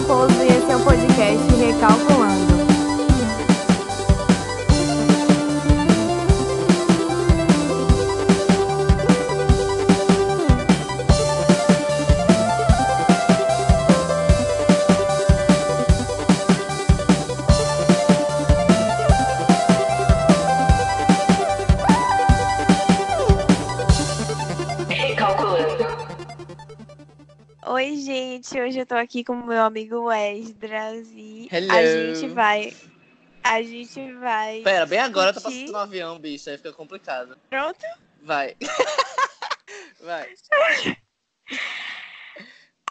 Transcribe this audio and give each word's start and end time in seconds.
sample 0.00 0.29
tô 28.90 28.96
aqui 28.96 29.22
com 29.22 29.34
o 29.34 29.46
meu 29.46 29.62
amigo 29.62 30.10
Esdras 30.10 31.06
e 31.12 31.48
Hello. 31.52 31.70
a 31.72 31.84
gente 31.84 32.26
vai. 32.34 32.76
A 33.40 33.62
gente 33.62 34.12
vai. 34.14 34.62
Pera, 34.62 34.84
bem 34.84 34.98
agora 34.98 35.32
tá 35.32 35.38
discutir- 35.38 35.60
passando 35.66 35.76
um 35.76 35.80
avião, 35.80 36.18
bicho. 36.18 36.50
Aí 36.50 36.56
fica 36.56 36.72
complicado. 36.72 37.38
Pronto? 37.48 37.78
Vai. 38.20 38.56
Vai. 40.02 40.34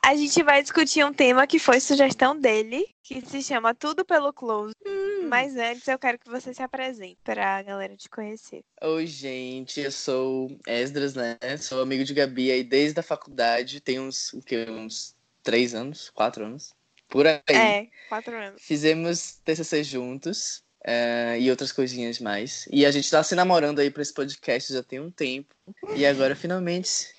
A 0.01 0.15
gente 0.15 0.41
vai 0.43 0.61
discutir 0.61 1.03
um 1.03 1.11
tema 1.11 1.45
que 1.45 1.59
foi 1.59 1.79
sugestão 1.79 2.39
dele, 2.39 2.87
que 3.03 3.19
se 3.21 3.43
chama 3.43 3.75
Tudo 3.75 4.05
pelo 4.05 4.31
Close. 4.31 4.73
Hum. 4.85 5.27
Mas 5.27 5.57
antes 5.57 5.87
eu 5.87 5.99
quero 5.99 6.17
que 6.17 6.29
você 6.29 6.53
se 6.53 6.61
apresente 6.63 7.17
pra 7.23 7.61
galera 7.61 7.95
te 7.97 8.07
conhecer. 8.09 8.61
Oi, 8.81 9.05
gente. 9.05 9.81
Eu 9.81 9.91
sou 9.91 10.57
Esdras, 10.65 11.15
né? 11.15 11.37
Sou 11.59 11.81
amigo 11.81 12.03
de 12.05 12.13
Gabi 12.13 12.51
aí 12.51 12.63
desde 12.63 12.99
a 12.99 13.03
faculdade. 13.03 13.81
Tem 13.81 13.99
uns, 13.99 14.31
o 14.33 14.41
quê? 14.41 14.65
Uns 14.69 15.15
três 15.43 15.73
anos? 15.75 16.09
Quatro 16.09 16.45
anos? 16.45 16.73
Por 17.07 17.25
aí. 17.27 17.41
É, 17.49 17.87
quatro 18.07 18.35
anos. 18.35 18.61
Fizemos 18.61 19.39
TCC 19.43 19.83
juntos. 19.83 20.63
eh, 20.85 21.37
e 21.41 21.49
outras 21.49 21.71
coisinhas 21.73 22.19
mais. 22.19 22.65
E 22.71 22.85
a 22.85 22.91
gente 22.91 23.09
tá 23.09 23.21
se 23.23 23.35
namorando 23.35 23.79
aí 23.79 23.91
pra 23.91 24.01
esse 24.01 24.13
podcast 24.13 24.71
já 24.73 24.81
tem 24.83 24.99
um 24.99 25.11
tempo. 25.11 25.53
E 25.95 26.05
agora, 26.05 26.35
finalmente, 26.35 27.13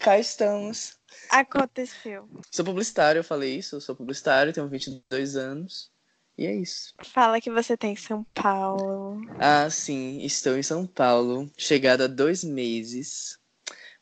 cá 0.00 0.18
estamos. 0.18 0.96
Aconteceu. 1.30 2.28
Sou 2.50 2.64
publicitário, 2.64 3.20
eu 3.20 3.24
falei 3.24 3.56
isso. 3.56 3.76
Eu 3.76 3.80
sou 3.80 3.94
publicitário, 3.94 4.52
tenho 4.52 4.68
22 4.68 5.36
anos. 5.36 5.92
E 6.36 6.46
é 6.46 6.54
isso. 6.54 6.92
Fala 7.04 7.40
que 7.40 7.50
você 7.50 7.76
tem 7.76 7.92
em 7.92 7.96
São 7.96 8.24
Paulo. 8.34 9.20
Ah, 9.38 9.70
sim, 9.70 10.20
estou 10.24 10.56
em 10.58 10.62
São 10.64 10.84
Paulo, 10.84 11.48
chegado 11.56 12.02
há 12.02 12.06
dois 12.08 12.42
meses, 12.42 13.38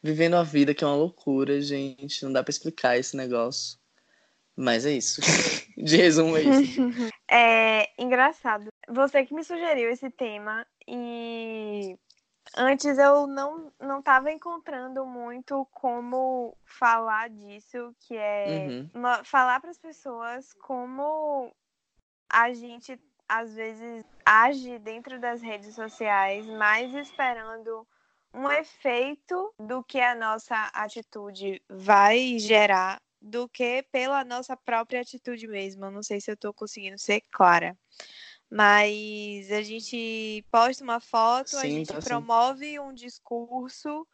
vivendo 0.02 0.34
a 0.34 0.42
vida 0.42 0.74
que 0.74 0.82
é 0.82 0.86
uma 0.86 0.96
loucura, 0.96 1.60
gente. 1.60 2.24
Não 2.24 2.32
dá 2.32 2.42
pra 2.42 2.50
explicar 2.50 2.96
esse 2.98 3.16
negócio. 3.16 3.78
Mas 4.56 4.84
é 4.84 4.92
isso. 4.92 5.20
De 5.76 5.96
resumo, 5.96 6.36
é 6.36 6.42
isso. 6.42 6.82
É 7.34 7.88
engraçado. 7.98 8.66
Você 8.90 9.24
que 9.24 9.32
me 9.32 9.42
sugeriu 9.42 9.90
esse 9.90 10.10
tema 10.10 10.66
e 10.86 11.96
antes 12.54 12.98
eu 12.98 13.26
não 13.26 13.72
não 13.80 14.00
estava 14.00 14.30
encontrando 14.30 15.06
muito 15.06 15.66
como 15.72 16.54
falar 16.66 17.30
disso, 17.30 17.94
que 18.00 18.14
é 18.14 18.66
Uhum. 18.94 19.24
falar 19.24 19.60
para 19.60 19.70
as 19.70 19.78
pessoas 19.78 20.52
como 20.52 21.50
a 22.28 22.52
gente 22.52 23.00
às 23.26 23.54
vezes 23.54 24.04
age 24.26 24.78
dentro 24.80 25.18
das 25.18 25.40
redes 25.40 25.74
sociais, 25.74 26.44
mais 26.46 26.92
esperando 26.92 27.86
um 28.34 28.50
efeito 28.50 29.54
do 29.58 29.82
que 29.84 30.00
a 30.00 30.14
nossa 30.14 30.70
atitude 30.74 31.62
vai 31.68 32.38
gerar 32.38 33.00
do 33.20 33.48
que 33.48 33.84
pela 33.92 34.24
nossa 34.24 34.56
própria 34.56 35.00
atitude 35.00 35.46
mesmo. 35.46 35.84
Eu 35.84 35.90
não 35.90 36.02
sei 36.02 36.20
se 36.20 36.30
eu 36.30 36.36
tô 36.36 36.52
conseguindo 36.52 36.98
ser 36.98 37.22
clara. 37.30 37.76
Mas 38.50 39.50
a 39.50 39.62
gente 39.62 40.44
posta 40.50 40.84
uma 40.84 41.00
foto, 41.00 41.56
a 41.56 41.60
Sim, 41.60 41.70
gente 41.70 41.86
tá 41.86 42.00
sim. 42.00 42.08
promove 42.08 42.78
um 42.78 42.92
discurso, 42.92 44.06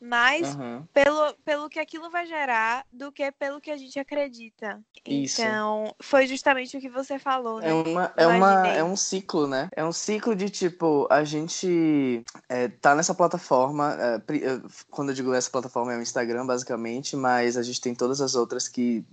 mais 0.00 0.54
Aham. 0.54 0.86
pelo, 0.92 1.34
pelo 1.44 1.68
que 1.68 1.78
aquilo 1.78 2.10
vai 2.10 2.26
gerar 2.26 2.84
do 2.92 3.10
que 3.10 3.30
pelo 3.32 3.60
que 3.60 3.70
a 3.70 3.76
gente 3.76 3.98
acredita. 3.98 4.80
Isso. 5.06 5.40
Então, 5.40 5.94
foi 6.00 6.26
justamente 6.26 6.76
o 6.76 6.80
que 6.80 6.88
você 6.88 7.18
falou, 7.18 7.60
né? 7.60 7.70
É, 7.70 7.74
uma, 7.74 8.12
é, 8.16 8.26
uma, 8.26 8.66
é 8.68 8.84
um 8.84 8.96
ciclo, 8.96 9.46
né? 9.46 9.68
É 9.74 9.84
um 9.84 9.92
ciclo 9.92 10.34
de 10.34 10.50
tipo, 10.50 11.06
a 11.10 11.24
gente 11.24 12.22
é, 12.48 12.68
tá 12.68 12.94
nessa 12.94 13.14
plataforma. 13.14 13.96
é, 13.98 14.14
é, 14.16 14.60
quando 14.90 15.10
eu 15.10 15.14
digo 15.14 15.32
essa 15.32 15.50
plataforma 15.50 15.92
é 15.92 15.98
o 15.98 16.02
Instagram, 16.02 16.46
basicamente, 16.46 17.16
mas 17.16 17.56
a 17.56 17.62
gente 17.62 17.80
tem 17.80 17.94
todas 17.94 18.20
as 18.20 18.34
outras 18.34 18.68
que 18.68 19.04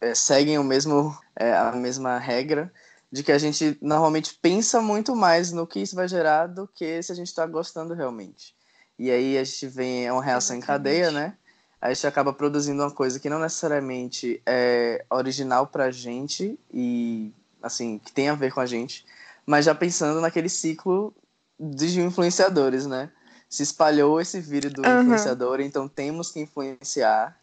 é, 0.00 0.14
seguem 0.14 0.58
o 0.58 0.64
mesmo, 0.64 1.16
é, 1.36 1.52
a 1.54 1.72
mesma 1.72 2.18
regra. 2.18 2.72
De 3.10 3.22
que 3.22 3.30
a 3.30 3.36
gente 3.36 3.76
normalmente 3.82 4.32
pensa 4.40 4.80
muito 4.80 5.14
mais 5.14 5.52
no 5.52 5.66
que 5.66 5.80
isso 5.80 5.94
vai 5.94 6.08
gerar 6.08 6.46
do 6.46 6.66
que 6.66 7.02
se 7.02 7.12
a 7.12 7.14
gente 7.14 7.34
tá 7.34 7.46
gostando 7.46 7.92
realmente. 7.92 8.54
E 9.02 9.10
aí 9.10 9.36
a 9.36 9.42
gente 9.42 9.66
vem, 9.66 10.06
é 10.06 10.12
uma 10.12 10.22
reação 10.22 10.54
em 10.54 10.60
cadeia, 10.60 11.10
né? 11.10 11.36
A 11.80 11.92
gente 11.92 12.06
acaba 12.06 12.32
produzindo 12.32 12.84
uma 12.84 12.90
coisa 12.92 13.18
que 13.18 13.28
não 13.28 13.40
necessariamente 13.40 14.40
é 14.46 15.04
original 15.10 15.66
pra 15.66 15.90
gente 15.90 16.56
e, 16.72 17.32
assim, 17.60 17.98
que 17.98 18.12
tem 18.12 18.28
a 18.28 18.36
ver 18.36 18.54
com 18.54 18.60
a 18.60 18.66
gente, 18.66 19.04
mas 19.44 19.64
já 19.64 19.74
pensando 19.74 20.20
naquele 20.20 20.48
ciclo 20.48 21.12
de 21.58 22.00
influenciadores, 22.00 22.86
né? 22.86 23.10
Se 23.50 23.64
espalhou 23.64 24.20
esse 24.20 24.40
vírus 24.40 24.72
do 24.72 24.86
Aham. 24.86 25.00
influenciador, 25.02 25.60
então 25.60 25.88
temos 25.88 26.30
que 26.30 26.38
influenciar, 26.38 27.36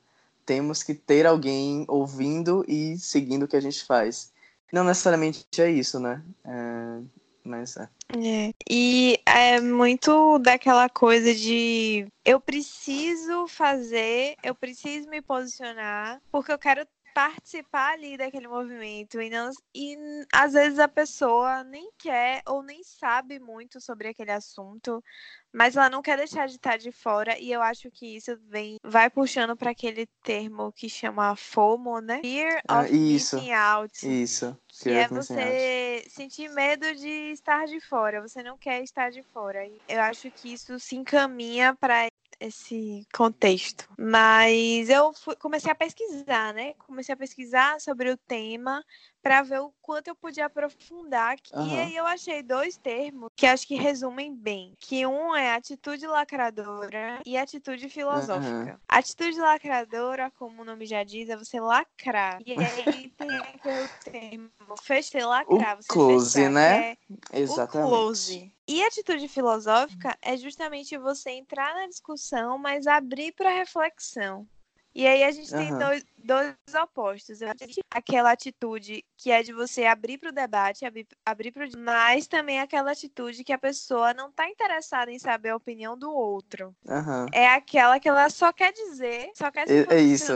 temos 0.45 0.81
que 0.81 0.93
ter 0.93 1.25
alguém 1.25 1.83
ouvindo 1.89 2.63
e 2.69 2.97
seguindo 2.97 3.43
o 3.43 3.47
que 3.49 3.57
a 3.57 3.61
gente 3.61 3.83
faz. 3.83 4.31
Não 4.71 4.85
necessariamente 4.85 5.45
é 5.57 5.69
isso, 5.69 5.99
né? 5.99 6.23
É, 6.45 7.01
mas 7.43 7.77
é. 7.77 7.89
É. 8.17 8.53
E 8.69 9.19
é 9.25 9.61
muito 9.61 10.39
daquela 10.39 10.89
coisa 10.89 11.33
de 11.33 12.07
eu 12.25 12.39
preciso 12.39 13.47
fazer, 13.47 14.35
eu 14.43 14.55
preciso 14.55 15.07
me 15.09 15.21
posicionar, 15.21 16.19
porque 16.31 16.51
eu 16.51 16.57
quero 16.57 16.87
participar 17.13 17.93
ali 17.93 18.17
daquele 18.17 18.47
movimento. 18.47 19.21
E, 19.21 19.29
não, 19.29 19.49
e 19.73 19.97
às 20.33 20.53
vezes 20.53 20.79
a 20.79 20.87
pessoa 20.87 21.63
nem 21.63 21.91
quer 21.97 22.41
ou 22.47 22.61
nem 22.63 22.83
sabe 22.83 23.39
muito 23.39 23.79
sobre 23.81 24.07
aquele 24.07 24.31
assunto, 24.31 25.03
mas 25.51 25.75
ela 25.75 25.89
não 25.89 26.01
quer 26.01 26.17
deixar 26.17 26.47
de 26.47 26.55
estar 26.55 26.77
de 26.77 26.91
fora. 26.91 27.37
E 27.39 27.51
eu 27.51 27.61
acho 27.61 27.89
que 27.91 28.17
isso 28.17 28.37
vem, 28.47 28.77
vai 28.83 29.09
puxando 29.09 29.55
para 29.55 29.71
aquele 29.71 30.07
termo 30.23 30.71
que 30.71 30.89
chama 30.89 31.35
FOMO, 31.35 31.99
né? 31.99 32.21
Fear 32.21 32.61
Ah, 32.67 32.81
of 32.81 32.93
isso. 32.93 33.35
missing 33.35 33.51
out. 33.51 34.21
Isso. 34.23 34.57
Que 34.81 34.91
é 34.91 35.07
você 35.07 36.05
sentir 36.07 36.49
medo 36.49 36.95
de 36.95 37.31
estar 37.31 37.65
de 37.65 37.81
fora, 37.81 38.21
você 38.21 38.41
não 38.41 38.57
quer 38.57 38.81
estar 38.81 39.09
de 39.11 39.21
fora. 39.23 39.65
E 39.65 39.77
Eu 39.87 39.99
acho 40.01 40.31
que 40.31 40.53
isso 40.53 40.79
se 40.79 40.95
encaminha 40.95 41.75
para 41.75 42.07
esse 42.39 43.05
contexto. 43.13 43.89
Mas 43.97 44.89
eu 44.89 45.13
fui- 45.13 45.35
comecei 45.35 45.71
a 45.71 45.75
pesquisar, 45.75 46.53
né? 46.53 46.73
Comecei 46.73 47.13
a 47.13 47.17
pesquisar 47.17 47.79
sobre 47.81 48.09
o 48.11 48.17
tema 48.17 48.83
para 49.21 49.41
ver 49.41 49.59
o 49.61 49.73
quanto 49.81 50.07
eu 50.07 50.15
podia 50.15 50.45
aprofundar. 50.45 51.35
E 51.51 51.53
Aham. 51.53 51.77
aí 51.79 51.95
eu 51.95 52.05
achei 52.05 52.41
dois 52.41 52.77
termos 52.77 53.29
que 53.35 53.45
acho 53.45 53.67
que 53.67 53.75
resumem 53.75 54.35
bem. 54.35 54.73
Que 54.79 55.05
um 55.05 55.35
é 55.35 55.53
atitude 55.53 56.05
lacradora 56.07 57.21
e 57.25 57.37
atitude 57.37 57.89
filosófica. 57.89 58.79
Atitude 58.87 59.39
lacradora, 59.39 60.31
como 60.31 60.61
o 60.61 60.65
nome 60.65 60.85
já 60.85 61.03
diz, 61.03 61.29
é 61.29 61.37
você 61.37 61.59
lacrar. 61.59 62.39
E 62.45 62.53
aí 62.53 63.09
tem 63.17 63.39
aquele 63.39 63.87
termo, 64.03 64.49
fechar, 64.81 65.25
lacrar. 65.25 65.75
você 65.75 65.87
close, 65.87 66.33
fechar, 66.33 66.51
né? 66.51 66.91
é 67.31 67.39
Exatamente. 67.39 67.87
o 67.87 67.89
close. 67.89 68.53
E 68.67 68.83
atitude 68.83 69.27
filosófica 69.27 70.15
é 70.21 70.37
justamente 70.37 70.97
você 70.97 71.31
entrar 71.31 71.73
na 71.73 71.87
discussão, 71.87 72.57
mas 72.57 72.85
abrir 72.85 73.31
para 73.33 73.49
reflexão. 73.49 74.47
E 74.93 75.07
aí 75.07 75.23
a 75.23 75.31
gente 75.31 75.49
tem 75.49 75.69
Aham. 75.69 75.77
dois, 75.77 76.03
dois 76.17 76.55
opostos. 76.81 77.41
Eu 77.41 77.49
acho 77.49 77.67
que 77.67 77.81
Aquela 77.91 78.31
atitude 78.31 79.03
que 79.17 79.31
é 79.31 79.41
de 79.43 79.53
você 79.53 79.85
abrir 79.85 80.17
para 80.17 80.29
o 80.29 80.33
debate, 80.33 80.85
abrir, 80.85 81.07
abrir 81.25 81.51
para 81.51 81.65
o 81.65 81.69
mas 81.79 82.27
também 82.27 82.59
aquela 82.59 82.91
atitude 82.91 83.43
que 83.43 83.53
a 83.53 83.57
pessoa 83.57 84.13
não 84.13 84.29
está 84.29 84.47
interessada 84.47 85.11
em 85.11 85.19
saber 85.19 85.49
a 85.49 85.55
opinião 85.55 85.97
do 85.97 86.11
outro. 86.11 86.75
Aham. 86.87 87.27
É 87.33 87.47
aquela 87.47 87.99
que 87.99 88.07
ela 88.07 88.29
só 88.29 88.51
quer 88.51 88.71
dizer, 88.73 89.31
só 89.35 89.51
quer 89.51 89.67
se 89.67 89.73
É- 89.73 89.95
é 89.95 90.01
isso. 90.01 90.33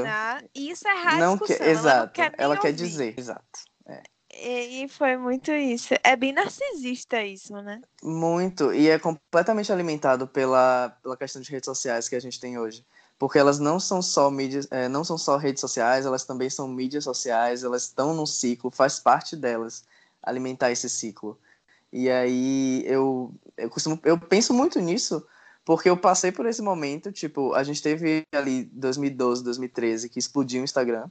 E 0.54 0.70
isso 0.72 0.88
é 0.88 0.92
errar 0.92 1.16
a 1.16 1.20
Não 1.20 1.38
discussão. 1.38 1.58
quer, 1.58 1.64
ela 1.68 1.72
exato. 1.72 2.14
quer 2.14 2.34
Ela 2.38 2.58
quer 2.58 2.74
dizer, 2.74 3.18
exato. 3.18 3.74
E, 4.36 4.84
e 4.84 4.88
foi 4.88 5.16
muito 5.16 5.52
isso. 5.52 5.94
É 6.04 6.16
bem 6.16 6.34
narcisista 6.34 7.24
isso, 7.24 7.54
né? 7.62 7.80
Muito. 8.02 8.74
E 8.74 8.90
é 8.90 8.98
completamente 8.98 9.72
alimentado 9.72 10.28
pela, 10.28 10.90
pela 11.02 11.16
questão 11.16 11.42
de 11.42 11.52
redes 11.52 11.66
sociais 11.66 12.10
que 12.10 12.16
a 12.16 12.20
gente 12.20 12.40
tem 12.40 12.58
hoje. 12.58 12.84
Porque 13.20 13.38
elas 13.38 13.60
não 13.60 13.80
são 13.80 14.02
só 14.02 14.30
mídias, 14.30 14.68
é, 14.72 14.88
não 14.88 15.04
são 15.04 15.18
só 15.18 15.38
redes 15.38 15.62
sociais, 15.62 16.06
elas 16.06 16.26
também 16.26 16.50
são 16.50 16.68
mídias 16.68 17.04
sociais, 17.04 17.64
elas 17.64 17.84
estão 17.84 18.14
num 18.14 18.26
ciclo, 18.26 18.72
faz 18.72 19.00
parte 19.00 19.36
delas 19.36 19.84
alimentar 20.22 20.72
esse 20.72 20.90
ciclo. 20.90 21.38
E 21.92 22.10
aí 22.10 22.84
eu, 22.88 23.34
eu 23.56 23.70
costumo, 23.70 24.00
eu 24.04 24.20
penso 24.20 24.54
muito 24.54 24.80
nisso, 24.80 25.26
porque 25.64 25.90
eu 25.90 25.96
passei 25.96 26.32
por 26.32 26.46
esse 26.46 26.62
momento, 26.62 27.12
tipo, 27.12 27.54
a 27.54 27.64
gente 27.64 27.82
teve 27.82 28.26
ali 28.34 28.66
2012, 28.66 29.44
2013 29.44 30.10
que 30.10 30.20
explodiu 30.20 30.62
o 30.62 30.64
Instagram. 30.64 31.10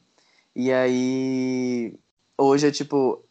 E 0.54 0.72
aí 0.72 1.98
hoje 2.36 2.66
é 2.66 2.70
tipo. 2.70 3.24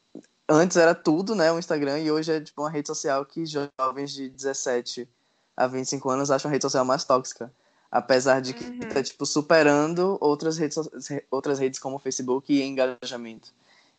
Antes 0.49 0.75
era 0.75 0.93
tudo, 0.93 1.33
né? 1.35 1.51
O 1.51 1.59
Instagram, 1.59 1.99
e 1.99 2.11
hoje 2.11 2.31
é 2.31 2.41
tipo 2.41 2.61
uma 2.61 2.69
rede 2.69 2.87
social 2.87 3.25
que 3.25 3.45
jovens 3.45 4.11
de 4.11 4.29
17 4.29 5.07
a 5.55 5.67
25 5.67 6.09
anos 6.09 6.31
acham 6.31 6.49
a 6.49 6.51
rede 6.51 6.63
social 6.63 6.83
mais 6.83 7.05
tóxica. 7.05 7.51
Apesar 7.91 8.41
de 8.41 8.53
que 8.53 8.63
Uhum. 8.63 8.79
tá, 8.93 9.03
tipo, 9.03 9.25
superando 9.25 10.17
outras 10.21 10.57
redes, 10.57 10.77
outras 11.29 11.59
redes 11.59 11.77
como 11.79 11.97
o 11.97 11.99
Facebook 11.99 12.53
e 12.53 12.61
engajamento. 12.63 13.49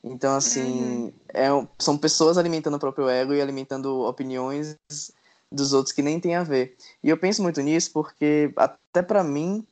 Então, 0.02 0.34
assim, 0.34 1.12
é 1.28 1.52
um- 1.52 1.68
são 1.78 1.96
pessoas 1.98 2.38
alimentando 2.38 2.74
o 2.76 2.80
próprio 2.80 3.08
ego 3.08 3.34
e 3.34 3.40
alimentando 3.42 4.00
opiniões 4.00 4.76
dos 5.50 5.72
outros 5.74 5.94
que 5.94 6.02
nem 6.02 6.18
tem 6.18 6.34
a 6.34 6.42
ver. 6.42 6.74
E 7.04 7.10
eu 7.10 7.18
penso 7.18 7.42
muito 7.42 7.60
nisso 7.60 7.90
porque, 7.92 8.52
até 8.56 9.02
pra 9.02 9.22
mim, 9.22 9.64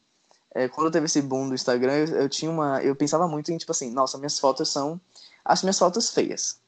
é, 0.55 0.69
quando 0.69 0.91
teve 0.91 1.07
esse 1.07 1.23
boom 1.23 1.49
do 1.49 1.55
Instagram, 1.55 1.93
eu, 1.95 2.07
eu 2.23 2.29
tinha 2.29 2.51
uma. 2.51 2.83
Eu 2.83 2.95
pensava 2.95 3.27
muito 3.27 3.51
em, 3.51 3.57
tipo 3.57 3.73
assim, 3.73 3.91
nossa, 3.91 4.19
minhas 4.19 4.39
fotos 4.39 4.69
são. 4.69 5.01
Acho 5.45 5.65
minhas 5.65 5.79
fotos 5.79 6.11
feias. 6.11 6.59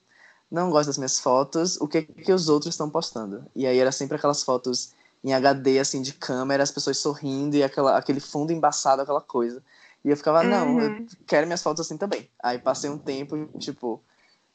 Não 0.50 0.70
gosto 0.70 0.86
das 0.88 0.98
minhas 0.98 1.18
fotos, 1.18 1.80
o 1.80 1.86
que, 1.88 2.02
que 2.02 2.32
os 2.32 2.48
outros 2.48 2.74
estão 2.74 2.88
postando? 2.90 3.44
E 3.54 3.66
aí 3.66 3.78
era 3.78 3.92
sempre 3.92 4.16
aquelas 4.16 4.42
fotos 4.42 4.92
em 5.24 5.32
HD, 5.34 5.78
assim, 5.78 6.02
de 6.02 6.12
câmera, 6.14 6.62
as 6.62 6.70
pessoas 6.70 6.98
sorrindo 6.98 7.56
e 7.56 7.62
aquela, 7.62 7.96
aquele 7.96 8.20
fundo 8.20 8.52
embaçado, 8.52 9.02
aquela 9.02 9.20
coisa. 9.20 9.62
E 10.04 10.10
eu 10.10 10.16
ficava, 10.16 10.42
não, 10.44 10.80
eu 10.80 10.90
Uhum. 10.90 11.06
quero 11.26 11.46
minhas 11.46 11.62
fotos 11.62 11.86
assim 11.86 11.96
também. 11.96 12.30
Aí 12.42 12.58
passei 12.58 12.90
um 12.90 12.98
tempo, 12.98 13.48
tipo, 13.58 14.02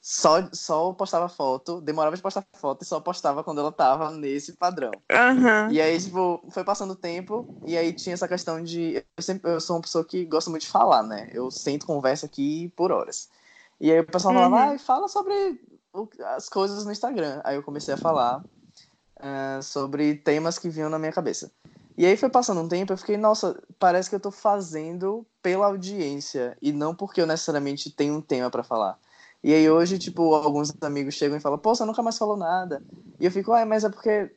só, 0.02 0.50
só 0.54 0.94
postava 0.94 1.30
foto, 1.30 1.82
demorava 1.82 2.16
de 2.16 2.22
postar 2.22 2.46
foto 2.56 2.84
e 2.84 2.86
só 2.86 3.00
postava 3.00 3.44
quando 3.44 3.60
ela 3.62 3.72
tava 3.72 4.12
nesse 4.12 4.54
padrão. 4.54 5.02
Aham. 5.12 5.70
E 5.70 5.82
aí, 5.82 6.00
tipo, 6.00 6.42
foi 6.50 6.64
passando 6.64 6.92
o 6.92 6.96
tempo, 6.96 7.50
e 7.66 7.78
aí 7.78 7.94
tinha 7.94 8.14
essa 8.14 8.28
questão 8.28 8.64
de. 8.64 8.96
Eu, 9.18 9.24
sempre, 9.24 9.52
eu 9.52 9.60
sou 9.62 9.76
uma 9.76 9.82
pessoa 9.82 10.06
que 10.06 10.26
gosta 10.26 10.50
muito 10.50 10.64
de 10.64 10.70
falar, 10.70 11.04
né? 11.04 11.30
Eu 11.34 11.52
sento 11.52 11.86
conversa 11.86 12.26
aqui 12.26 12.70
por 12.76 12.92
horas. 12.92 13.30
E 13.80 13.92
aí 13.92 14.00
o 14.00 14.06
pessoal 14.08 14.34
falava, 14.34 14.56
Uhum. 14.56 14.76
ah, 14.76 14.80
fala 14.80 15.08
sobre 15.10 15.62
as 16.36 16.48
coisas 16.50 16.86
no 16.86 16.92
Instagram. 16.92 17.42
Aí 17.44 17.56
eu 17.56 17.64
comecei 17.64 17.94
a 17.94 17.98
falar 17.98 18.46
ah, 19.20 19.60
sobre 19.62 20.16
temas 20.16 20.58
que 20.60 20.70
vinham 20.70 20.90
na 20.90 21.00
minha 21.00 21.12
cabeça. 21.12 21.52
E 21.98 22.06
aí 22.06 22.16
foi 22.16 22.30
passando 22.30 22.62
um 22.62 22.68
tempo, 22.68 22.94
eu 22.94 22.98
fiquei, 22.98 23.18
nossa, 23.18 23.60
parece 23.80 24.10
que 24.10 24.16
eu 24.16 24.20
tô 24.20 24.30
fazendo 24.30 25.26
pela 25.42 25.66
audiência, 25.66 26.56
e 26.62 26.72
não 26.72 26.94
porque 26.94 27.20
eu 27.20 27.26
necessariamente 27.26 27.90
tenho 27.90 28.14
um 28.16 28.22
tema 28.22 28.52
pra 28.52 28.64
falar. 28.64 29.00
E 29.44 29.54
aí 29.54 29.70
hoje, 29.70 29.98
tipo, 29.98 30.36
alguns 30.36 30.72
amigos 30.82 31.16
chegam 31.16 31.38
e 31.38 31.42
falam, 31.42 31.58
pô, 31.58 31.74
você 31.74 31.86
nunca 31.86 32.04
mais 32.04 32.18
falou 32.18 32.38
nada. 32.38 32.84
E 33.20 33.26
eu 33.26 33.32
fico, 33.32 33.52
ai, 33.52 33.66
mas 33.66 33.84
é 33.84 33.90
porque 33.90 34.32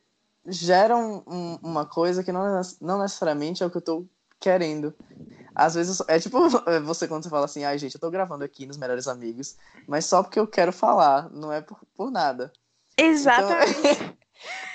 gera 0.47 0.97
um- 0.97 1.23
um- 1.27 1.59
uma 1.63 1.85
coisa 1.85 2.25
que 2.25 2.33
não, 2.33 2.61
não 2.81 2.99
necessariamente 3.03 3.63
é 3.63 3.67
o 3.67 3.71
que 3.71 3.77
eu 3.77 3.83
tô 3.83 4.07
querendo. 4.39 4.95
Às 5.55 5.75
vezes, 5.75 6.01
é 6.09 6.19
tipo 6.19 6.39
você 6.85 7.07
quando 7.07 7.25
você 7.25 7.29
fala 7.29 7.45
assim, 7.45 7.65
ai, 7.65 7.77
gente, 7.77 7.95
eu 7.95 8.01
tô 8.01 8.11
gravando 8.11 8.45
aqui 8.45 8.67
nos 8.67 8.79
Melhores 8.79 9.07
Amigos, 9.07 9.57
mas 9.87 10.07
só 10.07 10.23
porque 10.23 10.41
eu 10.41 10.47
quero 10.47 10.73
falar, 10.73 11.29
não 11.31 11.53
é 11.53 11.61
por, 11.61 11.79
por 11.95 12.11
nada. 12.11 12.51
Exatamente. 12.97 13.73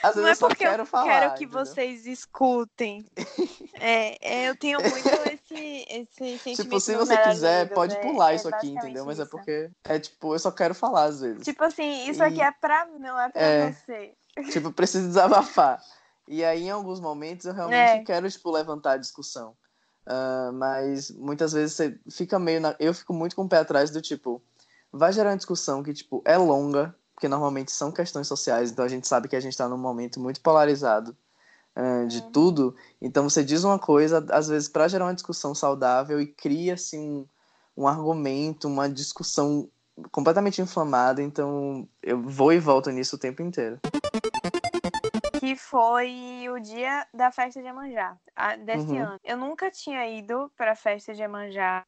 Às 0.03 0.15
vezes 0.15 0.21
Não 0.21 0.27
é 0.27 0.31
eu 0.31 0.35
só 0.35 0.47
porque 0.47 0.63
quero 0.63 0.83
eu 0.83 0.85
falar. 0.85 1.05
quero 1.05 1.33
que 1.35 1.43
entendeu? 1.45 1.65
vocês 1.65 2.05
escutem. 2.05 3.05
É, 3.77 4.17
é, 4.45 4.49
eu 4.49 4.55
tenho 4.55 4.79
muito 4.79 5.07
esse, 5.07 5.85
esse 5.89 6.15
sentimento. 6.39 6.63
Tipo, 6.63 6.79
se 6.79 6.95
você 6.95 7.17
quiser, 7.17 7.57
amigos, 7.61 7.75
pode 7.75 7.93
é- 7.95 7.99
pular 8.01 8.31
é 8.31 8.35
isso 8.35 8.47
aqui, 8.47 8.69
entendeu? 8.69 9.05
Mas 9.05 9.19
é 9.19 9.23
isso. 9.23 9.29
porque 9.31 9.69
é 9.83 9.99
tipo, 9.99 10.33
eu 10.33 10.39
só 10.39 10.49
quero 10.49 10.73
falar 10.73 11.03
às 11.03 11.19
vezes. 11.19 11.43
Tipo 11.43 11.61
assim, 11.65 12.07
isso 12.09 12.23
E- 12.23 12.25
aqui 12.25 12.41
é 12.41 12.51
pra 12.53 12.85
mim, 12.85 12.99
não 12.99 13.19
é 13.19 13.29
pra 13.29 13.41
É. 13.41 13.71
você. 13.73 14.13
tipo, 14.49 14.71
preciso 14.71 15.05
desabafar. 15.07 15.81
E 16.25 16.43
aí, 16.43 16.63
em 16.63 16.69
alguns 16.71 17.01
momentos, 17.01 17.45
eu 17.45 17.53
realmente 17.53 17.99
É. 17.99 18.03
quero, 18.05 18.31
tipo, 18.31 18.49
levantar 18.49 18.93
a 18.93 18.97
discussão. 18.97 19.55
Ah, 20.07 20.51
mas 20.53 21.11
muitas 21.11 21.51
vezes 21.51 21.75
você 21.75 21.99
fica 22.09 22.39
meio. 22.39 22.61
Na... 22.61 22.75
Eu 22.79 22.93
fico 22.93 23.13
muito 23.13 23.35
com 23.35 23.43
o 23.43 23.49
pé 23.49 23.57
atrás 23.57 23.91
do 23.91 24.01
tipo, 24.01 24.41
vai 24.91 25.11
gerar 25.11 25.31
uma 25.31 25.37
discussão 25.37 25.83
que, 25.83 25.93
tipo, 25.93 26.21
é 26.25 26.37
longa, 26.37 26.95
porque 27.15 27.27
normalmente 27.29 27.71
são 27.71 27.91
questões 27.91 28.27
sociais, 28.27 28.69
então 28.71 28.83
a 28.83 28.89
gente 28.89 29.07
sabe 29.07 29.27
que 29.29 29.35
a 29.35 29.39
gente 29.39 29.57
tá 29.57 29.67
num 29.69 29.77
momento 29.77 30.19
muito 30.19 30.41
polarizado 30.41 31.15
ah, 31.75 32.03
de 32.05 32.19
Uhum. 32.19 32.31
tudo. 32.31 32.75
Então 33.01 33.23
você 33.29 33.43
diz 33.43 33.63
uma 33.63 33.79
coisa, 33.79 34.23
às 34.31 34.47
vezes, 34.49 34.67
para 34.67 34.87
gerar 34.87 35.05
uma 35.05 35.13
discussão 35.13 35.55
saudável 35.55 36.19
e 36.21 36.27
cria, 36.27 36.73
assim, 36.73 37.09
um, 37.09 37.83
um 37.83 37.87
argumento, 37.87 38.67
uma 38.67 38.89
discussão 38.89 39.69
completamente 40.11 40.61
inflamada. 40.61 41.21
Então 41.21 41.87
eu 42.03 42.21
vou 42.21 42.51
e 42.51 42.59
volto 42.59 42.89
nisso 42.91 43.15
o 43.15 43.19
tempo 43.19 43.41
inteiro. 43.41 43.79
Que 45.39 45.55
foi 45.55 46.47
o 46.49 46.59
dia 46.59 47.05
da 47.13 47.31
festa 47.31 47.61
de 47.61 47.67
Iemanjá, 47.67 48.17
a- 48.35 48.55
desse 48.57 48.87
Uhum. 48.91 49.03
ano. 49.03 49.19
Eu 49.23 49.37
nunca 49.37 49.69
tinha 49.71 50.05
ido 50.09 50.51
pra 50.57 50.75
festa 50.75 51.13
de 51.13 51.21
Iemanjá 51.21 51.85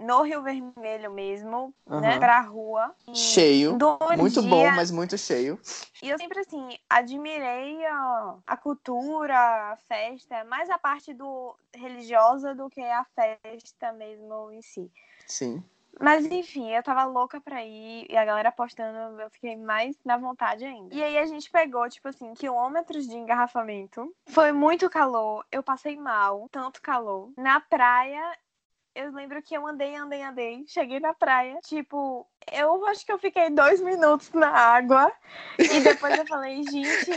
no 0.00 0.22
Rio 0.22 0.42
Vermelho 0.42 1.10
mesmo, 1.12 1.74
né? 1.86 2.12
Aham. 2.12 2.18
Pra 2.18 2.40
rua. 2.40 2.94
Cheio. 3.14 3.76
Muito 4.16 4.40
dia- 4.40 4.50
bom, 4.50 4.70
mas 4.74 4.90
muito 4.90 5.16
cheio. 5.18 5.60
E 6.02 6.08
eu 6.08 6.18
sempre, 6.18 6.40
assim, 6.40 6.78
admirei 6.88 7.84
a, 7.86 8.36
a 8.46 8.56
cultura, 8.56 9.36
a 9.72 9.76
festa, 9.86 10.42
mais 10.44 10.70
a 10.70 10.78
parte 10.78 11.12
do 11.12 11.54
religiosa 11.74 12.54
do 12.54 12.68
que 12.70 12.80
a 12.80 13.04
festa 13.04 13.92
mesmo 13.92 14.50
em 14.50 14.62
si. 14.62 14.90
Sim. 15.26 15.62
Mas 16.00 16.24
enfim, 16.24 16.70
eu 16.70 16.82
tava 16.82 17.04
louca 17.04 17.40
pra 17.40 17.62
ir 17.64 18.06
e 18.08 18.16
a 18.16 18.24
galera 18.24 18.50
postando, 18.50 19.20
eu 19.20 19.28
fiquei 19.30 19.54
mais 19.56 19.94
na 20.04 20.16
vontade 20.16 20.64
ainda. 20.64 20.94
E 20.94 21.02
aí 21.02 21.18
a 21.18 21.26
gente 21.26 21.50
pegou, 21.50 21.86
tipo 21.90 22.08
assim, 22.08 22.32
quilômetros 22.32 23.06
de 23.06 23.16
engarrafamento. 23.16 24.10
Foi 24.28 24.50
muito 24.50 24.88
calor, 24.88 25.44
eu 25.52 25.62
passei 25.62 25.96
mal, 25.96 26.48
tanto 26.50 26.80
calor. 26.80 27.30
Na 27.36 27.60
praia, 27.60 28.34
eu 28.94 29.12
lembro 29.12 29.42
que 29.42 29.56
eu 29.56 29.66
andei, 29.66 29.94
andei, 29.96 30.22
andei. 30.22 30.64
Cheguei 30.66 31.00
na 31.00 31.14
praia, 31.14 31.58
tipo, 31.62 32.26
eu 32.52 32.84
acho 32.86 33.04
que 33.04 33.12
eu 33.12 33.18
fiquei 33.18 33.50
dois 33.50 33.80
minutos 33.80 34.30
na 34.32 34.50
água. 34.50 35.12
E 35.58 35.80
depois 35.80 36.16
eu 36.16 36.26
falei, 36.26 36.62
gente, 36.64 37.10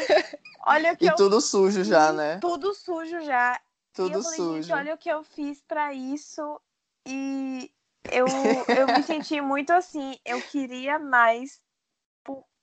olha 0.66 0.94
o 0.94 0.98
que 0.98 1.06
E 1.06 1.08
eu 1.08 1.16
tudo 1.16 1.42
sujo 1.42 1.84
já, 1.84 2.08
fiz, 2.08 2.18
né? 2.18 2.38
Tudo 2.40 2.74
sujo 2.74 3.22
já. 3.22 3.54
E 3.56 3.96
Tudo 3.96 4.18
eu 4.18 4.24
falei, 4.24 4.40
sujo. 4.40 4.62
gente, 4.62 4.74
olha 4.74 4.94
o 4.94 4.98
que 4.98 5.10
eu 5.10 5.24
fiz 5.24 5.62
pra 5.62 5.94
isso. 5.94 6.60
E 7.06 7.72
eu, 8.12 8.28
eu 8.75 8.88
me 8.88 9.04
senti 9.04 9.42
muito 9.42 9.72
assim, 9.72 10.18
eu 10.25 10.42
queria 10.42 11.00
mais 11.00 11.62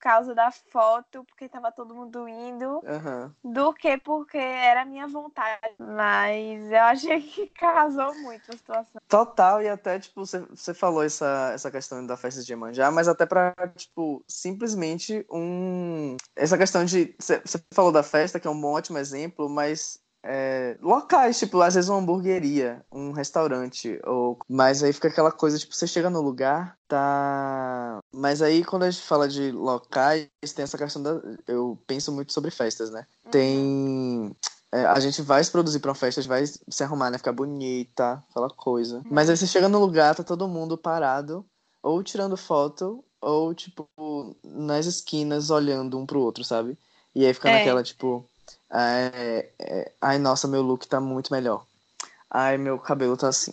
causa 0.00 0.34
da 0.34 0.50
foto, 0.50 1.22
porque 1.24 1.48
tava 1.48 1.70
todo 1.70 1.94
mundo 1.94 2.26
indo, 2.26 2.82
Aham. 2.86 3.34
do 3.44 3.72
que 3.74 3.98
porque 3.98 4.38
era 4.38 4.82
a 4.82 4.84
minha 4.84 5.06
vontade. 5.06 5.74
Mas 5.78 6.72
eu 6.72 6.82
achei 6.82 7.20
que 7.20 7.46
casou 7.54 8.14
muito 8.14 8.50
a 8.50 8.56
situação. 8.56 9.00
Total, 9.06 9.62
e 9.62 9.68
até, 9.68 9.98
tipo, 9.98 10.24
você, 10.24 10.74
falou 10.74 11.04
essa, 11.04 11.52
essa 11.54 11.70
questão 11.70 12.04
da 12.04 12.16
festa 12.16 12.42
de 12.42 12.50
Iemanjá, 12.50 12.90
mas 12.90 13.06
até 13.06 13.26
pra, 13.26 13.54
tipo, 13.76 14.24
simplesmente 14.26 15.24
um... 15.30 16.16
Essa 16.34 16.56
questão 16.56 16.84
de... 16.84 17.14
Você, 17.18 17.42
falou 17.72 17.92
da 17.92 18.02
festa, 18.02 18.40
que 18.40 18.48
é 18.48 18.50
um 18.50 18.64
ótimo 18.64 18.98
exemplo, 18.98 19.48
mas... 19.48 20.00
é, 20.22 20.76
locais, 20.82 21.38
tipo, 21.38 21.60
às 21.60 21.74
vezes 21.74 21.88
uma 21.88 21.98
hamburgueria, 21.98 22.84
um 22.92 23.12
restaurante, 23.12 23.98
ou... 24.04 24.38
Mas 24.48 24.82
aí 24.82 24.92
fica 24.92 25.08
aquela 25.08 25.32
coisa, 25.32 25.58
tipo, 25.58 25.74
você 25.74 25.86
chega 25.86 26.10
no 26.10 26.20
lugar, 26.20 26.76
tá... 26.86 27.98
Mas 28.14 28.42
aí, 28.42 28.64
quando 28.64 28.82
a 28.82 28.90
gente 28.90 29.02
fala 29.02 29.28
de 29.28 29.50
locais, 29.50 30.28
tem 30.54 30.62
essa 30.62 30.76
questão 30.78 31.02
da... 31.02 31.20
Eu 31.46 31.78
penso 31.86 32.12
muito 32.12 32.32
sobre 32.32 32.50
festas, 32.50 32.90
né? 32.90 33.06
Tem... 33.30 34.34
é, 34.72 34.84
a 34.84 35.00
gente 35.00 35.22
vai 35.22 35.42
se 35.42 35.50
produzir 35.50 35.80
pra 35.80 35.90
uma 35.90 35.94
festa, 35.94 36.20
a 36.20 36.22
gente 36.22 36.28
vai 36.28 36.44
se 36.46 36.84
arrumar, 36.84 37.10
né? 37.10 37.18
Ficar 37.18 37.32
bonita, 37.32 38.22
aquela 38.30 38.50
coisa. 38.50 39.02
Mas 39.10 39.30
aí 39.30 39.36
você 39.36 39.46
chega 39.46 39.68
no 39.68 39.78
lugar, 39.78 40.14
tá 40.14 40.22
todo 40.22 40.48
mundo 40.48 40.76
parado, 40.76 41.44
ou 41.82 42.02
tirando 42.02 42.36
foto, 42.36 43.02
ou, 43.22 43.54
tipo, 43.54 43.86
nas 44.44 44.86
esquinas 44.86 45.50
olhando 45.50 45.98
um 45.98 46.06
pro 46.06 46.20
outro, 46.20 46.44
sabe? 46.44 46.78
E 47.14 47.26
aí 47.26 47.34
fica 47.34 47.48
É. 47.50 47.58
naquela, 47.58 47.82
tipo, 47.82 48.29
é, 48.72 49.50
é, 49.58 49.92
ai, 50.00 50.18
nossa, 50.18 50.46
meu 50.48 50.62
look 50.62 50.86
tá 50.86 51.00
muito 51.00 51.32
melhor. 51.32 51.64
Ai, 52.30 52.56
meu 52.58 52.78
cabelo 52.78 53.16
tá 53.16 53.28
assim. 53.28 53.52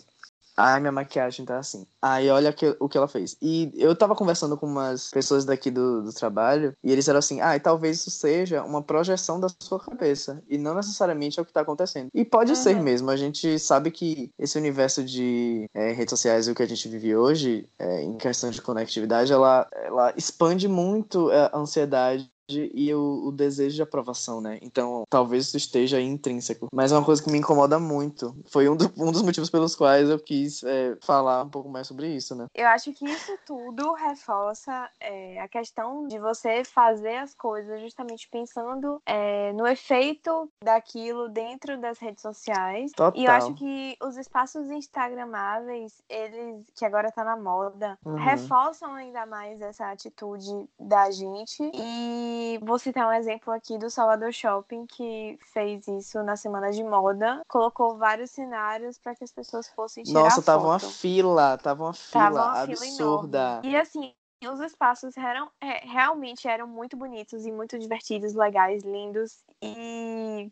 Ai, 0.60 0.80
minha 0.80 0.90
maquiagem 0.90 1.44
tá 1.46 1.56
assim. 1.58 1.86
Ai, 2.02 2.28
olha 2.30 2.52
que- 2.52 2.76
o 2.80 2.88
que 2.88 2.98
ela 2.98 3.06
fez. 3.06 3.36
E 3.40 3.70
eu 3.76 3.94
tava 3.94 4.16
conversando 4.16 4.56
com 4.56 4.66
umas 4.66 5.08
pessoas 5.08 5.44
daqui 5.44 5.70
do, 5.70 6.02
do 6.02 6.12
trabalho, 6.12 6.74
e 6.82 6.90
eles 6.90 7.06
eram 7.06 7.20
assim, 7.20 7.40
ai, 7.40 7.60
talvez 7.60 7.98
isso 7.98 8.10
seja 8.10 8.64
uma 8.64 8.82
projeção 8.82 9.38
da 9.38 9.46
sua 9.62 9.78
cabeça, 9.78 10.42
e 10.48 10.58
não 10.58 10.74
necessariamente 10.74 11.38
é 11.38 11.42
o 11.42 11.46
que 11.46 11.52
tá 11.52 11.60
acontecendo. 11.60 12.08
E 12.12 12.24
pode 12.24 12.50
Uhum. 12.50 12.56
ser 12.56 12.80
mesmo, 12.80 13.08
a 13.08 13.16
gente 13.16 13.56
sabe 13.60 13.92
que 13.92 14.32
esse 14.36 14.58
universo 14.58 15.04
de 15.04 15.70
é, 15.72 15.92
redes 15.92 16.10
sociais 16.10 16.48
e 16.48 16.50
o 16.50 16.54
que 16.56 16.62
a 16.64 16.68
gente 16.68 16.88
vive 16.88 17.14
hoje, 17.14 17.68
é, 17.78 18.02
em 18.02 18.16
questão 18.18 18.50
de 18.50 18.60
conectividade, 18.60 19.32
ela, 19.32 19.68
ela 19.72 20.12
expande 20.16 20.66
muito 20.66 21.30
é, 21.30 21.50
a 21.52 21.56
ansiedade 21.58 22.28
e 22.50 22.94
o, 22.94 23.26
o, 23.26 23.32
desejo 23.32 23.76
de 23.76 23.82
aprovação, 23.82 24.40
né? 24.40 24.58
Então, 24.62 25.04
talvez 25.10 25.48
isso 25.48 25.56
esteja 25.56 26.00
intrínseco. 26.00 26.68
Mas 26.72 26.92
é 26.92 26.96
uma 26.96 27.04
coisa 27.04 27.22
que 27.22 27.30
me 27.30 27.38
incomoda 27.38 27.78
muito. 27.78 28.34
Foi 28.46 28.68
um, 28.68 28.76
do, 28.76 28.90
um 28.96 29.12
dos 29.12 29.22
motivos 29.22 29.50
pelos 29.50 29.76
quais 29.76 30.08
eu 30.08 30.18
quis 30.18 30.62
é, 30.64 30.96
falar 31.02 31.44
um 31.44 31.50
pouco 31.50 31.68
mais 31.68 31.86
sobre 31.86 32.08
isso, 32.08 32.34
né? 32.34 32.46
Eu 32.54 32.66
acho 32.68 32.92
que 32.92 33.04
isso 33.04 33.38
tudo 33.46 33.92
reforça 33.92 34.88
é, 34.98 35.40
a 35.40 35.48
questão 35.48 36.06
de 36.06 36.18
você 36.18 36.64
fazer 36.64 37.16
as 37.16 37.34
coisas 37.34 37.80
justamente 37.80 38.28
pensando 38.30 39.00
é, 39.04 39.52
no 39.52 39.66
efeito 39.66 40.50
daquilo 40.64 41.28
dentro 41.28 41.78
das 41.78 41.98
redes 41.98 42.22
sociais. 42.22 42.92
Total. 42.92 43.20
E 43.20 43.26
eu 43.26 43.32
acho 43.32 43.54
que 43.54 43.96
os 44.02 44.16
espaços 44.16 44.70
instagramáveis, 44.70 46.02
eles, 46.08 46.64
que 46.74 46.84
agora 46.84 47.12
tá 47.12 47.24
na 47.24 47.36
moda, 47.36 47.98
uhum. 48.04 48.14
reforçam 48.14 48.94
ainda 48.94 49.26
mais 49.26 49.60
essa 49.60 49.90
atitude 49.90 50.68
da 50.78 51.10
gente. 51.10 51.70
E 51.74 52.37
vou 52.62 52.78
citar 52.78 53.08
um 53.08 53.12
exemplo 53.12 53.52
aqui 53.52 53.78
do 53.78 53.90
Salvador 53.90 54.32
Shopping, 54.32 54.86
que 54.86 55.38
fez 55.52 55.86
isso 55.88 56.22
na 56.22 56.36
semana 56.36 56.70
de 56.70 56.82
moda. 56.82 57.42
Colocou 57.48 57.96
vários 57.96 58.30
cenários 58.30 58.98
para 58.98 59.14
que 59.14 59.24
as 59.24 59.32
pessoas 59.32 59.68
fossem 59.68 60.04
tirar 60.04 60.20
Nossa, 60.20 60.42
tava 60.42 60.62
foto. 60.62 60.84
uma 60.84 60.92
fila, 60.92 61.58
tava 61.58 61.84
uma 61.84 61.94
fila 61.94 62.24
tava 62.24 62.36
uma 62.36 62.62
absurda. 62.62 63.60
Fila 63.62 63.72
e 63.72 63.76
assim, 63.76 64.14
os 64.46 64.60
espaços 64.60 65.16
eram, 65.16 65.50
é, 65.60 65.86
realmente 65.86 66.46
eram 66.46 66.66
muito 66.66 66.96
bonitos 66.96 67.44
e 67.44 67.52
muito 67.52 67.78
divertidos, 67.78 68.34
legais, 68.34 68.82
lindos. 68.82 69.42
E 69.62 70.50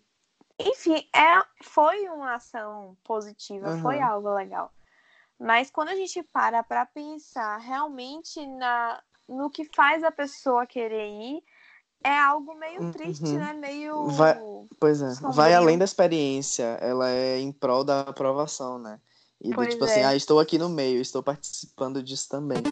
enfim, 0.59 1.07
é, 1.15 1.43
foi 1.63 2.09
uma 2.09 2.35
ação 2.35 2.97
positiva, 3.05 3.71
uhum. 3.71 3.83
foi 3.83 4.01
algo 4.01 4.33
legal. 4.33 4.73
Mas 5.39 5.71
quando 5.71 5.91
a 5.91 5.95
gente 5.95 6.23
para 6.23 6.63
para 6.63 6.87
pensar 6.87 7.59
realmente 7.59 8.45
na, 8.47 9.03
no 9.29 9.51
que 9.51 9.65
faz 9.75 10.03
a 10.03 10.11
pessoa 10.11 10.67
querer 10.67 11.09
ir, 11.11 11.45
é 12.07 12.19
algo 12.19 12.55
meio 12.55 12.93
triste, 12.93 13.25
uhum. 13.25 13.39
né? 13.39 13.53
Meio. 13.53 14.07
Vai, 14.09 14.41
pois 14.79 15.03
é, 15.03 15.11
sombrio. 15.15 15.33
vai 15.33 15.55
além 15.55 15.77
da 15.77 15.85
experiência, 15.85 16.79
ela 16.81 17.11
é 17.11 17.39
em 17.41 17.51
prol 17.51 17.83
da 17.83 18.01
aprovação, 18.01 18.79
né? 18.79 19.01
E 19.41 19.51
do 19.51 19.67
tipo 19.67 19.85
assim, 19.85 19.95
é. 19.95 20.05
assim, 20.05 20.05
ah, 20.05 20.17
estou 20.17 20.41
aqui 20.41 20.57
no 20.57 20.69
meio, 20.69 21.01
estou 21.01 21.23
participando 21.23 22.03
disso 22.03 22.29
também. 22.29 22.63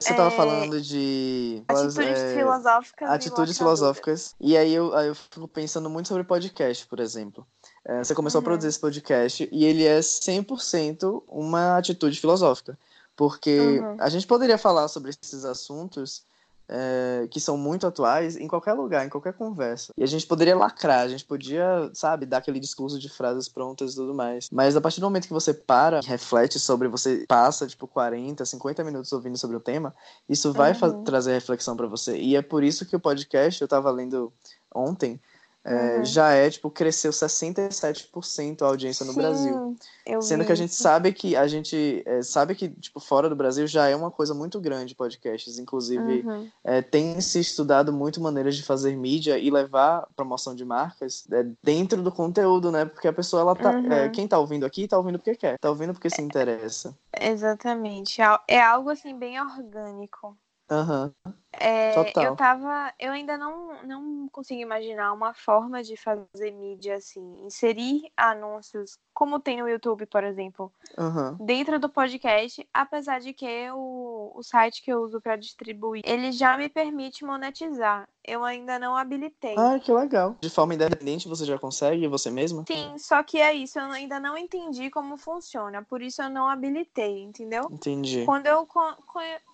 Você 0.00 0.10
estava 0.10 0.32
é... 0.32 0.36
falando 0.36 0.80
de. 0.80 1.62
Atitudes 1.68 2.18
é... 2.18 2.34
filosóficas. 2.34 3.10
Atitudes 3.10 3.58
filosóficas. 3.58 4.34
E 4.40 4.56
aí 4.56 4.74
eu, 4.74 4.94
aí 4.96 5.08
eu 5.08 5.14
fico 5.14 5.46
pensando 5.46 5.88
muito 5.88 6.08
sobre 6.08 6.24
podcast, 6.24 6.86
por 6.86 6.98
exemplo. 6.98 7.46
É, 7.84 8.02
você 8.02 8.14
começou 8.14 8.40
uhum. 8.40 8.42
a 8.42 8.46
produzir 8.46 8.68
esse 8.68 8.80
podcast 8.80 9.48
e 9.52 9.64
ele 9.64 9.84
é 9.84 10.00
100% 10.00 11.22
uma 11.28 11.76
atitude 11.76 12.18
filosófica. 12.18 12.76
Porque 13.14 13.78
uhum. 13.78 13.96
a 14.00 14.08
gente 14.08 14.26
poderia 14.26 14.58
falar 14.58 14.88
sobre 14.88 15.10
esses 15.10 15.44
assuntos 15.44 16.24
é, 16.74 17.28
que 17.30 17.38
são 17.38 17.58
muito 17.58 17.86
atuais 17.86 18.34
em 18.36 18.48
qualquer 18.48 18.72
lugar, 18.72 19.04
em 19.04 19.10
qualquer 19.10 19.34
conversa. 19.34 19.92
E 19.96 20.02
a 20.02 20.06
gente 20.06 20.26
poderia 20.26 20.56
lacrar, 20.56 21.00
a 21.00 21.08
gente 21.08 21.24
podia, 21.24 21.90
sabe, 21.92 22.24
dar 22.24 22.38
aquele 22.38 22.58
discurso 22.58 22.98
de 22.98 23.10
frases 23.10 23.46
prontas 23.46 23.92
e 23.92 23.96
tudo 23.96 24.14
mais. 24.14 24.48
Mas 24.50 24.74
a 24.74 24.80
partir 24.80 24.98
do 24.98 25.06
momento 25.06 25.26
que 25.26 25.32
você 25.32 25.52
para, 25.52 26.00
reflete 26.00 26.58
sobre, 26.58 26.88
você 26.88 27.26
passa, 27.28 27.66
tipo, 27.66 27.86
40, 27.86 28.46
50 28.46 28.82
minutos 28.84 29.12
ouvindo 29.12 29.36
sobre 29.36 29.56
o 29.56 29.60
tema, 29.60 29.94
isso 30.26 30.50
vai 30.50 30.72
uhum. 30.72 31.04
trazer 31.04 31.34
reflexão 31.34 31.76
para 31.76 31.86
você. 31.86 32.16
E 32.16 32.36
é 32.36 32.40
por 32.40 32.64
isso 32.64 32.86
que 32.86 32.96
o 32.96 33.00
podcast, 33.00 33.60
eu 33.60 33.68
tava 33.68 33.90
lendo 33.90 34.32
ontem, 34.74 35.20
é, 35.64 35.98
uhum. 35.98 36.04
já 36.04 36.32
é, 36.32 36.50
tipo, 36.50 36.68
cresceu 36.70 37.12
67% 37.12 38.62
a 38.62 38.66
audiência 38.66 39.06
no 39.06 39.12
Sim, 39.12 39.18
Brasil. 39.18 39.76
Sendo 40.20 40.44
que 40.44 40.50
a 40.50 40.56
gente 40.56 40.74
sabe 40.74 41.12
que 41.12 41.36
a 41.36 41.46
gente 41.46 42.02
é, 42.04 42.20
sabe 42.22 42.56
que, 42.56 42.68
tipo, 42.68 42.98
fora 42.98 43.28
do 43.28 43.36
Brasil 43.36 43.66
já 43.68 43.88
é 43.88 43.94
uma 43.94 44.10
coisa 44.10 44.34
muito 44.34 44.60
grande 44.60 44.94
podcasts. 44.94 45.58
Inclusive, 45.58 46.22
uhum. 46.26 46.50
é, 46.64 46.82
tem 46.82 47.20
se 47.20 47.38
estudado 47.38 47.92
muito 47.92 48.20
maneiras 48.20 48.56
de 48.56 48.64
fazer 48.64 48.96
mídia 48.96 49.38
e 49.38 49.50
levar 49.50 50.08
promoção 50.16 50.54
de 50.54 50.64
marcas 50.64 51.24
é, 51.30 51.46
dentro 51.62 52.02
do 52.02 52.10
conteúdo, 52.10 52.72
né? 52.72 52.84
Porque 52.84 53.06
a 53.06 53.12
pessoa, 53.12 53.42
ela 53.42 53.54
tá. 53.54 53.70
Uhum. 53.70 53.92
É, 53.92 54.08
quem 54.08 54.26
tá 54.26 54.38
ouvindo 54.38 54.66
aqui, 54.66 54.88
tá 54.88 54.98
ouvindo 54.98 55.18
porque 55.18 55.36
quer, 55.36 55.58
tá 55.58 55.70
ouvindo 55.70 55.92
porque 55.92 56.10
se 56.10 56.20
interessa. 56.20 56.96
Exatamente. 57.20 58.20
É 58.48 58.60
algo 58.60 58.90
assim 58.90 59.16
bem 59.16 59.40
orgânico. 59.40 60.36
Aham. 60.72 61.12
Uhum. 61.26 61.32
É, 61.60 61.92
eu 62.16 62.34
tava. 62.34 62.92
Eu 62.98 63.12
ainda 63.12 63.36
não, 63.36 63.82
não 63.84 64.28
consigo 64.28 64.60
imaginar 64.60 65.12
uma 65.12 65.34
forma 65.34 65.82
de 65.82 65.96
fazer 65.96 66.50
mídia 66.50 66.96
assim, 66.96 67.44
inserir 67.44 68.10
anúncios, 68.16 68.98
como 69.12 69.38
tem 69.38 69.60
no 69.60 69.68
YouTube, 69.68 70.06
por 70.06 70.24
exemplo, 70.24 70.72
uhum. 70.96 71.36
dentro 71.44 71.78
do 71.78 71.90
podcast, 71.90 72.66
apesar 72.72 73.20
de 73.20 73.34
que 73.34 73.70
o, 73.70 74.32
o 74.34 74.42
site 74.42 74.82
que 74.82 74.90
eu 74.90 75.02
uso 75.02 75.20
para 75.20 75.36
distribuir, 75.36 76.02
ele 76.06 76.32
já 76.32 76.56
me 76.56 76.70
permite 76.70 77.24
monetizar. 77.24 78.08
Eu 78.24 78.44
ainda 78.44 78.78
não 78.78 78.96
habilitei. 78.96 79.54
Ah, 79.58 79.78
que 79.78 79.92
legal. 79.92 80.36
De 80.40 80.48
forma 80.48 80.74
independente 80.74 81.28
você 81.28 81.44
já 81.44 81.58
consegue, 81.58 82.08
você 82.08 82.30
mesma? 82.30 82.64
Sim, 82.66 82.96
só 82.96 83.22
que 83.22 83.38
é 83.38 83.52
isso, 83.52 83.78
eu 83.78 83.86
ainda 83.86 84.18
não 84.18 84.38
entendi 84.38 84.88
como 84.88 85.18
funciona, 85.18 85.82
por 85.82 86.00
isso 86.00 86.22
eu 86.22 86.30
não 86.30 86.48
habilitei, 86.48 87.22
entendeu? 87.22 87.68
Entendi. 87.70 88.24
Quando 88.24 88.46
eu 88.46 88.66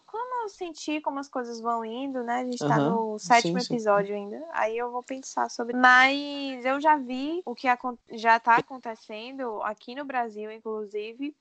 como 0.09 0.43
eu 0.43 0.49
senti 0.49 1.01
como 1.01 1.19
as 1.19 1.29
coisas 1.29 1.61
vão 1.61 1.85
indo, 1.85 2.25
né? 2.25 2.41
A 2.41 2.45
gente 2.45 2.63
uhum. 2.63 2.69
tá 2.69 2.79
no 2.79 3.19
sétimo 3.19 3.61
sim, 3.61 3.75
episódio 3.75 4.15
sim. 4.15 4.23
ainda. 4.23 4.45
Aí 4.53 4.77
eu 4.77 4.91
vou 4.91 5.03
pensar 5.03 5.51
sobre. 5.51 5.77
Mas 5.77 6.65
eu 6.65 6.81
já 6.81 6.97
vi 6.97 7.43
o 7.45 7.55
que 7.55 7.69
já 8.13 8.41
tá 8.41 8.57
acontecendo 8.57 9.63
aqui 9.63 9.95
no 9.95 10.05
Brasil, 10.05 10.51
inclusive. 10.51 11.37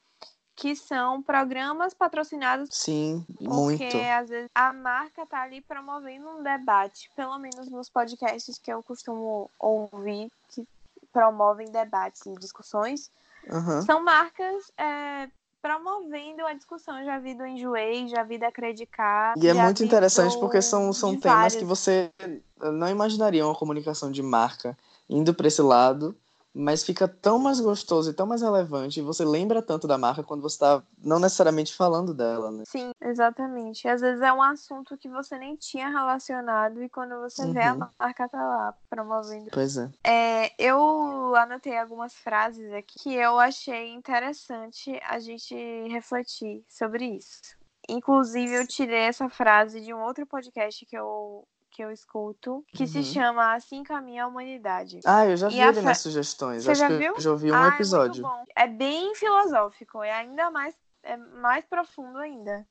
Que 0.56 0.76
são 0.76 1.22
programas 1.22 1.94
patrocinados. 1.94 2.70
Sim, 2.72 3.24
muito. 3.40 3.78
Porque 3.78 3.98
às 3.98 4.28
vezes 4.28 4.50
a 4.56 4.74
marca 4.74 5.24
tá 5.24 5.44
ali 5.44 5.62
promovendo 5.62 6.28
um 6.30 6.42
debate, 6.42 7.12
pelo 7.16 7.38
menos 7.38 7.70
nos 7.70 7.90
podcasts 7.90 8.58
que 8.58 8.74
eu 8.74 8.82
costumo 8.82 9.52
ouvir, 9.60 10.32
que 10.50 10.68
promovem 11.14 11.72
debates 11.72 12.26
e 12.26 12.34
discussões. 12.34 13.12
Uhum. 13.48 13.84
São 13.84 14.04
marcas 14.04 14.72
é, 14.78 15.30
promovendo 15.68 16.46
a 16.46 16.54
discussão. 16.54 17.04
Já 17.04 17.20
vi 17.20 17.34
do 17.34 17.46
Enjoei, 17.46 18.08
já 18.08 18.24
vi 18.24 18.38
da 18.38 18.50
Credicar. 18.50 19.34
E 19.38 19.48
é 19.48 19.54
muito 19.54 19.84
interessante 19.84 20.34
do... 20.34 20.40
porque 20.40 20.62
são, 20.62 20.94
são 20.94 21.16
temas 21.18 21.38
vários. 21.38 21.56
que 21.56 21.66
você 21.66 22.10
não 22.58 22.88
imaginaria 22.88 23.46
uma 23.46 23.56
comunicação 23.56 24.10
de 24.10 24.24
marca 24.24 24.78
indo 25.10 25.34
para 25.34 25.48
esse 25.48 25.62
lado 25.62 26.16
mas 26.58 26.84
fica 26.84 27.08
tão 27.08 27.38
mais 27.38 27.60
gostoso 27.60 28.10
e 28.10 28.14
tão 28.14 28.26
mais 28.26 28.42
relevante. 28.42 29.00
E 29.00 29.04
você 29.04 29.24
lembra 29.24 29.62
tanto 29.62 29.88
da 29.88 29.98
marca 29.98 30.24
quando 30.24 30.42
você 30.42 30.56
está 30.56 30.84
não 30.98 31.20
necessariamente 31.20 31.74
falando 31.74 32.14
dela, 32.14 32.52
né? 32.52 32.64
Sim, 32.68 32.92
exatamente. 33.02 33.88
Às 33.88 34.02
vezes 34.02 34.22
é 34.22 34.34
um 34.34 34.42
assunto 34.42 34.98
que 34.98 35.08
você 35.08 35.38
nem 35.38 35.56
tinha 35.56 35.88
relacionado 35.90 36.82
e 36.82 36.90
quando 36.90 37.20
você 37.20 37.44
uhum. 37.44 37.54
vê 37.54 37.62
a 37.62 37.74
uhum. 37.74 37.88
marca 38.00 38.28
tá 38.28 38.44
lá 38.44 38.74
promovendo. 38.90 39.50
Pois 39.54 39.78
é. 39.78 39.90
é. 40.06 40.52
Eu 40.58 41.36
anotei 41.36 41.78
algumas 41.78 42.14
frases 42.14 42.74
aqui 42.74 42.98
que 43.00 43.14
eu 43.14 43.38
achei 43.38 43.94
interessante 43.94 45.00
a 45.08 45.20
gente 45.20 45.56
refletir 45.90 46.64
sobre 46.68 47.06
isso. 47.18 47.56
Inclusive, 47.90 48.54
eu 48.54 48.68
tirei 48.68 49.04
essa 49.04 49.30
frase 49.30 49.80
de 49.80 49.94
um 49.94 50.02
outro 50.02 50.26
podcast 50.26 50.86
que 50.86 50.98
eu 50.98 51.48
que 51.78 51.84
eu 51.84 51.92
escuto, 51.92 52.66
que 52.70 52.84
uhum. 52.84 52.88
se 52.88 53.04
chama 53.04 53.54
Assim 53.54 53.84
Caminha 53.84 54.24
a 54.24 54.28
Humanidade. 54.28 55.00
Ah, 55.06 55.28
eu 55.28 55.38
já 55.38 55.48
vi 55.48 55.60
ele 55.60 55.82
nas 55.82 56.00
sugestões. 56.00 56.64
Você 56.64 56.72
Acho 56.72 56.80
já 56.80 56.88
que 56.88 56.98
viu? 56.98 57.14
Eu 57.14 57.22
já 57.22 57.30
ouvi 57.30 57.52
um 57.52 57.56
ah, 57.56 57.68
episódio. 57.68 58.26
É, 58.56 58.64
é, 58.64 58.68
bem 58.68 59.14
filosófico, 59.14 60.02
é 60.02 60.12
ainda 60.12 60.50
mais, 60.50 60.74
é 61.04 61.16
mais 61.16 61.64
profundo 61.66 62.18
ainda. 62.18 62.66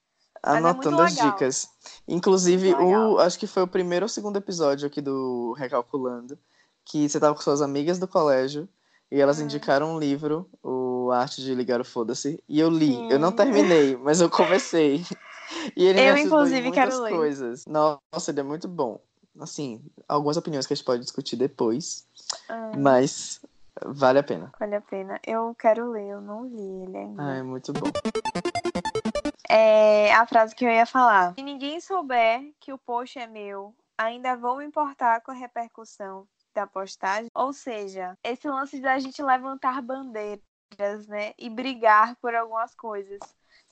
É 0.44 0.50
Anotando 0.56 1.02
é 1.02 1.04
as 1.04 1.14
dicas. 1.14 1.70
Inclusive, 2.08 2.74
o, 2.74 3.20
acho 3.20 3.38
que 3.38 3.46
foi 3.46 3.62
o 3.62 3.68
primeiro 3.68 4.06
ou 4.06 4.08
segundo 4.08 4.38
episódio 4.38 4.88
aqui 4.88 5.00
do 5.00 5.54
Recalculando, 5.56 6.36
que 6.84 7.08
você 7.08 7.20
tava 7.20 7.32
com 7.32 7.40
suas 7.40 7.62
amigas 7.62 8.00
do 8.00 8.08
colégio 8.08 8.68
e 9.08 9.20
elas 9.20 9.38
hum. 9.38 9.44
indicaram 9.44 9.94
um 9.94 10.00
livro, 10.00 10.50
o 10.60 11.12
Arte 11.12 11.40
de 11.42 11.54
Ligar 11.54 11.80
o 11.80 11.84
Foda-se, 11.84 12.42
e 12.48 12.58
eu 12.58 12.68
li. 12.68 12.92
Sim. 12.92 13.12
Eu 13.12 13.20
não 13.20 13.30
terminei, 13.30 13.96
mas 13.96 14.20
eu 14.20 14.28
comecei. 14.28 15.04
E 15.76 15.84
ele 15.86 16.00
eu, 16.00 16.16
inclusive, 16.16 16.70
quero 16.70 17.00
ler. 17.00 17.10
coisas. 17.14 17.64
Nossa, 17.66 18.30
ele 18.30 18.40
é 18.40 18.42
muito 18.42 18.68
bom. 18.68 19.00
Assim, 19.38 19.82
algumas 20.08 20.36
opiniões 20.36 20.66
que 20.66 20.72
a 20.72 20.76
gente 20.76 20.84
pode 20.84 21.02
discutir 21.02 21.36
depois. 21.36 22.06
Ah. 22.48 22.72
Mas 22.76 23.40
vale 23.84 24.18
a 24.18 24.22
pena. 24.22 24.52
Vale 24.58 24.76
a 24.76 24.80
pena. 24.80 25.20
Eu 25.26 25.54
quero 25.58 25.90
ler, 25.90 26.08
eu 26.08 26.20
não 26.20 26.46
li 26.46 26.82
ele 26.84 26.96
ainda. 26.96 27.22
Ah, 27.22 27.34
é 27.36 27.42
muito 27.42 27.72
bom. 27.72 27.90
É 29.48 30.12
a 30.14 30.26
frase 30.26 30.54
que 30.54 30.64
eu 30.64 30.70
ia 30.70 30.86
falar. 30.86 31.34
Se 31.34 31.42
ninguém 31.42 31.80
souber 31.80 32.52
que 32.58 32.72
o 32.72 32.78
post 32.78 33.18
é 33.18 33.26
meu, 33.26 33.74
ainda 33.96 34.36
vou 34.36 34.56
me 34.56 34.64
importar 34.64 35.20
com 35.20 35.30
a 35.30 35.34
repercussão 35.34 36.26
da 36.54 36.66
postagem. 36.66 37.30
Ou 37.34 37.52
seja, 37.52 38.16
esse 38.24 38.48
lance 38.48 38.80
da 38.80 38.98
gente 38.98 39.22
levantar 39.22 39.82
bandeiras, 39.82 41.06
né? 41.06 41.32
E 41.38 41.48
brigar 41.50 42.16
por 42.16 42.34
algumas 42.34 42.74
coisas. 42.74 43.18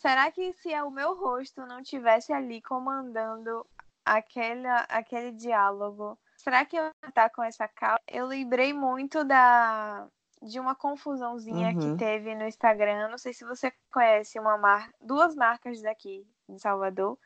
Será 0.05 0.31
que 0.31 0.53
se 0.53 0.69
o 0.83 0.91
meu 0.91 1.15
rosto 1.15 1.65
não 1.65 1.83
tivesse 1.83 2.31
ali 2.31 2.61
comandando 2.61 3.67
aquele, 4.05 4.69
aquele 4.91 5.33
diálogo, 5.33 6.19
será 6.37 6.63
que 6.67 6.77
eu 6.77 6.91
estar 7.09 7.31
com 7.31 7.43
essa 7.43 7.67
calma? 7.67 7.99
Eu 8.07 8.27
lembrei 8.27 8.75
muito 8.75 9.25
da 9.25 10.07
de 10.43 10.61
uma 10.61 10.75
confusãozinha 10.75 11.69
uhum. 11.69 11.79
que 11.79 11.97
teve 11.97 12.35
no 12.35 12.47
Instagram. 12.47 13.09
Não 13.09 13.17
sei 13.17 13.33
se 13.33 13.47
você 13.47 13.73
conhece 13.91 14.39
uma 14.39 14.59
mar... 14.59 14.91
duas 15.01 15.35
marcas 15.35 15.81
daqui 15.81 16.29
de 16.47 16.61
Salvador, 16.61 17.19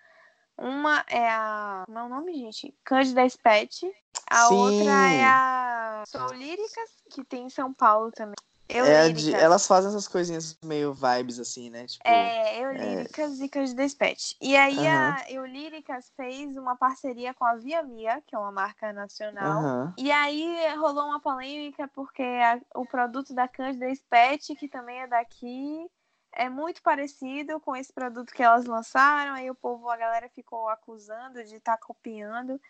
Uma 0.57 1.05
é 1.09 1.29
a. 1.29 1.83
Como 1.85 1.99
é 1.99 2.03
o 2.05 2.09
nome, 2.09 2.33
gente? 2.35 2.73
Cândida 2.85 3.29
Spet. 3.29 3.93
A 4.31 4.47
Sim. 4.47 4.55
outra 4.55 5.13
é 5.13 5.25
a 5.25 6.05
Sou 6.07 6.33
Líricas, 6.33 7.03
que 7.11 7.25
tem 7.25 7.47
em 7.47 7.51
São 7.51 7.75
Paulo 7.75 8.13
também. 8.13 8.37
Eu 8.69 8.85
É 8.85 9.09
de- 9.11 9.35
elas 9.35 9.67
fazem 9.67 9.89
essas 9.89 10.07
coisinhas 10.07 10.57
meio 10.63 10.93
vibes, 10.93 11.39
assim, 11.39 11.71
né? 11.71 11.87
Tipo, 11.87 12.03
É, 12.07 12.63
Eu 12.63 12.73
Líricas 12.73 13.41
e 13.41 13.49
Cândida 13.49 13.89
Spet. 13.89 14.37
E 14.41 14.57
aí 14.57 14.87
Aham. 14.87 15.17
a 15.17 15.31
Eu 15.33 15.47
Líricas 15.47 16.13
fez 16.17 16.57
uma 16.57 16.77
parceria 16.77 17.33
com 17.33 17.45
a 17.45 17.55
Via 17.55 17.83
Mia, 17.83 18.23
que 18.27 18.35
é 18.35 18.39
uma 18.39 18.53
marca 18.53 18.93
nacional. 18.93 19.63
aham. 19.63 19.95
E 19.97 20.13
aí 20.13 20.75
rolou 20.77 21.07
uma 21.07 21.19
polêmica 21.21 21.89
porque 21.95 22.23
a- 22.23 22.61
o 22.75 22.85
produto 22.85 23.33
da 23.35 23.49
Cândida 23.49 23.93
Spet, 23.95 24.55
que 24.55 24.69
também 24.69 25.01
é 25.01 25.07
daqui, 25.07 25.91
é 26.33 26.49
muito 26.49 26.83
parecido 26.83 27.59
com 27.61 27.75
esse 27.75 27.93
produto 27.93 28.33
que 28.35 28.43
elas 28.43 28.67
lançaram. 28.67 29.33
Aí 29.35 29.51
o 29.51 29.55
povo, 29.55 29.89
a 29.89 29.97
galera 29.97 30.29
ficou 30.29 30.69
acusando 30.69 31.43
de 31.43 31.57
estar 31.57 31.79
copiando. 31.79 32.61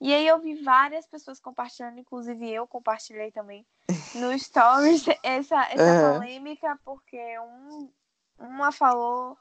E 0.00 0.14
aí 0.14 0.26
eu 0.26 0.40
vi 0.40 0.62
várias 0.62 1.06
pessoas 1.06 1.40
compartilhando, 1.40 1.98
inclusive 1.98 2.48
eu 2.50 2.66
compartilhei 2.66 3.30
também 3.32 3.66
no 4.14 4.38
Stories 4.38 5.04
essa, 5.22 5.60
essa 5.70 5.82
Aham. 5.82 6.14
polêmica, 6.14 6.78
porque 6.84 7.38
um, 7.38 7.90
uma 8.38 8.72
falou. 8.72 9.36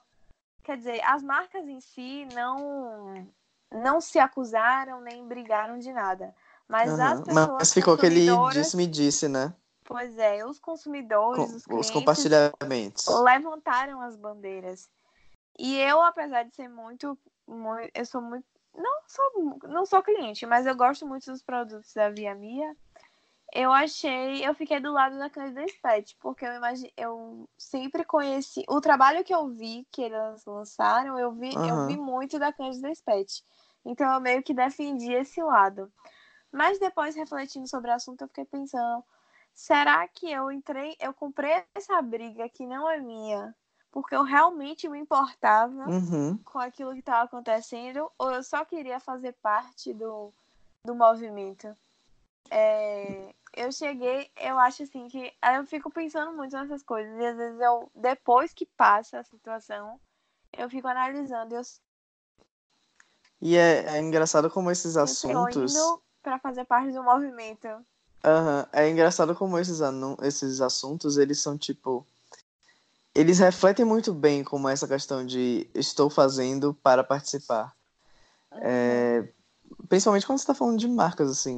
Quer 0.64 0.78
dizer, 0.78 1.02
as 1.04 1.24
marcas 1.24 1.68
em 1.68 1.80
si 1.82 2.26
não, 2.34 3.28
não 3.72 4.00
se 4.00 4.20
acusaram 4.20 5.02
nem 5.02 5.28
brigaram 5.28 5.80
de 5.80 5.92
nada. 5.92 6.36
Mas 6.68 6.92
as 6.92 7.00
aham. 7.00 7.24
pessoas 7.24 7.58
Mas 7.60 7.74
ficou 7.74 7.94
aquele 7.96 8.26
disse-me-disse, 8.52 9.28
né? 9.28 9.54
Pois 9.84 10.18
é, 10.18 10.46
os 10.46 10.60
consumidores, 10.60 11.50
Com- 11.50 11.56
os 11.56 11.66
clientes 11.66 11.88
os 11.88 11.92
compartilhamentos. 11.92 13.06
levantaram 13.24 14.00
as 14.02 14.16
bandeiras. 14.16 14.90
E 15.60 15.78
eu, 15.78 16.02
apesar 16.02 16.44
de 16.44 16.56
ser 16.56 16.70
muito, 16.70 17.18
mui- 17.46 17.92
eu 17.94 18.06
sou 18.06 18.22
muito, 18.22 18.46
não 18.74 19.02
sou, 19.08 19.60
não 19.64 19.86
sou 19.86 20.02
cliente, 20.02 20.46
mas 20.46 20.66
eu 20.66 20.76
gosto 20.76 21.06
muito 21.06 21.30
dos 21.30 21.44
produtos 21.44 21.94
da 21.94 22.10
Via 22.10 22.34
Mia. 22.34 22.76
Eu 23.54 23.72
achei, 23.72 24.48
eu 24.48 24.54
fiquei 24.56 24.80
do 24.80 24.94
lado 24.94 25.18
da 25.18 25.30
Cândida 25.30 25.68
Spet, 25.68 26.16
porque 26.22 26.46
eu 26.46 26.54
imagi, 26.54 26.92
eu 26.96 27.50
sempre 27.58 28.06
conheci 28.06 28.64
o 28.70 28.80
trabalho 28.80 29.26
que 29.26 29.34
eu 29.34 29.50
vi 29.50 29.86
que 29.92 30.04
elas 30.06 30.46
lançaram, 30.46 31.20
eu 31.20 31.34
vi, 31.34 31.52
eu 31.52 31.58
Aham. 31.58 31.88
vi 31.88 31.98
muito 31.98 32.40
da 32.40 32.54
Cândida 32.54 32.90
Spet. 32.96 33.44
Então 33.84 34.10
eu 34.14 34.22
meio 34.22 34.42
que 34.42 34.54
defendi 34.54 35.12
esse 35.12 35.42
lado. 35.44 35.92
Mas 36.52 36.80
depois 36.80 37.14
refletindo 37.16 37.68
sobre 37.68 37.92
o 37.92 37.94
assunto, 37.94 38.22
eu 38.22 38.28
fiquei 38.30 38.46
pensando, 38.46 39.04
será 39.54 40.08
que 40.08 40.32
eu 40.32 40.50
entrei, 40.50 40.96
eu 41.00 41.14
comprei 41.14 41.64
essa 41.76 42.02
briga 42.02 42.48
que 42.48 42.66
não 42.66 42.90
é 42.90 43.00
minha, 43.00 43.54
porque 43.92 44.16
eu 44.16 44.24
realmente 44.24 44.88
me 44.88 45.00
importava 45.00 45.86
Uhum. 45.88 46.40
com 46.46 46.60
aquilo 46.60 46.94
que 46.94 47.00
estava 47.00 47.24
acontecendo, 47.24 48.10
ou 48.18 48.32
eu 48.32 48.44
só 48.44 48.64
queria 48.64 49.00
fazer 49.00 49.34
parte 49.42 49.94
do, 49.94 50.34
do 50.86 50.96
movimento? 50.96 51.76
É, 52.50 53.34
eu 53.54 53.72
cheguei, 53.72 54.30
eu 54.38 54.58
acho 54.60 54.84
assim 54.84 55.08
que 55.08 55.34
eu 55.56 55.66
fico 55.66 55.90
pensando 55.92 56.34
muito 56.34 56.54
nessas 56.56 56.84
coisas, 56.84 57.18
e 57.20 57.26
às 57.26 57.38
vezes 57.38 57.60
eu, 57.60 57.92
depois 57.96 58.54
que 58.54 58.66
passa 58.66 59.20
a 59.20 59.24
situação, 59.24 60.00
eu 60.58 60.70
fico 60.70 60.88
analisando, 60.88 61.56
eu 61.56 61.62
E 63.42 63.58
é, 63.58 63.98
é 63.98 64.00
engraçado 64.00 64.50
como 64.50 64.70
esses 64.70 64.96
assuntos. 64.98 65.74
para 66.22 66.38
fazer 66.40 66.66
parte 66.66 66.92
do 66.92 67.04
movimento. 67.04 67.68
Aham, 68.24 68.68
É 68.72 68.88
engraçado 68.88 69.34
como 69.36 69.58
esses, 69.58 69.82
anu- 69.82 70.18
esses 70.22 70.62
assuntos, 70.62 71.18
eles 71.18 71.40
são 71.40 71.58
tipo. 71.58 72.06
Eles 73.14 73.40
refletem 73.40 73.84
muito 73.84 74.14
bem 74.14 74.44
como 74.44 74.70
essa 74.70 74.88
questão 74.88 75.26
de 75.26 75.68
estou 75.74 76.10
fazendo 76.10 76.74
para 76.74 77.04
participar. 77.04 77.76
É, 78.54 79.28
principalmente 79.88 80.26
quando 80.26 80.40
você 80.40 80.48
tá 80.48 80.54
falando 80.54 80.78
de 80.80 80.88
marcas, 80.88 81.30
assim. 81.30 81.58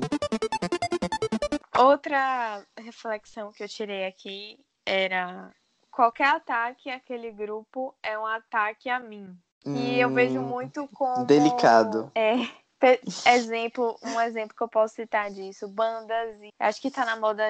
Outra 1.78 2.64
reflexão 2.78 3.52
que 3.52 3.64
eu 3.64 3.68
tirei 3.68 4.06
aqui 4.06 4.60
era 4.86 5.52
qualquer 5.92 6.28
ataque 6.28 6.90
àquele 6.90 7.32
grupo 7.32 7.96
é 8.04 8.18
um 8.18 8.26
ataque 8.26 8.90
a 8.90 9.00
mim. 9.00 9.36
E 9.66 10.00
eu 10.00 10.10
vejo 10.14 10.40
Hum, 10.42 10.48
muito 10.48 10.88
como 10.94 11.26
delicado. 11.26 12.12
É, 12.14 12.34
exemplo, 13.34 13.98
um 14.04 14.20
exemplo 14.20 14.56
que 14.56 14.62
eu 14.64 14.68
posso 14.68 14.96
citar 14.96 15.32
disso, 15.32 15.68
bandas, 15.68 16.36
e- 16.42 16.50
acho 16.60 16.82
que 16.82 16.92
tá 16.92 17.06
na 17.06 17.16
moda 17.16 17.44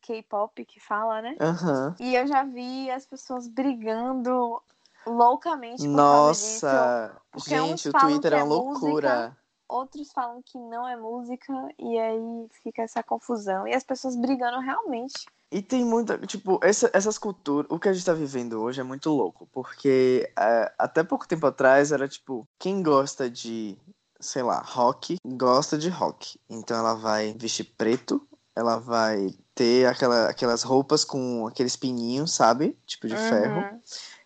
K-pop 0.00 0.64
que 0.64 0.80
fala, 0.80 1.20
né? 1.20 1.36
Aham. 1.40 1.94
E 2.00 2.14
eu 2.14 2.26
já 2.26 2.42
vi 2.42 2.90
as 2.90 3.04
pessoas 3.06 3.46
brigando 3.46 4.62
loucamente 5.06 5.86
por 5.88 5.96
causa 5.96 6.32
disso. 6.32 6.66
Nossa, 6.66 7.16
uns 7.34 7.44
gente, 7.46 7.88
o 7.90 7.92
Twitter 7.92 8.32
é 8.32 8.36
é 8.38 8.42
uma 8.42 8.54
loucura. 8.54 9.36
Outros 9.68 10.10
falam 10.12 10.40
que 10.44 10.58
não 10.58 10.88
é 10.88 10.96
música 10.96 11.52
e 11.78 11.98
aí 11.98 12.48
fica 12.62 12.82
essa 12.82 13.02
confusão 13.02 13.66
e 13.68 13.74
as 13.74 13.84
pessoas 13.84 14.16
brigando 14.16 14.60
realmente. 14.60 15.26
E 15.50 15.62
tem 15.62 15.84
muita, 15.84 16.18
tipo, 16.26 16.58
essa- 16.62 16.90
essas 16.92 17.16
culturas, 17.18 17.70
o 17.70 17.78
que 17.78 17.88
a 17.88 17.92
gente 17.92 18.04
tá 18.04 18.12
vivendo 18.12 18.60
hoje 18.60 18.80
é 18.80 18.84
muito 18.84 19.10
louco, 19.10 19.46
porque 19.52 20.30
é, 20.38 20.72
até 20.78 21.02
pouco 21.02 21.26
tempo 21.28 21.46
atrás 21.46 21.90
era 21.92 22.06
tipo, 22.08 22.46
quem 22.58 22.82
gosta 22.82 23.30
de, 23.30 23.76
sei 24.20 24.42
lá, 24.42 24.60
rock, 24.60 25.16
gosta 25.26 25.76
de 25.78 25.88
rock. 25.88 26.38
Então 26.48 26.76
ela 26.76 26.94
vai 26.94 27.34
vestir 27.34 27.64
preto, 27.64 28.26
ela 28.54 28.78
vai 28.78 29.30
ter 29.54 29.86
aquela, 29.86 30.28
aquelas 30.28 30.62
roupas 30.62 31.04
com 31.04 31.46
aqueles 31.46 31.76
pininhos, 31.76 32.34
sabe? 32.34 32.78
Tipo 32.86 33.06
de 33.08 33.16
ferro. 33.16 33.60
Uhum. 33.60 33.80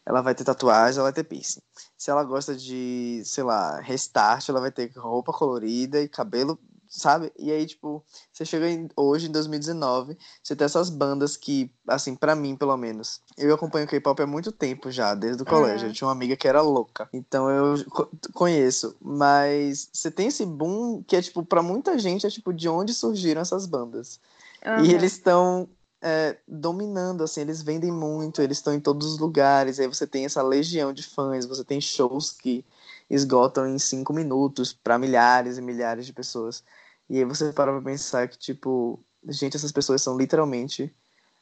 Ela 0.04 0.22
vai 0.22 0.34
ter 0.34 0.42
tatuagem, 0.42 0.98
ela 0.98 1.06
vai 1.06 1.12
ter 1.12 1.22
piercing. 1.24 1.60
Se 2.02 2.10
ela 2.10 2.24
gosta 2.24 2.52
de, 2.56 3.22
sei 3.24 3.44
lá, 3.44 3.78
restart, 3.78 4.48
ela 4.48 4.60
vai 4.60 4.72
ter 4.72 4.90
roupa 4.96 5.32
colorida 5.32 6.00
e 6.00 6.08
cabelo, 6.08 6.58
sabe? 6.88 7.32
E 7.38 7.48
aí, 7.52 7.64
tipo, 7.64 8.02
você 8.32 8.44
chega 8.44 8.68
em- 8.68 8.88
hoje, 8.96 9.28
em 9.28 9.30
2019, 9.30 10.18
você 10.42 10.56
tem 10.56 10.64
essas 10.64 10.90
bandas 10.90 11.36
que, 11.36 11.70
assim, 11.86 12.16
pra 12.16 12.34
mim, 12.34 12.56
pelo 12.56 12.76
menos, 12.76 13.20
eu 13.38 13.54
acompanho 13.54 13.86
K-pop 13.86 14.20
há 14.20 14.26
muito 14.26 14.50
tempo 14.50 14.90
já, 14.90 15.14
desde 15.14 15.44
o 15.44 15.46
colégio. 15.46 15.84
Uhum. 15.84 15.90
Eu 15.90 15.94
tinha 15.94 16.08
uma 16.08 16.12
amiga 16.12 16.34
que 16.34 16.48
era 16.48 16.60
louca. 16.60 17.08
Então 17.12 17.48
eu 17.48 17.84
co- 17.88 18.10
conheço. 18.34 18.96
Mas 19.00 19.88
você 19.92 20.10
tem 20.10 20.26
esse 20.26 20.44
boom 20.44 21.04
que 21.04 21.14
é, 21.14 21.22
tipo, 21.22 21.44
pra 21.44 21.62
muita 21.62 21.96
gente, 22.00 22.26
é 22.26 22.30
tipo, 22.30 22.52
de 22.52 22.68
onde 22.68 22.92
surgiram 22.94 23.40
essas 23.42 23.64
bandas. 23.64 24.18
Uhum. 24.66 24.84
E 24.86 24.92
eles 24.92 25.12
estão 25.12 25.68
é, 26.02 26.38
dominando, 26.48 27.24
assim, 27.24 27.42
eles 27.42 27.62
vendem 27.62 27.92
muito, 27.92 28.42
eles 28.42 28.58
estão 28.58 28.74
em 28.74 28.80
todos 28.80 29.06
os 29.14 29.18
lugares, 29.18 29.80
aí 29.80 29.86
você 29.86 30.06
tem 30.06 30.24
essa 30.26 30.42
legião 30.42 30.92
de 30.92 31.02
fãs, 31.04 31.46
você 31.46 31.64
tem 31.64 31.80
shows 31.80 32.32
que 32.32 32.64
esgotam 33.10 33.66
em 33.68 33.78
cinco 33.78 34.12
minutos 34.12 34.72
para 34.72 34.98
milhares 34.98 35.58
e 35.58 35.62
milhares 35.62 36.06
de 36.06 36.12
pessoas. 36.12 36.64
E 37.08 37.18
aí 37.18 37.24
você 37.24 37.52
para 37.52 37.72
pra 37.72 37.82
pensar 37.82 38.28
que, 38.28 38.38
tipo, 38.38 39.00
gente, 39.28 39.56
essas 39.56 39.72
pessoas 39.72 40.02
são 40.02 40.16
literalmente 40.18 40.94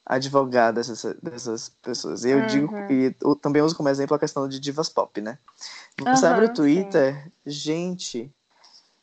advogadas 0.06 0.88
dessa- 0.88 1.14
dessas 1.22 1.70
pessoas. 1.82 2.24
E 2.24 2.30
eu 2.30 2.42
Uhum. 2.42 2.42
digo, 2.42 2.74
e 2.88 3.14
eu 3.22 3.36
também 3.36 3.62
uso 3.62 3.76
como 3.76 3.88
exemplo 3.88 4.16
a 4.16 4.20
questão 4.20 4.48
de 4.48 4.60
divas 4.60 4.88
pop, 4.88 5.20
né? 5.20 5.38
Você 6.10 6.26
Aham, 6.26 6.26
abre 6.26 6.46
o 6.46 6.48
sim. 6.72 7.00
Twitter, 7.28 7.32
gente, 7.46 8.32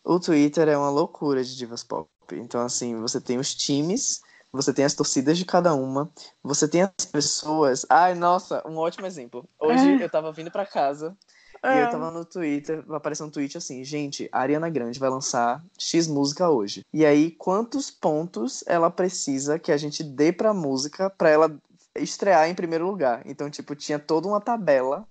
o 0.03 0.19
Twitter 0.19 0.67
é 0.67 0.77
uma 0.77 0.89
loucura 0.89 1.43
de 1.43 1.55
divas 1.55 1.83
pop. 1.83 2.09
Então, 2.33 2.61
assim, 2.61 2.95
você 2.99 3.21
tem 3.21 3.37
os 3.37 3.53
times, 3.55 4.21
você 4.51 4.73
tem 4.73 4.85
as 4.85 4.93
torcidas 4.93 5.37
de 5.37 5.45
cada 5.45 5.73
uma, 5.73 6.09
você 6.43 6.67
tem 6.67 6.81
as 6.83 7.05
pessoas. 7.11 7.85
Ai, 7.89 8.15
nossa, 8.15 8.61
um 8.67 8.77
ótimo 8.77 9.05
exemplo. 9.05 9.47
Hoje 9.59 10.01
eu 10.01 10.09
tava 10.09 10.31
vindo 10.31 10.51
pra 10.51 10.65
casa 10.65 11.15
e 11.55 11.59
Ah. 11.63 11.79
eu 11.81 11.89
tava 11.89 12.11
no 12.11 12.23
Twitter, 12.23 12.83
apareceu 12.91 13.25
um 13.25 13.29
tweet 13.31 13.57
assim, 13.57 13.83
gente, 13.83 14.29
a 14.31 14.39
Ariana 14.41 14.69
Grande 14.69 14.99
vai 14.99 15.09
lançar 15.09 15.63
X 15.77 16.07
música 16.07 16.49
hoje. 16.49 16.81
E 16.93 17.05
aí, 17.05 17.31
quantos 17.31 17.89
pontos 17.91 18.63
ela 18.67 18.89
precisa 18.89 19.57
que 19.59 19.71
a 19.71 19.77
gente 19.77 20.03
dê 20.03 20.31
pra 20.31 20.53
música 20.53 21.09
pra 21.09 21.29
ela 21.29 21.57
estrear 21.95 22.47
em 22.47 22.55
primeiro 22.55 22.85
lugar? 22.85 23.23
Então, 23.25 23.49
tipo, 23.49 23.75
tinha 23.75 23.97
toda 23.99 24.27
uma 24.27 24.39
tabela 24.39 25.07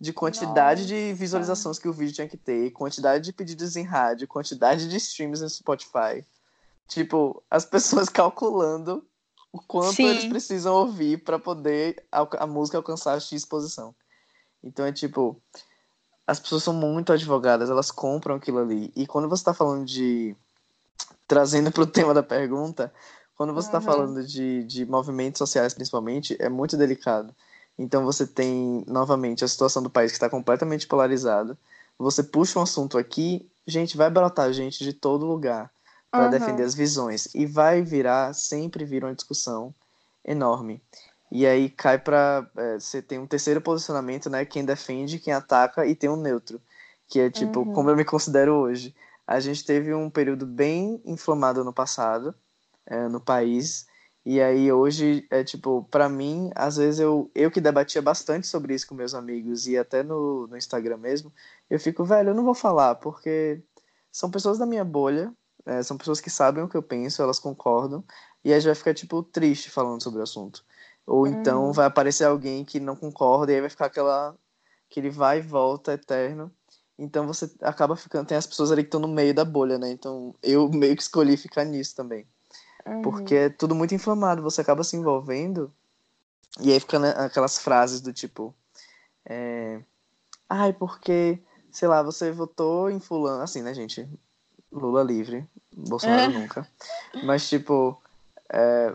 de 0.00 0.12
quantidade 0.12 0.86
de 0.86 1.12
visualizações 1.14 1.78
que 1.78 1.88
o 1.88 1.92
vídeo 1.92 2.14
tinha 2.14 2.28
que 2.28 2.36
ter, 2.36 2.70
quantidade 2.70 3.24
de 3.24 3.32
pedidos 3.32 3.74
em 3.74 3.82
rádio, 3.82 4.28
quantidade 4.28 4.88
de 4.88 4.96
streams 4.96 5.40
no 5.42 5.48
Spotify. 5.50 6.24
Tipo, 6.88 7.42
as 7.50 7.64
pessoas 7.64 8.08
calculando 8.10 9.06
o 9.52 9.60
quanto 9.60 9.96
Sim. 9.96 10.06
eles 10.08 10.24
precisam 10.24 10.74
ouvir 10.74 11.22
pra 11.22 11.38
poder 11.38 12.04
alca- 12.10 12.38
a 12.42 12.46
música 12.46 12.78
alcançar 12.78 13.20
X 13.20 13.44
posição. 13.44 13.94
Então 14.62 14.84
é 14.84 14.92
tipo, 14.92 15.40
as 16.26 16.40
pessoas 16.40 16.62
são 16.62 16.74
muito 16.74 17.12
advogadas, 17.12 17.70
elas 17.70 17.90
compram 17.90 18.36
aquilo 18.36 18.58
ali. 18.58 18.92
E 18.96 19.06
quando 19.06 19.28
você 19.28 19.44
tá 19.44 19.54
falando 19.54 19.84
de. 19.84 20.34
Trazendo 21.26 21.70
pro 21.70 21.86
tema 21.86 22.14
da 22.14 22.22
pergunta, 22.22 22.92
quando 23.36 23.52
você 23.52 23.70
tá 23.70 23.78
Uhum. 23.78 23.84
falando 23.84 24.26
de, 24.26 24.64
de 24.64 24.86
movimentos 24.86 25.38
sociais, 25.38 25.74
principalmente, 25.74 26.36
é 26.40 26.48
muito 26.48 26.76
delicado. 26.76 27.34
Então 27.78 28.04
você 28.04 28.26
tem, 28.26 28.82
novamente, 28.86 29.44
a 29.44 29.48
situação 29.48 29.82
do 29.82 29.90
país 29.90 30.10
que 30.10 30.16
está 30.16 30.28
completamente 30.28 30.86
polarizada. 30.86 31.56
Você 31.98 32.22
puxa 32.22 32.58
um 32.58 32.62
assunto 32.62 32.96
aqui, 32.98 33.48
gente, 33.66 33.96
vai 33.96 34.10
brotar 34.10 34.52
gente 34.52 34.82
de 34.82 34.92
todo 34.92 35.26
lugar 35.26 35.70
para 36.14 36.28
Uhum. 36.28 36.28
defender 36.28 36.62
as 36.64 36.74
visões. 36.74 37.28
E 37.34 37.46
vai 37.46 37.82
virar, 37.82 38.34
sempre 38.34 38.84
vira 38.84 39.06
uma 39.06 39.14
discussão 39.14 39.74
enorme. 40.24 40.82
E 41.30 41.46
aí 41.46 41.68
cai 41.70 41.98
para 41.98 42.50
Você 42.80 43.02
tem 43.02 43.18
um 43.18 43.26
terceiro 43.26 43.60
posicionamento, 43.60 44.30
né? 44.30 44.44
Quem 44.44 44.64
defende, 44.64 45.18
quem 45.18 45.32
ataca 45.32 45.86
e 45.86 45.94
tem 45.94 46.10
um 46.10 46.16
neutro. 46.20 46.60
que 47.08 47.20
é 47.20 47.30
tipo, 47.30 47.64
Uhum. 47.64 47.66
como 47.66 47.90
eu 47.90 47.96
me 47.96 48.04
considero 48.04 48.54
hoje. 48.54 48.94
A 49.26 49.40
gente 49.40 49.64
teve 49.64 49.92
um 49.94 50.10
período 50.10 50.46
bem 50.46 51.00
inflamado 51.04 51.64
no 51.64 51.72
passado, 51.72 52.34
é, 52.86 53.08
no 53.08 53.20
país, 53.20 53.86
e 54.24 54.40
aí 54.40 54.70
hoje 54.72 55.26
é 55.30 55.44
tipo, 55.44 55.84
pra 55.90 56.08
mim, 56.08 56.50
às 56.54 56.76
vezes 56.76 57.00
eu, 57.00 57.30
eu 57.34 57.50
que 57.50 57.60
debatia 57.60 58.02
bastante 58.02 58.46
sobre 58.46 58.74
isso 58.74 58.86
com 58.86 58.94
meus 58.94 59.14
amigos 59.14 59.66
e 59.66 59.76
até 59.78 60.02
no, 60.02 60.46
no 60.46 60.56
Instagram 60.56 60.96
mesmo, 60.98 61.32
eu 61.70 61.78
fico, 61.80 62.04
velho, 62.04 62.30
eu 62.30 62.34
não 62.34 62.44
vou 62.44 62.54
falar, 62.54 62.94
porque 62.96 63.62
são 64.12 64.30
pessoas 64.30 64.58
da 64.58 64.66
minha 64.66 64.84
bolha, 64.84 65.32
é, 65.68 65.82
são 65.82 65.98
pessoas 65.98 66.20
que 66.20 66.30
sabem 66.30 66.64
o 66.64 66.68
que 66.68 66.76
eu 66.76 66.82
penso, 66.82 67.22
elas 67.22 67.38
concordam, 67.38 68.02
e 68.44 68.52
aí 68.52 68.58
gente 68.60 68.66
vai 68.68 68.74
ficar, 68.74 68.94
tipo, 68.94 69.22
triste 69.22 69.70
falando 69.70 70.02
sobre 70.02 70.20
o 70.20 70.22
assunto. 70.22 70.64
Ou 71.06 71.26
então 71.26 71.66
Uhum. 71.66 71.72
vai 71.72 71.86
aparecer 71.86 72.24
alguém 72.24 72.64
que 72.64 72.80
não 72.80 72.96
concorda, 72.96 73.52
e 73.52 73.54
aí 73.56 73.60
vai 73.60 73.70
ficar 73.70 73.86
aquela, 73.86 74.34
aquele 74.90 75.10
vai 75.10 75.38
e 75.38 75.42
volta 75.42 75.92
eterno. 75.92 76.50
Então 76.98 77.26
você 77.26 77.50
acaba 77.62 77.94
ficando, 77.96 78.26
tem 78.26 78.36
as 78.38 78.46
pessoas 78.46 78.72
ali 78.72 78.82
que 78.82 78.88
estão 78.88 79.00
no 79.00 79.08
meio 79.08 79.34
da 79.34 79.44
bolha, 79.44 79.78
né? 79.78 79.90
Então 79.90 80.34
eu 80.42 80.68
meio 80.70 80.96
que 80.96 81.02
escolhi 81.02 81.36
ficar 81.36 81.64
nisso 81.64 81.94
também. 81.94 82.26
Uhum. 82.86 83.02
Porque 83.02 83.34
é 83.34 83.48
tudo 83.50 83.74
muito 83.74 83.94
inflamado, 83.94 84.42
você 84.42 84.60
acaba 84.62 84.82
se 84.84 84.96
envolvendo, 84.96 85.72
e 86.60 86.72
aí 86.72 86.80
fica 86.80 86.98
né, 86.98 87.10
aquelas 87.16 87.58
frases 87.58 88.00
do 88.00 88.12
tipo, 88.12 88.54
é, 89.24 89.82
ai, 90.48 90.72
porque, 90.72 91.42
sei 91.70 91.88
lá, 91.88 92.02
você 92.02 92.32
votou 92.32 92.90
em 92.90 93.00
fulano, 93.00 93.42
assim, 93.42 93.62
né, 93.62 93.74
gente? 93.74 94.08
Lula 94.72 95.02
livre, 95.02 95.46
Bolsonaro 95.76 96.30
nunca. 96.32 96.68
Mas, 97.22 97.48
tipo, 97.48 98.00
é, 98.52 98.94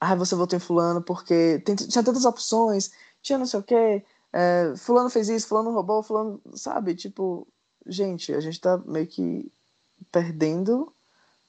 ai, 0.00 0.16
você 0.16 0.34
votou 0.34 0.56
em 0.56 0.60
fulano 0.60 1.02
porque 1.02 1.60
tem- 1.64 1.76
tinha 1.76 2.02
tantas 2.02 2.24
opções, 2.24 2.90
tinha 3.22 3.38
não 3.38 3.46
sei 3.46 3.60
o 3.60 3.62
quê, 3.62 4.04
é, 4.32 4.74
fulano 4.76 5.10
fez 5.10 5.28
isso, 5.28 5.46
fulano 5.46 5.72
roubou, 5.72 6.02
fulano, 6.02 6.40
sabe? 6.54 6.94
Tipo, 6.94 7.46
gente, 7.86 8.32
a 8.32 8.40
gente 8.40 8.60
tá 8.60 8.78
meio 8.78 9.06
que 9.06 9.50
perdendo 10.10 10.92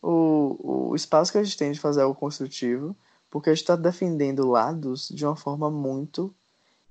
o, 0.01 0.89
o 0.89 0.95
espaço 0.95 1.31
que 1.31 1.38
a 1.38 1.43
gente 1.43 1.57
tem 1.57 1.71
de 1.71 1.79
fazer 1.79 2.01
algo 2.01 2.15
construtivo, 2.19 2.95
porque 3.29 3.49
a 3.49 3.53
gente 3.53 3.63
está 3.63 3.75
defendendo 3.75 4.47
lados 4.47 5.09
de 5.09 5.25
uma 5.25 5.36
forma 5.36 5.71
muito 5.71 6.33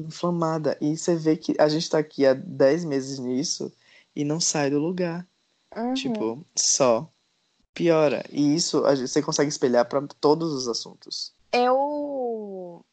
inflamada. 0.01 0.77
E 0.81 0.97
você 0.97 1.15
vê 1.15 1.37
que 1.37 1.55
a 1.59 1.69
gente 1.69 1.83
está 1.83 1.99
aqui 1.99 2.27
há 2.27 2.35
10 2.35 2.85
meses 2.85 3.19
nisso 3.19 3.73
e 4.17 4.25
não 4.25 4.41
sai 4.41 4.71
do 4.71 4.79
lugar. 4.79 5.27
Uhum. 5.77 5.95
Tipo, 5.95 6.47
só 6.57 7.09
piora. 7.75 8.25
E 8.31 8.55
isso 8.55 8.83
você 8.83 9.23
consegue 9.23 9.49
espelhar 9.49 9.89
para 9.89 10.07
todos 10.21 10.53
os 10.53 10.69
assuntos. 10.69 11.35
Eu 11.53 12.85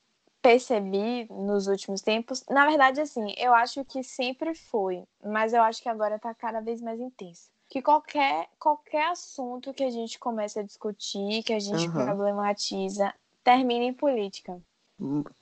percebi 0.42 1.28
nos 1.30 1.68
últimos 1.68 2.02
tempos, 2.02 2.44
na 2.50 2.65
verdade, 2.65 3.02
assim, 3.02 3.34
eu 3.38 3.54
acho 3.54 3.84
que 3.84 4.04
sempre 4.04 4.56
foi, 4.56 5.04
mas 5.24 5.54
eu 5.54 5.62
acho 5.62 5.82
que 5.82 5.89
agora 5.89 6.18
tá 6.18 6.34
cada 6.34 6.62
vez 6.62 6.82
mais 6.82 7.00
intenso. 7.00 7.50
Que 7.68 7.82
qualquer, 7.82 8.48
qualquer 8.58 9.12
assunto 9.12 9.74
que 9.74 9.84
a 9.84 9.92
gente 9.92 10.18
comece 10.18 10.60
a 10.60 10.63
discutir, 10.63 11.44
que 11.44 11.54
a 11.54 11.60
gente 11.60 11.88
Aham. 11.89 12.06
problematiza, 12.06 13.13
termina 13.44 13.86
em 13.86 13.94
política. 13.94 14.60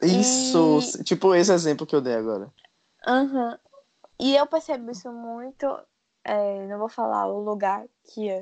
Isso, 0.02 0.80
E- 1.00 1.04
tipo 1.04 1.34
esse 1.34 1.54
exemplo 1.54 1.86
que 1.86 1.96
eu 1.96 2.02
dei 2.02 2.16
agora. 2.16 2.52
Aham. 3.06 3.58
E 4.20 4.36
eu 4.36 4.46
percebo 4.48 4.92
isso 4.92 5.12
muito. 5.12 5.66
É, 6.28 6.68
não 6.68 6.78
vou 6.78 6.90
falar 6.90 7.26
o 7.28 7.40
lugar 7.40 7.86
que 8.04 8.28
eu, 8.28 8.42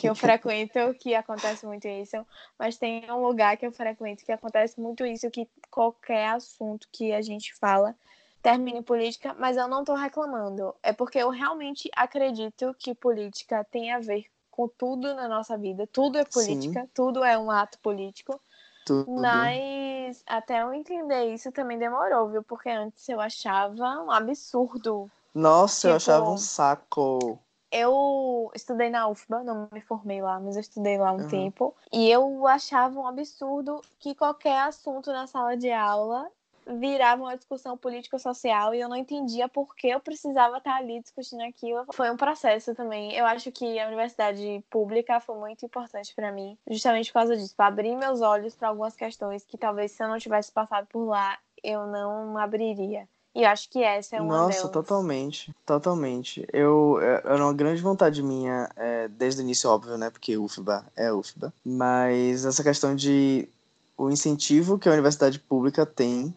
que 0.00 0.08
eu 0.08 0.14
frequento, 0.14 0.78
que 1.00 1.12
acontece 1.12 1.66
muito 1.66 1.88
isso, 1.88 2.24
mas 2.56 2.78
tem 2.78 3.10
um 3.10 3.20
lugar 3.20 3.56
que 3.56 3.66
eu 3.66 3.72
frequento 3.72 4.24
que 4.24 4.30
acontece 4.30 4.80
muito 4.80 5.04
isso, 5.04 5.28
que 5.28 5.48
qualquer 5.68 6.28
assunto 6.28 6.88
que 6.92 7.12
a 7.12 7.20
gente 7.20 7.52
fala 7.56 7.96
termina 8.40 8.78
em 8.78 8.82
política, 8.82 9.34
mas 9.34 9.56
eu 9.56 9.66
não 9.66 9.82
tô 9.82 9.94
reclamando. 9.94 10.72
É 10.80 10.92
porque 10.92 11.18
eu 11.18 11.30
realmente 11.30 11.90
acredito 11.96 12.72
que 12.78 12.94
política 12.94 13.64
tem 13.64 13.90
a 13.90 13.98
ver 13.98 14.26
com 14.48 14.68
tudo 14.68 15.12
na 15.16 15.26
nossa 15.26 15.58
vida. 15.58 15.84
Tudo 15.88 16.18
é 16.18 16.24
política, 16.24 16.88
tudo 16.94 17.24
é 17.24 17.36
um 17.36 17.50
ato 17.50 17.76
político. 17.80 18.40
Tudo. 18.86 19.20
Mas 19.20 20.22
até 20.28 20.62
eu 20.62 20.72
entender 20.72 21.34
isso 21.34 21.50
também 21.50 21.76
demorou, 21.76 22.28
viu? 22.28 22.44
Porque 22.44 22.68
antes 22.68 23.08
eu 23.08 23.20
achava 23.20 24.00
um 24.00 24.12
absurdo. 24.12 25.10
Nossa, 25.36 25.88
eu 25.88 25.98
tipo- 25.98 26.10
achava 26.12 26.30
um 26.30 26.38
saco. 26.38 27.38
Eu 27.70 28.50
estudei 28.54 28.88
na 28.88 29.06
UFBA, 29.08 29.42
não 29.42 29.68
me 29.70 29.80
formei 29.82 30.22
lá, 30.22 30.40
mas 30.40 30.54
eu 30.56 30.60
estudei 30.60 30.96
lá 30.96 31.12
um 31.12 31.18
Uhum. 31.18 31.28
tempo. 31.28 31.74
E 31.92 32.08
eu 32.10 32.46
achava 32.46 32.98
um 32.98 33.06
absurdo 33.06 33.82
que 33.98 34.14
qualquer 34.14 34.58
assunto 34.60 35.12
na 35.12 35.26
sala 35.26 35.56
de 35.56 35.70
aula 35.70 36.30
virava 36.68 37.22
uma 37.22 37.36
discussão 37.36 37.76
político-social 37.76 38.74
e 38.74 38.80
eu 38.80 38.88
não 38.88 38.96
entendia 38.96 39.48
por 39.48 39.74
que 39.76 39.88
eu 39.88 40.00
precisava 40.00 40.58
estar 40.58 40.76
ali 40.76 41.00
discutindo 41.00 41.42
aquilo. 41.42 41.84
Foi 41.92 42.10
um 42.10 42.16
processo 42.16 42.74
também. 42.74 43.12
Eu 43.12 43.26
acho 43.26 43.52
que 43.52 43.78
a 43.78 43.86
universidade 43.86 44.64
pública 44.70 45.20
foi 45.20 45.36
muito 45.36 45.64
importante 45.66 46.14
para 46.14 46.32
mim, 46.32 46.56
justamente 46.68 47.08
por 47.12 47.20
causa 47.20 47.36
disso, 47.36 47.54
para 47.54 47.66
abrir 47.66 47.94
meus 47.94 48.20
olhos 48.20 48.54
para 48.56 48.68
algumas 48.68 48.96
questões 48.96 49.44
que 49.44 49.58
talvez 49.58 49.92
se 49.92 50.02
eu 50.02 50.08
não 50.08 50.18
tivesse 50.18 50.50
passado 50.50 50.86
por 50.86 51.04
lá, 51.04 51.38
eu 51.62 51.86
não 51.86 52.36
abriria. 52.38 53.08
E 53.36 53.44
acho 53.44 53.68
que 53.68 53.82
essa 53.82 54.16
é 54.16 54.20
uma 54.22 54.34
Nossa, 54.34 54.60
delas. 54.60 54.72
totalmente, 54.72 55.54
totalmente. 55.66 56.48
Eu, 56.50 56.98
é- 57.02 57.20
era 57.22 57.44
uma 57.44 57.52
grande 57.52 57.82
vontade 57.82 58.22
minha, 58.22 58.66
é, 58.74 59.08
desde 59.08 59.42
o 59.42 59.44
início, 59.44 59.68
óbvio, 59.68 59.98
né? 59.98 60.08
Porque 60.08 60.38
UFBA 60.38 60.86
é 60.96 61.12
UFBA. 61.12 61.52
Mas 61.62 62.46
essa 62.46 62.62
questão 62.62 62.96
de 62.96 63.46
o 63.94 64.10
incentivo 64.10 64.78
que 64.78 64.88
a 64.88 64.92
universidade 64.92 65.38
pública 65.38 65.84
tem 65.84 66.34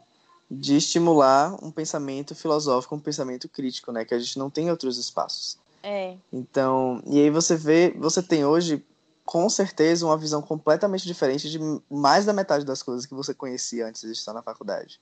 de 0.51 0.75
estimular 0.75 1.57
um 1.63 1.71
pensamento 1.71 2.35
filosófico, 2.35 2.95
um 2.95 2.99
pensamento 2.99 3.47
crítico, 3.47 3.93
né? 3.93 4.03
Que 4.03 4.13
a 4.13 4.19
gente 4.19 4.37
não 4.37 4.49
tem 4.49 4.67
em 4.67 4.71
outros 4.71 4.97
espaços. 4.97 5.57
É. 5.81 6.17
Então, 6.33 7.01
e 7.05 7.17
aí 7.21 7.29
você 7.29 7.55
vê, 7.55 7.91
você 7.97 8.21
tem 8.21 8.43
hoje, 8.43 8.85
com 9.23 9.47
certeza, 9.49 10.05
uma 10.05 10.17
visão 10.17 10.41
completamente 10.41 11.05
diferente 11.05 11.49
de 11.49 11.59
mais 11.89 12.25
da 12.25 12.33
metade 12.33 12.65
das 12.65 12.83
coisas 12.83 13.05
que 13.05 13.13
você 13.13 13.33
conhecia 13.33 13.87
antes 13.87 14.01
de 14.01 14.11
estar 14.11 14.33
na 14.33 14.41
faculdade. 14.41 14.99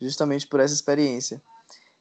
Justamente 0.00 0.46
por 0.46 0.60
essa 0.60 0.74
experiência. 0.74 1.42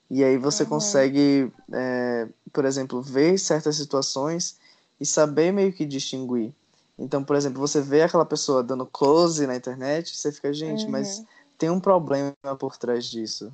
E 0.10 0.24
aí 0.24 0.38
você 0.38 0.64
Uhum. 0.64 0.70
consegue, 0.70 1.52
é, 1.72 2.28
por 2.54 2.66
exemplo, 2.66 3.02
ver 3.02 3.38
certas 3.38 3.76
situações 3.76 4.58
e 5.00 5.06
saber 5.06 5.52
meio 5.52 5.74
que 5.74 5.86
distinguir. 5.86 6.54
Então, 6.98 7.24
por 7.24 7.36
exemplo, 7.36 7.60
você 7.60 7.82
vê 7.82 8.02
aquela 8.02 8.26
pessoa 8.26 8.64
dando 8.64 8.86
close 8.86 9.46
na 9.46 9.56
internet, 9.56 10.16
você 10.16 10.32
fica, 10.32 10.52
gente, 10.54 10.90
mas 10.90 11.20
Uhum. 11.20 11.26
tem 11.58 11.70
um 11.70 11.80
problema 11.80 12.34
por 12.60 12.78
trás 12.78 13.06
disso. 13.06 13.54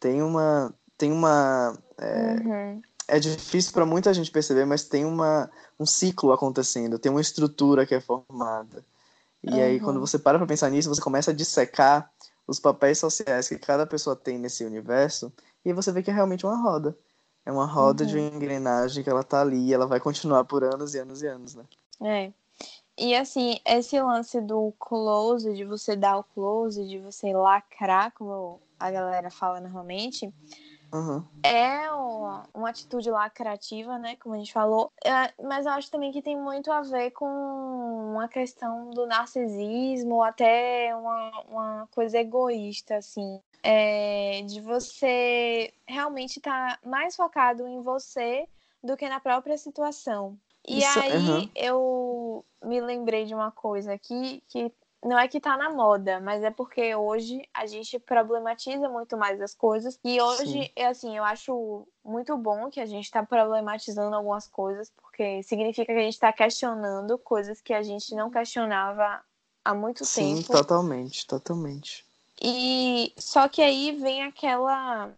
Tem 0.00 0.22
uma. 0.22 0.74
Tem 0.98 1.12
uma. 1.12 1.76
Uhum. 2.00 2.82
É 3.06 3.18
difícil 3.18 3.72
para 3.72 3.84
muita 3.84 4.14
gente 4.14 4.30
perceber, 4.30 4.64
mas 4.64 4.84
tem 4.84 5.04
uma, 5.04 5.50
um 5.78 5.84
ciclo 5.84 6.32
acontecendo, 6.32 6.98
tem 6.98 7.10
uma 7.10 7.20
estrutura 7.20 7.84
que 7.84 7.94
é 7.94 8.00
formada. 8.00 8.84
E 9.42 9.60
aí, 9.60 9.78
Uhum. 9.78 9.84
quando 9.84 10.00
você 10.00 10.18
para 10.18 10.38
pra 10.38 10.46
pensar 10.46 10.70
nisso, 10.70 10.88
você 10.88 11.00
começa 11.02 11.30
a 11.30 11.34
dissecar 11.34 12.10
os 12.50 12.58
papéis 12.58 12.98
sociais 12.98 13.48
que 13.48 13.56
cada 13.56 13.86
pessoa 13.86 14.16
tem 14.16 14.36
nesse 14.36 14.64
universo, 14.64 15.32
e 15.64 15.72
você 15.72 15.92
vê 15.92 16.02
que 16.02 16.10
é 16.10 16.12
realmente 16.12 16.44
uma 16.44 16.60
roda. 16.60 16.98
É 17.46 17.52
uma 17.52 17.64
roda 17.64 18.04
de 18.04 18.16
Uhum. 18.16 18.26
uma 18.28 18.36
engrenagem 18.36 19.04
que 19.04 19.08
ela 19.08 19.22
tá 19.22 19.40
ali 19.40 19.68
e 19.68 19.72
ela 19.72 19.86
vai 19.86 20.00
continuar 20.00 20.44
por 20.44 20.64
anos 20.64 20.92
e 20.92 20.98
anos 20.98 21.22
e 21.22 21.28
anos, 21.28 21.54
né? 21.54 21.64
É. 22.02 22.32
E 22.98 23.14
assim, 23.14 23.56
esse 23.64 24.00
lance 24.02 24.40
do 24.40 24.74
close, 24.80 25.54
de 25.54 25.64
você 25.64 25.94
dar 25.94 26.18
o 26.18 26.24
close, 26.24 26.88
de 26.88 26.98
você 26.98 27.32
lacrar, 27.32 28.12
como 28.14 28.60
a 28.80 28.90
galera 28.90 29.30
fala 29.30 29.60
normalmente, 29.60 30.34
Uhum. 30.92 31.24
é 31.42 31.90
uma, 31.92 32.42
uma 32.52 32.70
atitude 32.70 33.10
lacrativa, 33.10 33.98
né? 33.98 34.16
Como 34.16 34.34
a 34.34 34.38
gente 34.38 34.52
falou. 34.52 34.92
É, 35.04 35.32
mas 35.42 35.66
eu 35.66 35.72
acho 35.72 35.90
também 35.90 36.12
que 36.12 36.22
tem 36.22 36.36
muito 36.36 36.70
a 36.70 36.82
ver 36.82 37.12
com 37.12 37.26
uma 38.12 38.28
questão 38.28 38.90
do 38.90 39.06
narcisismo, 39.06 40.16
ou 40.16 40.22
até 40.22 40.94
uma, 40.94 41.40
uma 41.48 41.88
coisa 41.92 42.18
egoísta, 42.18 42.96
assim. 42.96 43.40
É, 43.62 44.42
de 44.42 44.60
você 44.60 45.72
realmente 45.86 46.38
estar 46.38 46.78
mais 46.84 47.14
focado 47.14 47.66
em 47.66 47.80
você 47.82 48.48
do 48.82 48.96
que 48.96 49.08
na 49.08 49.20
própria 49.20 49.56
situação. 49.56 50.38
E 50.66 50.78
Isso, 50.78 50.98
aí 51.00 51.12
aham. 51.12 51.50
eu 51.54 52.44
me 52.62 52.80
lembrei 52.80 53.24
de 53.24 53.34
uma 53.34 53.50
coisa 53.50 53.94
aqui 53.94 54.42
que 54.48 54.72
não 55.02 55.18
é 55.18 55.26
que 55.26 55.40
tá 55.40 55.56
na 55.56 55.70
moda, 55.70 56.20
mas 56.20 56.42
é 56.42 56.50
porque 56.50 56.94
hoje 56.94 57.42
a 57.54 57.64
gente 57.66 57.98
problematiza 57.98 58.88
muito 58.88 59.16
mais 59.16 59.40
as 59.40 59.54
coisas. 59.54 59.98
E 60.04 60.20
hoje, 60.20 60.44
Sim. 60.44 60.70
é 60.76 60.86
assim, 60.86 61.16
eu 61.16 61.24
acho 61.24 61.86
muito 62.04 62.36
bom 62.36 62.70
que 62.70 62.80
a 62.80 62.86
gente 62.86 63.10
tá 63.10 63.24
problematizando 63.24 64.14
algumas 64.14 64.46
coisas, 64.46 64.92
porque 65.00 65.42
significa 65.42 65.92
que 65.92 65.98
a 65.98 66.02
gente 66.02 66.18
tá 66.18 66.32
questionando 66.32 67.16
coisas 67.18 67.60
que 67.62 67.72
a 67.72 67.82
gente 67.82 68.14
não 68.14 68.30
questionava 68.30 69.22
há 69.64 69.74
muito 69.74 70.04
Sim, 70.04 70.36
tempo. 70.36 70.52
totalmente, 70.52 71.26
totalmente. 71.26 72.04
E 72.40 73.12
só 73.16 73.48
que 73.48 73.62
aí 73.62 73.92
vem 73.92 74.22
aquela 74.22 75.10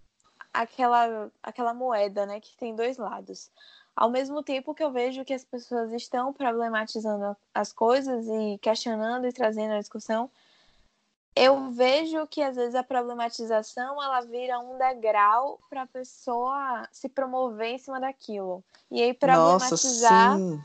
aquela 0.52 1.30
aquela 1.42 1.74
moeda, 1.74 2.26
né, 2.26 2.40
que 2.40 2.56
tem 2.56 2.74
dois 2.74 2.98
lados. 2.98 3.50
Ao 3.94 4.10
mesmo 4.10 4.42
tempo 4.42 4.74
que 4.74 4.82
eu 4.82 4.90
vejo 4.90 5.24
que 5.24 5.34
as 5.34 5.44
pessoas 5.44 5.92
estão 5.92 6.32
problematizando 6.32 7.36
as 7.54 7.72
coisas 7.72 8.26
e 8.26 8.58
questionando 8.58 9.26
e 9.26 9.32
trazendo 9.32 9.74
a 9.74 9.78
discussão, 9.78 10.30
eu 11.34 11.70
vejo 11.70 12.26
que 12.26 12.42
às 12.42 12.56
vezes 12.56 12.74
a 12.74 12.82
problematização 12.82 14.02
ela 14.02 14.20
vira 14.20 14.58
um 14.58 14.76
degrau 14.76 15.58
para 15.68 15.82
a 15.82 15.86
pessoa 15.86 16.86
se 16.92 17.08
promover 17.08 17.74
em 17.74 17.78
cima 17.78 17.98
daquilo. 17.98 18.62
E 18.90 19.02
aí 19.02 19.14
problematizar, 19.14 20.38
Nossa, 20.38 20.62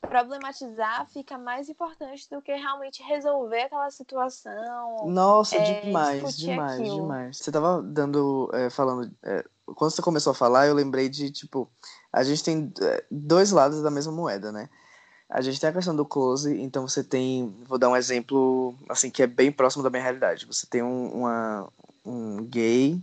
problematizar 0.00 1.06
fica 1.08 1.36
mais 1.36 1.68
importante 1.68 2.28
do 2.30 2.40
que 2.40 2.54
realmente 2.54 3.02
resolver 3.02 3.62
aquela 3.62 3.90
situação. 3.90 5.06
Nossa, 5.08 5.56
é, 5.56 5.80
demais, 5.82 6.36
demais, 6.38 6.80
aquilo. 6.80 6.96
demais. 7.02 7.36
Você 7.36 7.52
tava 7.52 7.82
dando, 7.82 8.50
é, 8.54 8.70
falando, 8.70 9.12
é, 9.22 9.44
quando 9.74 9.90
você 9.90 10.02
começou 10.02 10.30
a 10.30 10.34
falar, 10.34 10.66
eu 10.66 10.74
lembrei 10.74 11.08
de, 11.08 11.30
tipo, 11.30 11.68
a 12.12 12.22
gente 12.22 12.42
tem 12.42 12.72
é, 12.80 13.04
dois 13.10 13.50
lados 13.50 13.82
da 13.82 13.90
mesma 13.90 14.12
moeda, 14.12 14.52
né? 14.52 14.68
A 15.28 15.40
gente 15.40 15.60
tem 15.60 15.68
a 15.68 15.72
questão 15.72 15.94
do 15.94 16.06
close, 16.06 16.58
então 16.58 16.88
você 16.88 17.04
tem, 17.04 17.54
vou 17.66 17.78
dar 17.78 17.90
um 17.90 17.96
exemplo, 17.96 18.74
assim, 18.88 19.10
que 19.10 19.22
é 19.22 19.26
bem 19.26 19.52
próximo 19.52 19.82
da 19.82 19.90
minha 19.90 20.02
realidade. 20.02 20.46
Você 20.46 20.66
tem 20.66 20.82
um, 20.82 21.08
uma, 21.12 21.68
um 22.04 22.44
gay 22.44 23.00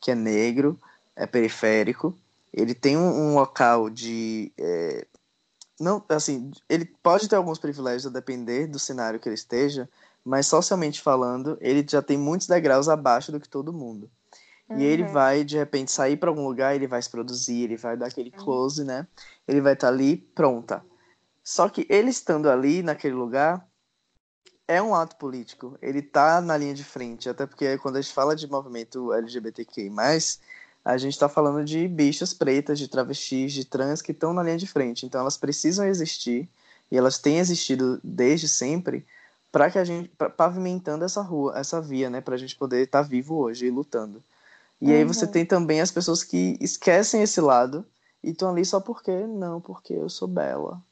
que 0.00 0.10
é 0.10 0.14
negro, 0.14 0.78
é 1.16 1.26
periférico, 1.26 2.16
ele 2.52 2.74
tem 2.74 2.96
um, 2.96 3.30
um 3.30 3.34
local 3.34 3.90
de 3.90 4.52
é, 4.56 5.04
não, 5.78 6.02
assim, 6.08 6.52
ele 6.68 6.84
pode 6.84 7.28
ter 7.28 7.36
alguns 7.36 7.58
privilégios 7.58 8.06
a 8.06 8.10
depender 8.10 8.66
do 8.66 8.78
cenário 8.78 9.18
que 9.18 9.28
ele 9.28 9.34
esteja, 9.34 9.88
mas 10.24 10.46
socialmente 10.46 11.00
falando, 11.00 11.58
ele 11.60 11.84
já 11.88 12.00
tem 12.00 12.16
muitos 12.16 12.46
degraus 12.46 12.88
abaixo 12.88 13.32
do 13.32 13.40
que 13.40 13.48
todo 13.48 13.72
mundo. 13.72 14.08
E 14.74 14.82
ele 14.82 15.02
Uhum. 15.02 15.12
vai, 15.12 15.44
de 15.44 15.56
repente, 15.56 15.90
sair 15.92 16.16
para 16.16 16.30
algum 16.30 16.46
lugar, 16.46 16.74
ele 16.74 16.86
vai 16.86 17.00
se 17.00 17.10
produzir, 17.10 17.62
ele 17.62 17.76
vai 17.76 17.96
dar 17.96 18.06
aquele 18.06 18.30
close, 18.30 18.84
né? 18.84 19.06
Ele 19.46 19.60
vai 19.60 19.74
estar 19.74 19.88
ali 19.88 20.16
pronta. 20.34 20.84
Só 21.42 21.68
que 21.68 21.86
ele 21.90 22.10
estando 22.10 22.48
ali, 22.50 22.82
naquele 22.82 23.14
lugar, 23.14 23.68
é 24.66 24.80
um 24.82 24.94
ato 24.94 25.16
político. 25.16 25.78
Ele 25.82 26.00
tá 26.02 26.40
na 26.40 26.56
linha 26.56 26.74
de 26.74 26.84
frente. 26.84 27.28
Até 27.28 27.46
porque 27.46 27.76
quando 27.78 27.96
a 27.96 28.00
gente 28.00 28.14
fala 28.14 28.34
de 28.34 28.50
movimento 28.50 29.12
LGBTQI, 29.12 29.90
a 30.84 30.96
gente 30.98 31.12
está 31.14 31.28
falando 31.28 31.64
de 31.64 31.86
bichas 31.88 32.34
pretas, 32.34 32.78
de 32.78 32.88
travestis, 32.88 33.52
de 33.52 33.64
trans 33.64 34.02
que 34.02 34.12
estão 34.12 34.32
na 34.32 34.42
linha 34.42 34.56
de 34.58 34.66
frente. 34.66 35.06
Então 35.06 35.20
elas 35.20 35.36
precisam 35.36 35.86
existir, 35.86 36.48
e 36.90 36.96
elas 36.96 37.18
têm 37.18 37.38
existido 37.38 38.00
desde 38.02 38.48
sempre, 38.48 39.06
para 39.52 39.70
que 39.70 39.78
a 39.78 39.84
gente. 39.84 40.10
pavimentando 40.36 41.04
essa 41.04 41.22
rua, 41.22 41.58
essa 41.58 41.80
via, 41.80 42.10
né? 42.10 42.20
Pra 42.20 42.36
gente 42.36 42.56
poder 42.56 42.82
estar 42.84 43.02
vivo 43.02 43.36
hoje 43.36 43.66
e 43.66 43.70
lutando. 43.70 44.22
E 44.80 44.92
aí 44.92 45.04
você 45.04 45.26
Uhum. 45.26 45.32
tem 45.32 45.46
também 45.46 45.80
as 45.80 45.90
pessoas 45.90 46.22
que 46.24 46.58
esquecem 46.60 47.22
esse 47.22 47.40
lado 47.40 47.86
e 48.22 48.30
estão 48.30 48.50
ali 48.50 48.64
só 48.64 48.80
porque, 48.80 49.26
não, 49.26 49.60
porque 49.60 49.94
eu 49.94 50.08
sou 50.08 50.28
bela. 50.28 50.82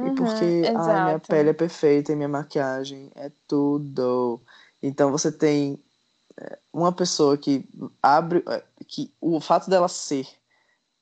E 0.00 0.10
Uhum, 0.10 0.14
porque 0.16 0.70
ai, 0.74 1.00
minha 1.00 1.18
pele 1.18 1.50
é 1.50 1.52
perfeita 1.52 2.12
e 2.12 2.16
minha 2.16 2.28
maquiagem 2.28 3.10
é 3.14 3.30
tudo. 3.46 4.40
Então 4.82 5.10
você 5.10 5.32
tem 5.32 5.82
é, 6.38 6.58
uma 6.72 6.92
pessoa 6.92 7.36
que 7.38 7.68
abre. 8.02 8.44
é, 8.48 8.64
que 8.86 9.12
o 9.20 9.40
fato 9.40 9.68
dela 9.70 9.88
ser 9.88 10.28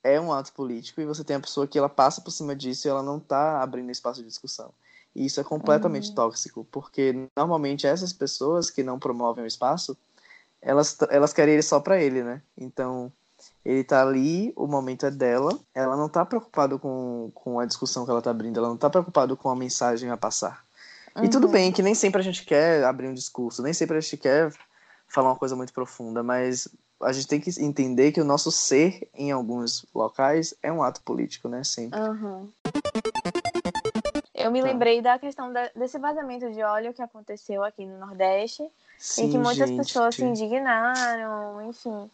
é 0.02 0.20
um 0.20 0.32
ato 0.32 0.52
político, 0.52 1.00
e 1.00 1.06
você 1.06 1.24
tem 1.24 1.36
a 1.36 1.40
pessoa 1.40 1.66
que 1.66 1.78
ela 1.78 1.88
passa 1.88 2.20
por 2.20 2.30
cima 2.30 2.54
disso 2.54 2.86
e 2.86 2.90
ela 2.90 3.02
não 3.02 3.18
tá 3.20 3.62
abrindo 3.62 3.90
espaço 3.90 4.20
de 4.22 4.28
discussão. 4.28 4.72
E 5.14 5.26
isso 5.26 5.40
é 5.40 5.44
completamente 5.44 6.10
Uhum. 6.10 6.14
tóxico, 6.14 6.64
porque 6.70 7.28
normalmente 7.36 7.86
essas 7.86 8.12
pessoas 8.12 8.70
que 8.70 8.82
não 8.84 8.98
promovem 8.98 9.44
o 9.44 9.46
espaço, 9.46 9.96
elas, 10.66 10.96
elas 11.10 11.32
querem 11.32 11.54
ele 11.54 11.62
só 11.62 11.78
pra 11.78 12.02
ele, 12.02 12.22
né? 12.24 12.42
Então, 12.58 13.10
ele 13.64 13.84
tá 13.84 14.02
ali, 14.02 14.52
o 14.56 14.66
momento 14.66 15.06
é 15.06 15.10
dela, 15.10 15.56
ela 15.72 15.96
não 15.96 16.08
tá 16.08 16.24
preocupada 16.26 16.76
com, 16.78 17.30
com 17.34 17.60
a 17.60 17.64
discussão 17.64 18.04
que 18.04 18.10
ela 18.10 18.20
tá 18.20 18.30
abrindo, 18.30 18.58
ela 18.58 18.68
não 18.68 18.76
tá 18.76 18.90
preocupada 18.90 19.34
com 19.36 19.48
a 19.48 19.54
mensagem 19.56 20.10
a 20.10 20.16
passar. 20.16 20.64
E 21.22 21.28
tudo 21.28 21.46
Uhum. 21.46 21.52
bem 21.52 21.72
que 21.72 21.82
nem 21.82 21.94
sempre 21.94 22.20
a 22.20 22.24
gente 22.24 22.44
quer 22.44 22.84
abrir 22.84 23.08
um 23.08 23.14
discurso, 23.14 23.62
nem 23.62 23.72
sempre 23.72 23.96
a 23.96 24.00
gente 24.00 24.16
quer 24.16 24.52
falar 25.08 25.30
uma 25.30 25.36
coisa 25.38 25.54
muito 25.54 25.72
profunda, 25.72 26.22
mas 26.22 26.68
a 27.00 27.12
gente 27.12 27.28
tem 27.28 27.40
que 27.40 27.50
entender 27.62 28.10
que 28.10 28.20
o 28.20 28.24
nosso 28.24 28.50
ser 28.50 29.08
em 29.14 29.30
alguns 29.30 29.86
locais 29.94 30.52
é 30.62 30.72
um 30.72 30.82
ato 30.82 31.00
político, 31.02 31.48
né? 31.48 31.62
Sempre. 31.62 31.98
Aham. 32.00 32.48
Eu 34.34 34.50
me 34.50 34.60
Tá. 34.60 34.68
lembrei 34.68 35.00
da 35.00 35.18
questão 35.18 35.52
da- 35.52 35.70
desse 35.74 35.98
vazamento 35.98 36.50
de 36.52 36.62
óleo 36.62 36.92
que 36.92 37.02
aconteceu 37.02 37.62
aqui 37.64 37.86
no 37.86 37.98
Nordeste 37.98 38.68
Sim, 38.98 39.26
e 39.26 39.30
que 39.30 39.38
muitas 39.38 39.68
gente. 39.70 39.78
pessoas 39.78 40.14
se 40.14 40.24
indignaram, 40.24 41.62
enfim. 41.62 42.10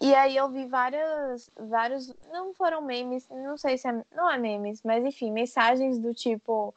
E 0.00 0.14
aí 0.14 0.36
eu 0.36 0.48
vi 0.48 0.66
várias, 0.66 1.48
vários, 1.56 2.12
não 2.32 2.52
foram 2.54 2.82
memes, 2.82 3.28
não 3.30 3.56
sei 3.56 3.78
se 3.78 3.86
é, 3.86 4.04
não 4.14 4.28
é 4.30 4.36
memes, 4.36 4.82
mas 4.82 5.04
enfim, 5.04 5.30
mensagens 5.30 5.98
do 5.98 6.12
tipo, 6.12 6.74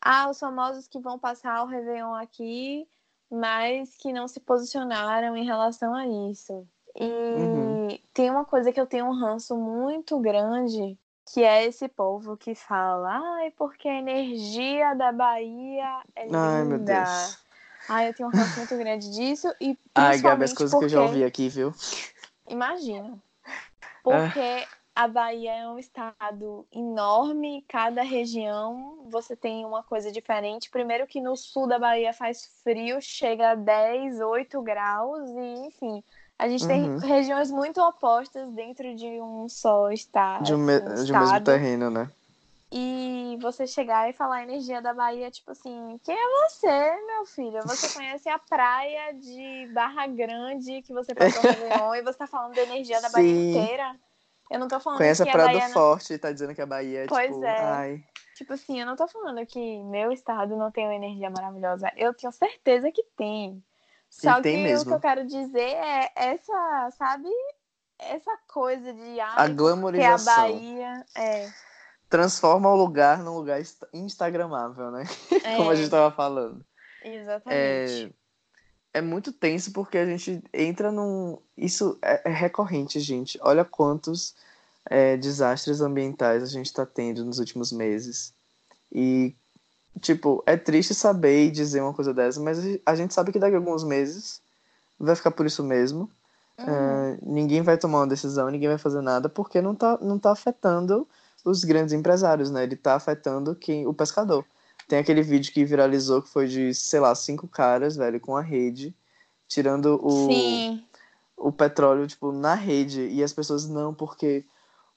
ah, 0.00 0.30
os 0.30 0.38
famosos 0.38 0.88
que 0.88 0.98
vão 0.98 1.18
passar 1.18 1.62
o 1.62 1.66
Réveillon 1.66 2.14
aqui, 2.14 2.88
mas 3.30 3.94
que 3.98 4.12
não 4.12 4.26
se 4.26 4.40
posicionaram 4.40 5.36
em 5.36 5.44
relação 5.44 5.94
a 5.94 6.06
isso. 6.30 6.66
E 6.98 7.10
Uhum. 7.34 7.98
tem 8.14 8.30
uma 8.30 8.44
coisa 8.46 8.72
que 8.72 8.80
eu 8.80 8.86
tenho 8.86 9.04
um 9.06 9.12
ranço 9.12 9.54
muito 9.54 10.18
grande, 10.18 10.98
que 11.30 11.42
é 11.42 11.66
esse 11.66 11.88
povo 11.88 12.36
que 12.38 12.54
fala, 12.54 13.20
ai, 13.38 13.50
porque 13.50 13.86
a 13.86 13.98
energia 13.98 14.94
da 14.94 15.12
Bahia 15.12 16.02
é 16.14 16.24
linda. 16.24 16.38
Ai, 16.38 16.64
meu 16.64 16.78
Deus. 16.78 17.45
Ai, 17.88 18.08
eu 18.08 18.14
tenho 18.14 18.28
um 18.28 18.32
ranço 18.32 18.56
muito 18.58 18.76
grande 18.76 19.10
disso 19.10 19.52
e 19.60 19.76
Ai, 19.94 20.18
Gabi, 20.18 20.44
as 20.44 20.52
coisas 20.52 20.76
que 20.78 20.84
eu 20.84 20.88
já 20.88 20.98
porque- 20.98 21.08
ouvi 21.10 21.24
aqui, 21.24 21.48
viu? 21.48 21.72
Imagina. 22.48 23.18
Porque 24.02 24.66
a 24.94 25.08
Bahia 25.08 25.52
é 25.52 25.68
um 25.68 25.78
estado 25.78 26.66
enorme, 26.72 27.64
cada 27.68 28.02
região 28.02 29.04
você 29.10 29.36
tem 29.36 29.64
uma 29.64 29.82
coisa 29.82 30.10
diferente. 30.12 30.70
Primeiro 30.70 31.06
que 31.06 31.20
no 31.20 31.36
sul 31.36 31.66
da 31.66 31.78
Bahia 31.78 32.12
faz 32.12 32.48
frio, 32.62 32.98
chega 33.00 33.50
a 33.50 33.54
10, 33.54 34.20
8 34.20 34.60
graus 34.62 35.28
e, 35.30 35.66
enfim, 35.66 36.02
a 36.38 36.48
gente 36.48 36.62
Uhum. 36.62 36.68
tem 36.68 36.98
regiões 37.08 37.50
muito 37.50 37.80
opostas 37.80 38.50
dentro 38.52 38.94
de 38.94 39.20
um 39.20 39.48
só 39.48 39.90
esta- 39.90 40.38
De 40.40 40.54
um, 40.54 40.58
me- 40.58 40.78
um 40.78 40.78
de 41.04 41.12
um 41.12 41.18
mesmo 41.18 41.24
estado. 41.24 41.44
terreno, 41.44 41.90
né? 41.90 42.08
E 42.78 43.38
você 43.40 43.66
chegar 43.66 44.10
e 44.10 44.12
falar 44.12 44.36
a 44.36 44.42
energia 44.42 44.82
da 44.82 44.92
Bahia, 44.92 45.30
tipo 45.30 45.50
assim, 45.50 45.98
quem 46.04 46.14
é 46.14 46.48
você, 46.48 47.06
meu 47.06 47.24
filho? 47.24 47.62
Você 47.62 47.88
conhece 47.94 48.28
a 48.28 48.38
praia 48.38 49.14
de 49.14 49.70
Barra 49.72 50.06
Grande 50.06 50.82
que 50.82 50.92
você 50.92 51.14
passou 51.14 51.40
o 51.40 51.46
Réveillon 51.46 51.94
e 51.94 52.02
você 52.02 52.18
tá 52.18 52.26
falando 52.26 52.54
da 52.54 52.62
energia 52.64 53.00
da 53.00 53.08
Bahia 53.08 53.34
Sim. 53.34 53.50
inteira? 53.50 53.96
Eu 54.50 54.58
não 54.58 54.68
tô 54.68 54.78
falando 54.78 54.98
Conhece 54.98 55.22
que 55.22 55.28
a 55.30 55.32
Praia 55.32 55.46
Bahia 55.46 55.60
do 55.60 55.66
não... 55.68 55.72
Forte 55.72 56.12
e 56.12 56.18
tá 56.18 56.30
dizendo 56.30 56.54
que 56.54 56.60
a 56.60 56.66
Bahia 56.66 57.04
é 57.04 57.06
Pois 57.06 57.28
tipo. 57.28 57.44
é. 57.44 57.60
Ai. 57.60 58.04
Tipo 58.36 58.52
assim, 58.52 58.78
eu 58.78 58.84
não 58.84 58.94
tô 58.94 59.08
falando 59.08 59.44
que 59.46 59.82
meu 59.84 60.12
estado 60.12 60.54
não 60.54 60.70
tem 60.70 60.84
uma 60.84 60.94
energia 60.94 61.30
maravilhosa. 61.30 61.90
Eu 61.96 62.12
tenho 62.12 62.30
certeza 62.30 62.92
que 62.92 63.02
tem. 63.16 63.64
Só 64.10 64.42
tem 64.42 64.58
que 64.58 64.62
mesmo. 64.64 64.82
o 64.82 64.86
que 64.88 64.94
eu 64.94 65.00
quero 65.00 65.26
dizer 65.26 65.70
é 65.70 66.12
essa, 66.14 66.90
sabe? 66.98 67.30
Essa 67.98 68.36
coisa 68.46 68.92
de 68.92 69.18
A 69.18 69.24
ai, 69.24 69.30
porque 69.30 69.40
a 69.40 69.48
glamorização. 69.48 70.52
Bahia 70.52 71.06
é, 71.16 71.48
Transforma 72.08 72.68
o 72.68 72.76
lugar 72.76 73.22
num 73.22 73.36
lugar 73.36 73.60
insta- 73.60 73.88
instagramável, 73.92 74.90
né? 74.90 75.04
Como 75.56 75.70
a 75.70 75.72
é, 75.72 75.76
gente 75.76 75.90
tava 75.90 76.14
falando. 76.14 76.64
exatamente. 77.02 78.14
É 78.94 79.00
muito 79.00 79.32
tenso 79.32 79.72
porque 79.72 79.98
a 79.98 80.06
gente 80.06 80.42
entra 80.52 80.90
num. 80.90 81.38
Isso 81.56 81.98
é, 82.00 82.30
é 82.30 82.32
recorrente, 82.32 82.98
gente. 83.00 83.38
Olha 83.42 83.64
quantos 83.64 84.34
é, 84.88 85.16
desastres 85.16 85.80
ambientais 85.80 86.42
a 86.42 86.46
gente 86.46 86.72
tá 86.72 86.86
tendo 86.86 87.24
nos 87.24 87.38
últimos 87.38 87.72
meses. 87.72 88.32
E, 88.92 89.34
tipo, 90.00 90.42
é 90.46 90.56
triste 90.56 90.94
saber 90.94 91.46
e 91.46 91.50
dizer 91.50 91.82
uma 91.82 91.92
coisa 91.92 92.14
dessa, 92.14 92.40
mas 92.40 92.58
a 92.86 92.94
gente 92.94 93.12
sabe 93.12 93.32
que 93.32 93.38
daqui 93.38 93.54
a 93.54 93.58
alguns 93.58 93.84
meses 93.84 94.40
vai 94.98 95.14
ficar 95.16 95.32
por 95.32 95.44
isso 95.44 95.62
mesmo. 95.62 96.10
Uhum. 96.58 96.66
É, 96.66 97.18
ninguém 97.22 97.62
vai 97.62 97.76
tomar 97.76 97.98
uma 97.98 98.06
decisão, 98.06 98.48
ninguém 98.48 98.68
vai 98.68 98.78
fazer 98.78 99.02
nada, 99.02 99.28
porque 99.28 99.60
não 99.60 99.74
tá, 99.74 99.98
não 100.00 100.18
tá 100.18 100.32
afetando 100.32 101.06
os 101.46 101.62
grandes 101.64 101.92
empresários, 101.92 102.50
né? 102.50 102.64
Ele 102.64 102.76
tá 102.76 102.96
afetando 102.96 103.54
quem, 103.54 103.86
o 103.86 103.94
pescador. 103.94 104.44
Tem 104.88 104.98
aquele 104.98 105.22
vídeo 105.22 105.52
que 105.52 105.64
viralizou 105.64 106.20
que 106.20 106.28
foi 106.28 106.46
de, 106.46 106.74
sei 106.74 107.00
lá, 107.00 107.14
cinco 107.14 107.46
caras, 107.48 107.96
velho, 107.96 108.20
com 108.20 108.36
a 108.36 108.42
rede, 108.42 108.94
tirando 109.48 109.98
o, 110.04 110.28
Sim, 110.28 110.84
o 111.36 111.52
petróleo, 111.52 112.06
tipo, 112.06 112.32
na 112.32 112.54
rede. 112.54 113.06
E 113.06 113.22
as 113.22 113.32
pessoas, 113.32 113.68
não, 113.68 113.94
porque 113.94 114.44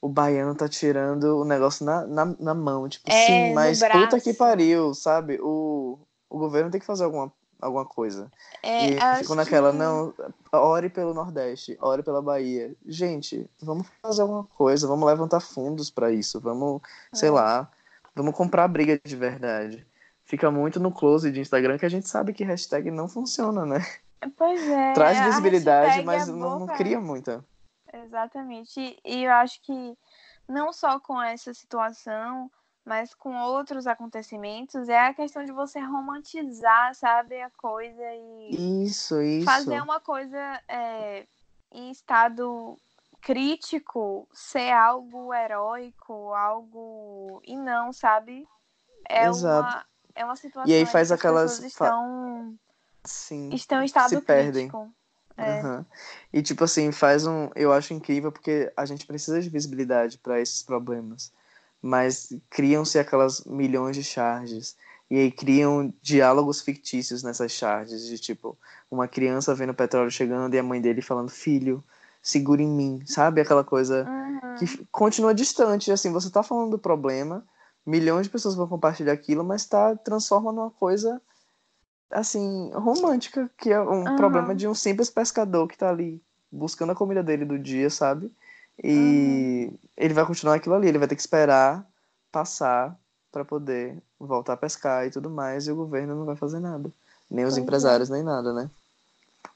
o 0.01 0.09
baiano 0.09 0.55
tá 0.55 0.67
tirando 0.67 1.37
o 1.37 1.45
negócio 1.45 1.85
na, 1.85 2.05
na, 2.05 2.25
na 2.25 2.53
mão. 2.53 2.89
Tipo, 2.89 3.09
É, 3.09 3.25
sim, 3.25 3.53
mas 3.53 3.79
puta 3.79 4.19
que 4.19 4.33
pariu, 4.33 4.93
sabe? 4.93 5.39
O, 5.41 5.99
o 6.29 6.37
governo 6.37 6.71
tem 6.71 6.79
que 6.79 6.85
fazer 6.85 7.03
alguma, 7.03 7.31
alguma 7.61 7.85
coisa. 7.85 8.31
é, 8.63 8.89
E 8.91 9.15
ficou 9.17 9.35
naquela, 9.35 9.71
que- 9.71 9.77
não, 9.77 10.13
ore 10.51 10.89
pelo 10.89 11.13
Nordeste, 11.13 11.77
ore 11.81 12.01
pela 12.03 12.21
Bahia. 12.21 12.73
Gente, 12.85 13.49
vamos 13.61 13.87
fazer 14.01 14.21
alguma 14.21 14.43
coisa, 14.43 14.87
vamos 14.87 15.07
levantar 15.07 15.39
fundos 15.39 15.89
pra 15.89 16.11
isso, 16.11 16.39
vamos, 16.39 16.81
sei 17.13 17.29
É. 17.29 17.31
lá, 17.31 17.69
vamos 18.15 18.35
comprar 18.35 18.67
briga 18.67 18.99
de 19.03 19.15
verdade. 19.15 19.85
Fica 20.23 20.51
muito 20.51 20.79
no 20.79 20.91
close 20.91 21.31
de 21.31 21.39
Instagram 21.39 21.77
que 21.77 21.85
a 21.85 21.89
gente 21.89 22.07
sabe 22.07 22.33
que 22.33 22.43
hashtag 22.43 22.91
não 22.91 23.07
funciona, 23.09 23.65
né? 23.65 23.79
Pois 24.37 24.61
é. 24.67 24.93
Traz 24.93 25.19
visibilidade, 25.25 26.03
mas 26.03 26.27
é 26.27 26.31
não, 26.31 26.59
não 26.59 26.67
cria 26.67 26.99
muita. 26.99 27.43
Exatamente. 27.91 28.99
E 29.03 29.23
eu 29.23 29.31
acho 29.31 29.61
que 29.61 29.97
não 30.47 30.71
só 30.71 30.99
com 30.99 31.21
essa 31.21 31.53
situação, 31.53 32.49
mas 32.85 33.13
com 33.13 33.35
outros 33.35 33.85
acontecimentos, 33.87 34.89
é 34.89 35.07
a 35.07 35.13
questão 35.13 35.43
de 35.43 35.51
você 35.51 35.79
romantizar, 35.79 36.95
sabe, 36.95 37.41
a 37.41 37.49
coisa 37.51 38.03
e 38.13 38.83
Isso, 38.85 39.21
isso. 39.21 39.45
fazer 39.45 39.81
uma 39.81 39.99
coisa 39.99 40.61
é, 40.67 41.25
em 41.71 41.91
estado 41.91 42.77
crítico 43.21 44.27
ser 44.33 44.71
algo 44.71 45.33
heróico, 45.33 46.33
algo. 46.33 47.41
E 47.45 47.55
não, 47.55 47.91
sabe? 47.91 48.47
É 49.07 49.27
Exato. 49.27 49.69
uma, 49.69 49.85
é 50.15 50.25
uma 50.25 50.35
situação 50.35 50.69
E 50.69 50.73
aí 50.73 50.85
faz 50.85 51.09
que 51.09 51.13
as 51.13 51.19
aquelas 51.19 51.59
estão, 51.59 52.57
Sim. 53.03 53.49
estão 53.53 53.81
em 53.81 53.85
estado 53.85 54.09
se 54.09 54.21
perdem. 54.21 54.69
crítico. 54.69 54.93
É. 55.37 55.85
E 56.33 56.41
tipo 56.41 56.65
assim, 56.65 56.91
faz 56.91 57.25
um. 57.25 57.49
Eu 57.55 57.71
acho 57.71 57.93
incrível 57.93 58.31
porque 58.31 58.71
a 58.75 58.85
gente 58.85 59.05
precisa 59.05 59.41
de 59.41 59.49
visibilidade 59.49 60.17
para 60.17 60.39
esses 60.39 60.61
problemas. 60.61 61.31
Mas 61.81 62.29
criam-se 62.49 62.99
aquelas 62.99 63.43
milhões 63.45 63.95
de 63.95 64.03
charges. 64.03 64.75
E 65.09 65.17
aí 65.17 65.31
criam 65.31 65.93
diálogos 66.01 66.61
fictícios 66.61 67.23
nessas 67.23 67.51
charges. 67.51 68.05
De 68.05 68.17
tipo, 68.19 68.57
uma 68.91 69.07
criança 69.07 69.55
vendo 69.55 69.71
o 69.71 69.75
petróleo 69.75 70.11
chegando 70.11 70.53
e 70.53 70.59
a 70.59 70.63
mãe 70.63 70.81
dele 70.81 71.01
falando: 71.01 71.29
Filho, 71.29 71.83
segura 72.21 72.61
em 72.61 72.69
mim. 72.69 73.01
Sabe? 73.05 73.41
Aquela 73.41 73.63
coisa 73.63 74.05
Uhum. 74.07 74.55
que 74.57 74.85
continua 74.91 75.33
distante. 75.33 75.91
Assim, 75.91 76.11
você 76.11 76.29
tá 76.29 76.43
falando 76.43 76.71
do 76.71 76.79
problema, 76.79 77.45
milhões 77.85 78.27
de 78.27 78.31
pessoas 78.31 78.55
vão 78.55 78.67
compartilhar 78.67 79.13
aquilo, 79.13 79.43
mas 79.43 79.65
tá 79.65 79.95
transforma 79.95 80.51
numa 80.51 80.69
coisa 80.71 81.21
assim 82.11 82.71
romântica, 82.73 83.49
que 83.57 83.71
é 83.71 83.79
um 83.79 84.05
Aham. 84.05 84.15
problema 84.17 84.55
de 84.55 84.67
um 84.67 84.73
simples 84.73 85.09
pescador 85.09 85.67
que 85.67 85.77
tá 85.77 85.89
ali 85.89 86.21
buscando 86.51 86.91
a 86.91 86.95
comida 86.95 87.21
dele 87.23 87.45
do 87.45 87.57
dia, 87.57 87.89
sabe? 87.89 88.31
E 88.83 89.71
ele 89.99 90.13
vai 90.13 90.25
continuar 90.25 90.55
aquilo 90.55 90.75
ali, 90.75 90.87
ele 90.87 90.97
vai 90.97 91.07
ter 91.07 91.15
que 91.15 91.21
esperar 91.21 91.85
passar 92.31 92.97
para 93.31 93.43
poder 93.43 94.01
voltar 94.17 94.53
a 94.53 94.57
pescar 94.57 95.05
e 95.05 95.11
tudo 95.11 95.29
mais, 95.29 95.67
e 95.67 95.71
o 95.71 95.75
governo 95.75 96.15
não 96.15 96.25
vai 96.25 96.37
fazer 96.37 96.59
nada. 96.59 96.89
Nem 97.29 97.45
os 97.45 97.51
Pois 97.53 97.57
é. 97.57 97.61
empresários, 97.61 98.09
nem 98.09 98.23
nada, 98.23 98.53
né? 98.53 98.69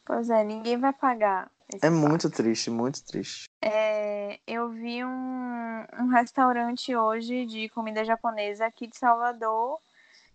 Pois 0.05 0.29
é, 0.29 0.43
ninguém 0.43 0.77
vai 0.77 0.91
pagar. 0.91 1.49
É 1.81 1.89
muito 1.89 2.29
triste, 2.29 2.69
muito 2.69 3.03
triste. 3.05 3.45
É, 3.61 4.37
eu 4.45 4.69
vi 4.69 5.03
um, 5.03 5.85
um 5.99 6.07
restaurante 6.07 6.93
hoje 6.93 7.45
de 7.45 7.69
comida 7.69 8.03
japonesa 8.03 8.65
aqui 8.65 8.85
de 8.85 8.97
Salvador 8.97 9.79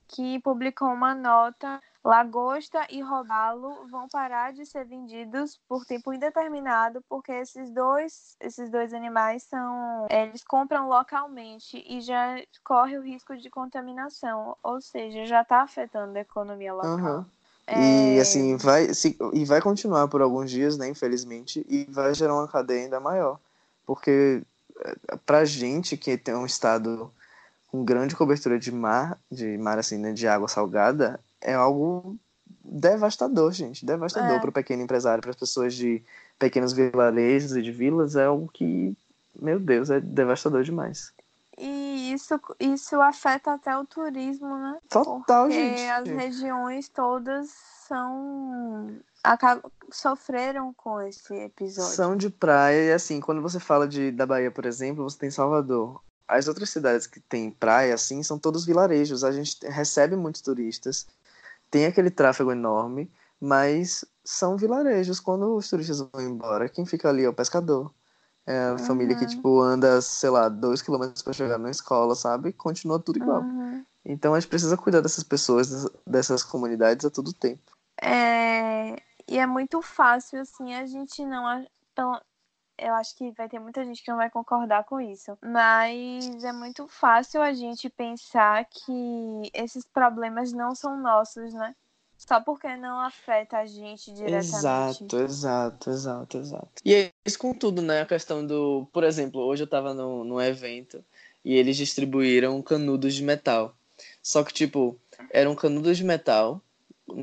que 0.09 0.40
publicou 0.40 0.88
uma 0.88 1.14
nota: 1.14 1.81
lagosta 2.09 2.87
e 2.88 3.03
robalo 3.03 3.87
vão 3.90 4.09
parar 4.09 4.53
de 4.53 4.64
ser 4.64 4.87
vendidos 4.87 5.61
por 5.68 5.85
tempo 5.85 6.11
indeterminado 6.12 7.05
porque 7.07 7.33
esses 7.33 7.71
dois, 7.71 8.35
esses 8.40 8.71
dois 8.71 8.94
animais 8.94 9.42
são, 9.42 10.07
eles 10.09 10.42
compram 10.42 10.88
localmente 10.88 11.85
e 11.87 12.01
já 12.01 12.42
corre 12.64 12.97
o 12.97 13.03
risco 13.03 13.37
de 13.37 13.51
contaminação, 13.51 14.57
ou 14.62 14.81
seja, 14.81 15.27
já 15.27 15.42
está 15.42 15.61
afetando 15.61 16.16
a 16.16 16.23
economia 16.23 16.73
local. 16.73 16.90
Aham. 16.90 17.27
É, 17.66 17.77
E 17.79 18.21
assim, 18.21 18.57
vai, 18.57 18.94
se, 18.94 19.18
e 19.35 19.44
vai 19.44 19.61
continuar 19.61 20.09
por 20.09 20.23
alguns 20.23 20.51
dias, 20.51 20.79
né, 20.79 20.88
infelizmente, 20.88 21.64
e 21.68 21.85
vai 21.90 22.14
gerar 22.14 22.35
uma 22.35 22.49
cadeia 22.49 22.85
ainda 22.85 22.99
maior. 22.99 23.38
Porque 23.85 24.42
eh, 24.81 24.97
pra 25.27 25.44
gente 25.44 25.94
que 25.94 26.16
tem 26.16 26.35
um 26.35 26.47
estado 26.47 27.12
com 27.66 27.85
grande 27.85 28.16
cobertura 28.16 28.59
de 28.59 28.73
mar, 28.73 29.18
de 29.31 29.59
mar 29.59 29.79
assim, 29.79 29.99
né, 29.99 30.14
de 30.14 30.27
água 30.27 30.49
salgada, 30.49 31.21
é 31.40 31.55
algo 31.55 32.16
devastador, 32.64 33.53
gente, 33.53 33.85
devastador 33.85 34.37
É. 34.37 34.38
para 34.38 34.51
o 34.51 34.53
pequeno 34.53 34.83
empresário, 34.83 35.20
para 35.22 35.31
as 35.31 35.37
pessoas 35.37 35.74
de 35.74 36.03
pequenos 36.38 36.72
vilarejos 36.72 37.57
e 37.57 37.62
de 37.62 37.72
vilas, 37.72 38.16
é 38.16 38.24
algo 38.24 38.48
que, 38.53 38.96
meu 39.40 39.59
Deus, 39.59 39.90
é 39.90 40.01
devastador 40.01 40.62
demais. 40.62 41.12
E 41.57 42.12
isso, 42.12 42.38
isso 42.61 43.01
afeta 43.01 43.53
até 43.55 43.77
o 43.77 43.85
turismo, 43.85 44.57
né? 44.57 44.79
Total, 44.88 45.46
Porque 45.46 45.77
gente. 45.77 45.88
as 45.90 46.09
regiões 46.09 46.88
todas 46.88 47.51
são 47.88 48.96
acabam, 49.24 49.70
sofreram 49.90 50.72
com 50.74 51.01
esse 51.01 51.35
episódio. 51.35 51.90
São 51.96 52.16
de 52.16 52.31
praia 52.31 52.90
e 52.90 52.92
assim, 52.92 53.20
quando 53.20 53.42
você 53.42 53.59
fala 53.59 53.88
de, 53.88 54.12
da 54.12 54.24
Bahia, 54.24 54.51
por 54.53 54.66
exemplo, 54.66 55.03
você 55.03 55.18
tem 55.18 55.31
Salvador. 55.31 56.01
As 56.29 56.46
outras 56.46 56.70
cidades 56.70 57.07
que 57.07 57.18
tem 57.20 57.51
praia, 57.51 57.94
assim, 57.94 58.22
são 58.22 58.38
todos 58.38 58.66
vilarejos. 58.66 59.24
A 59.24 59.33
gente 59.33 59.59
recebe 59.66 60.14
muitos 60.14 60.42
turistas, 60.42 61.07
tem 61.70 61.87
aquele 61.87 62.11
tráfego 62.11 62.52
enorme, 62.52 63.12
mas 63.40 64.04
são 64.24 64.57
vilarejos. 64.57 65.20
Quando 65.20 65.54
os 65.57 65.68
turistas 65.68 66.00
vão 66.00 66.20
embora, 66.22 66.68
quem 66.68 66.87
fica 66.87 67.09
ali 67.09 67.24
é 67.24 67.28
o 67.28 67.35
pescador. 67.35 67.92
É 68.46 68.59
a 68.70 68.78
família 68.78 69.16
que, 69.16 69.24
Uhum. 69.24 69.28
tipo, 69.28 69.61
anda, 69.61 70.00
sei 70.02 70.31
lá, 70.31 70.48
dois 70.48 70.83
quilômetros 70.83 71.22
para 71.22 71.33
chegar 71.35 71.59
na 71.59 71.70
escola, 71.70 72.14
sabe? 72.14 72.52
Continua 72.52 72.98
tudo 73.00 73.18
igual. 73.18 73.42
Uhum. 73.42 73.85
Então 74.04 74.35
a 74.35 74.40
gente 74.40 74.48
precisa 74.50 74.76
cuidar 74.76 75.00
dessas 75.02 75.24
pessoas, 75.24 75.68
dessas- 75.70 75.92
dessas 76.07 76.44
comunidades 76.44 77.04
a 77.07 77.11
todo 77.11 77.33
tempo. 77.33 77.76
É, 78.00 78.96
e 79.28 79.38
é 79.38 79.46
muito 79.46 79.83
fácil, 79.83 80.40
assim, 80.40 80.74
a 80.74 80.87
gente 80.87 81.24
não. 81.24 81.66
Eu 82.78 82.94
acho 82.94 83.16
que 83.16 83.30
vai 83.32 83.48
ter 83.48 83.58
muita 83.58 83.84
gente 83.84 84.02
que 84.02 84.10
não 84.10 84.18
vai 84.18 84.30
concordar 84.30 84.84
com 84.84 85.00
isso. 85.00 85.36
Mas 85.42 86.44
é 86.44 86.52
muito 86.52 86.86
fácil 86.86 87.42
a 87.42 87.52
gente 87.52 87.90
pensar 87.90 88.64
que 88.64 89.50
esses 89.52 89.84
problemas 89.84 90.52
não 90.52 90.74
são 90.74 90.96
nossos, 91.00 91.52
né? 91.52 91.74
Só 92.16 92.40
porque 92.40 92.76
não 92.76 93.00
afeta 93.00 93.58
a 93.58 93.66
gente 93.66 94.12
diretamente. 94.12 94.56
Exato, 94.56 95.16
exato, 95.18 95.90
exato, 95.90 96.38
exato. 96.38 96.72
E 96.84 96.92
é 96.92 97.12
isso 97.24 97.38
com 97.38 97.54
tudo, 97.54 97.80
né? 97.80 98.00
A 98.00 98.06
questão 98.06 98.44
do. 98.44 98.88
Por 98.92 99.04
exemplo, 99.04 99.40
hoje 99.40 99.62
eu 99.62 99.68
tava 99.68 99.94
num, 99.94 100.24
num 100.24 100.40
evento 100.40 101.04
e 101.44 101.54
eles 101.54 101.76
distribuíram 101.76 102.60
canudos 102.60 103.14
de 103.14 103.22
metal. 103.22 103.76
Só 104.20 104.42
que, 104.42 104.52
tipo, 104.52 104.98
eram 105.30 105.54
canudos 105.54 105.96
de 105.96 106.04
metal 106.04 106.60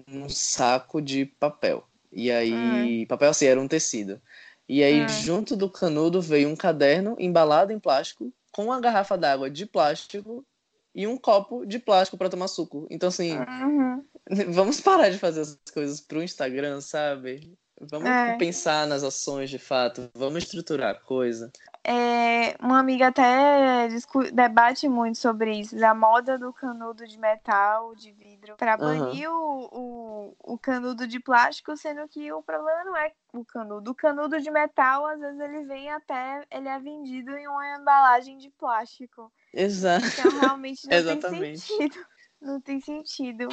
num 0.07 0.29
saco 0.29 1.01
de 1.01 1.25
papel. 1.25 1.85
E 2.11 2.31
aí. 2.31 3.05
Papel 3.07 3.29
assim, 3.29 3.45
era 3.45 3.59
um 3.59 3.67
tecido. 3.67 4.21
E 4.67 4.84
aí, 4.84 5.04
Hum. 5.04 5.08
junto 5.08 5.56
do 5.56 5.69
canudo, 5.69 6.21
veio 6.21 6.49
um 6.49 6.56
caderno 6.56 7.15
embalado 7.19 7.71
em 7.71 7.80
plástico, 7.80 8.34
com 8.51 8.65
uma 8.65 8.80
garrafa 8.82 9.17
d'água 9.17 9.49
de 9.49 9.65
plástico 9.65 10.45
e 10.93 11.06
um 11.06 11.17
copo 11.17 11.65
de 11.65 11.78
plástico 11.80 12.17
para 12.17 12.30
tomar 12.30 12.47
suco. 12.47 12.88
Então, 12.89 13.10
assim. 13.10 13.38
Uhum. 13.38 14.06
Vamos 14.54 14.82
parar 14.82 15.10
de 15.10 15.19
fazer 15.19 15.41
as 15.41 15.60
coisas 15.71 16.01
pro 16.01 16.23
Instagram, 16.23 16.82
sabe? 16.82 17.56
Vamos 17.80 18.10
É. 18.10 18.38
pensar 18.38 18.88
nas 18.88 19.04
ações 19.04 19.49
de 19.49 19.60
fato, 19.60 20.10
vamos 20.15 20.43
estruturar 20.43 20.95
a 20.95 20.99
coisa. 20.99 21.51
É, 21.88 22.56
uma 22.60 22.80
amiga 22.80 23.10
até 23.10 23.88
debate 24.34 24.89
muito 24.89 25.19
sobre 25.19 25.60
isso, 25.60 25.78
da 25.78 25.93
moda 25.93 26.36
do 26.36 26.52
canudo 26.52 27.06
de 27.06 27.15
metal, 27.19 27.93
de 27.93 28.12
vidro, 28.12 28.56
para 28.58 28.76
banir 28.76 29.30
o, 29.30 29.69
o, 29.71 30.36
o 30.54 30.58
canudo 30.58 31.06
de 31.06 31.19
plástico, 31.19 31.78
sendo 31.78 32.08
que 32.08 32.34
o 32.34 32.41
problema 32.41 32.84
não 32.86 32.98
é 32.98 33.12
o 33.32 33.45
canudo. 33.45 33.91
O 33.91 33.95
canudo 33.95 34.41
de 34.41 34.50
metal, 34.50 35.06
às 35.06 35.19
vezes, 35.19 35.39
ele 35.39 35.63
vem 35.65 35.91
até, 35.91 36.43
ele 36.50 36.67
é 36.67 36.80
vendido 36.80 37.38
em 37.38 37.48
uma 37.48 37.78
embalagem 37.78 38.39
de 38.39 38.50
plástico. 38.50 39.32
Exato. 39.54 40.08
Então, 40.08 40.39
realmente, 40.39 40.88
não 40.89 41.19
tem 41.19 41.56
sentido. 41.56 42.06
Não 42.41 42.62
tem 42.62 42.82
sentido. 42.82 43.48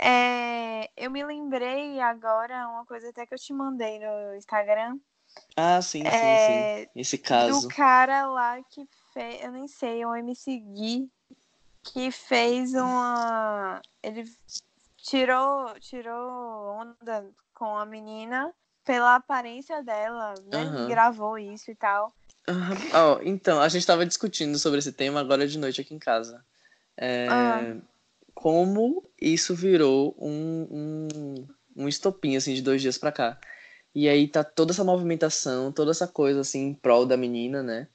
É, 0.00 0.90
eu 0.96 1.10
me 1.10 1.22
lembrei 1.22 2.00
agora, 2.00 2.68
uma 2.68 2.86
coisa 2.86 3.10
até 3.10 3.26
que 3.26 3.34
eu 3.34 3.38
te 3.38 3.52
mandei 3.52 3.98
no 3.98 4.34
Instagram, 4.36 4.98
Ah, 5.56 5.80
sim, 5.82 6.00
sim, 6.00 6.08
É, 6.08 6.84
sim. 6.84 6.90
Esse 7.00 7.18
caso. 7.18 7.62
do 7.62 7.68
cara 7.74 8.26
lá 8.26 8.62
que 8.62 8.86
fez, 9.12 9.42
eu 9.42 9.52
nem 9.52 9.66
sei, 9.68 10.04
o 10.04 10.14
MC 10.14 10.58
Gui, 10.58 11.10
que 11.82 12.10
fez 12.10 12.72
uma. 12.74 13.80
Ele 14.02 14.24
tirou, 14.96 15.78
tirou 15.80 16.76
onda 16.76 17.30
com 17.54 17.76
a 17.76 17.84
menina 17.84 18.52
pela 18.84 19.16
aparência 19.16 19.82
dela, 19.82 20.34
né? 20.46 20.62
Aham. 20.62 20.88
Gravou 20.88 21.38
isso 21.38 21.70
e 21.70 21.74
tal. 21.74 22.12
Aham. 22.48 22.76
Ó, 22.94 23.20
então, 23.22 23.60
a 23.60 23.68
gente 23.68 23.82
estava 23.82 24.06
discutindo 24.06 24.58
sobre 24.58 24.78
esse 24.78 24.92
tema 24.92 25.20
agora 25.20 25.46
de 25.46 25.58
noite 25.58 25.80
aqui 25.80 25.94
em 25.94 25.98
casa. 25.98 26.44
É, 26.96 27.26
Ah. 27.30 27.76
Como 28.34 29.04
isso 29.20 29.54
virou 29.54 30.16
um, 30.18 30.66
um, 30.70 31.48
um 31.76 31.88
estopim, 31.88 32.36
assim, 32.36 32.54
de 32.54 32.62
dois 32.62 32.80
dias 32.80 32.96
pra 32.96 33.12
cá. 33.12 33.38
E 33.94 34.08
aí 34.08 34.28
tá 34.28 34.44
toda 34.44 34.72
essa 34.72 34.84
movimentação, 34.84 35.72
toda 35.72 35.90
essa 35.90 36.06
coisa, 36.08 36.40
assim, 36.40 36.60
em 36.68 36.74
prol 36.74 37.06
da 37.06 37.16
menina, 37.16 37.62
né? 37.62 37.88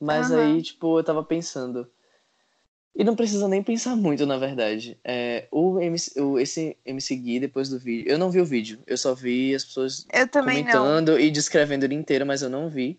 Mas 0.00 0.30
Aham. 0.32 0.38
aí, 0.40 0.62
tipo, 0.62 0.98
eu 0.98 1.04
tava 1.04 1.24
pensando. 1.24 1.90
E 2.94 3.04
não 3.04 3.14
precisa 3.14 3.46
nem 3.46 3.62
pensar 3.62 3.94
muito, 3.94 4.24
na 4.24 4.38
verdade. 4.38 4.98
É, 5.04 5.46
o 5.50 5.78
MC, 5.80 6.20
o, 6.20 6.38
esse 6.38 6.76
MC 6.84 7.14
Gui, 7.16 7.40
depois 7.40 7.68
do 7.68 7.78
vídeo. 7.78 8.10
Eu 8.10 8.18
não 8.18 8.30
vi 8.30 8.40
o 8.40 8.44
vídeo, 8.44 8.82
eu 8.86 8.96
só 8.96 9.14
vi 9.14 9.54
as 9.54 9.64
pessoas 9.64 10.06
Eu 10.12 10.28
também 10.28 10.64
não. 10.64 10.72
comentando 10.72 11.18
e 11.20 11.30
descrevendo 11.30 11.84
ele 11.84 11.94
inteiro, 11.94 12.24
mas 12.24 12.40
eu 12.42 12.48
não 12.48 12.70
vi. 12.70 12.98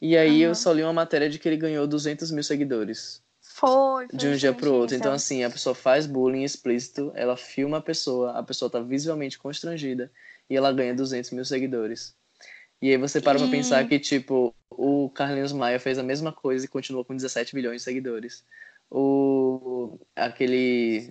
E 0.00 0.16
aí 0.16 0.42
eu 0.42 0.50
Aham. 0.50 0.54
só 0.54 0.72
li 0.72 0.82
uma 0.82 0.92
matéria 0.92 1.28
de 1.30 1.38
que 1.38 1.48
ele 1.48 1.56
ganhou 1.58 1.86
200 1.86 2.30
mil 2.30 2.42
seguidores 2.44 3.22
Foi, 3.40 4.08
foi 4.08 4.08
de 4.12 4.28
um 4.28 4.36
dia 4.36 4.52
pro 4.54 4.72
outro. 4.74 4.96
Então, 4.96 5.12
assim, 5.12 5.44
a 5.44 5.50
pessoa 5.50 5.74
faz 5.74 6.06
bullying 6.06 6.44
explícito, 6.44 7.12
ela 7.14 7.36
filma 7.36 7.78
a 7.78 7.82
pessoa, 7.82 8.32
a 8.32 8.42
pessoa 8.42 8.70
tá 8.70 8.80
visualmente 8.80 9.38
constrangida 9.38 10.10
e 10.48 10.56
ela 10.56 10.72
ganha 10.72 10.94
200 10.94 11.30
mil 11.32 11.44
seguidores. 11.44 12.14
E 12.80 12.90
aí 12.90 12.96
você 12.98 13.20
para 13.20 13.38
pra 13.38 13.48
pensar 13.48 13.86
que, 13.88 13.98
tipo, 13.98 14.54
o 14.70 15.08
Carlinhos 15.10 15.52
Maia 15.52 15.80
fez 15.80 15.98
a 15.98 16.02
mesma 16.02 16.32
coisa 16.32 16.64
e 16.64 16.68
continuou 16.68 17.04
com 17.04 17.16
17 17.16 17.54
milhões 17.54 17.76
de 17.80 17.84
seguidores. 17.84 18.44
O. 18.90 19.98
aquele. 20.14 21.10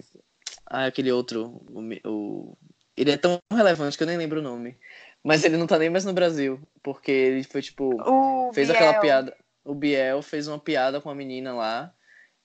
Ah, 0.66 0.86
aquele 0.86 1.12
outro. 1.12 1.62
O, 2.06 2.56
ele 2.96 3.12
é 3.12 3.18
tão 3.18 3.40
relevante 3.52 3.98
que 3.98 4.04
eu 4.04 4.08
nem 4.08 4.18
lembro 4.18 4.40
o 4.40 4.44
nome. 4.44 4.78
Mas 5.24 5.44
ele 5.44 5.58
não 5.58 5.66
tá 5.68 5.78
nem 5.80 5.90
mais 5.90 6.06
no 6.06 6.14
Brasil. 6.14 6.60
Porque 6.84 7.12
ele 7.12 7.44
foi, 7.44 7.62
tipo. 7.62 7.96
O 8.02 8.54
fez 8.54 8.68
Biel. 8.68 8.78
aquela 8.80 9.00
piada. 9.02 9.36
O 9.64 9.74
Biel 9.74 10.22
fez 10.22 10.48
uma 10.48 10.60
piada 10.60 11.02
com 11.02 11.10
a 11.10 11.16
menina 11.16 11.54
lá. 11.54 11.92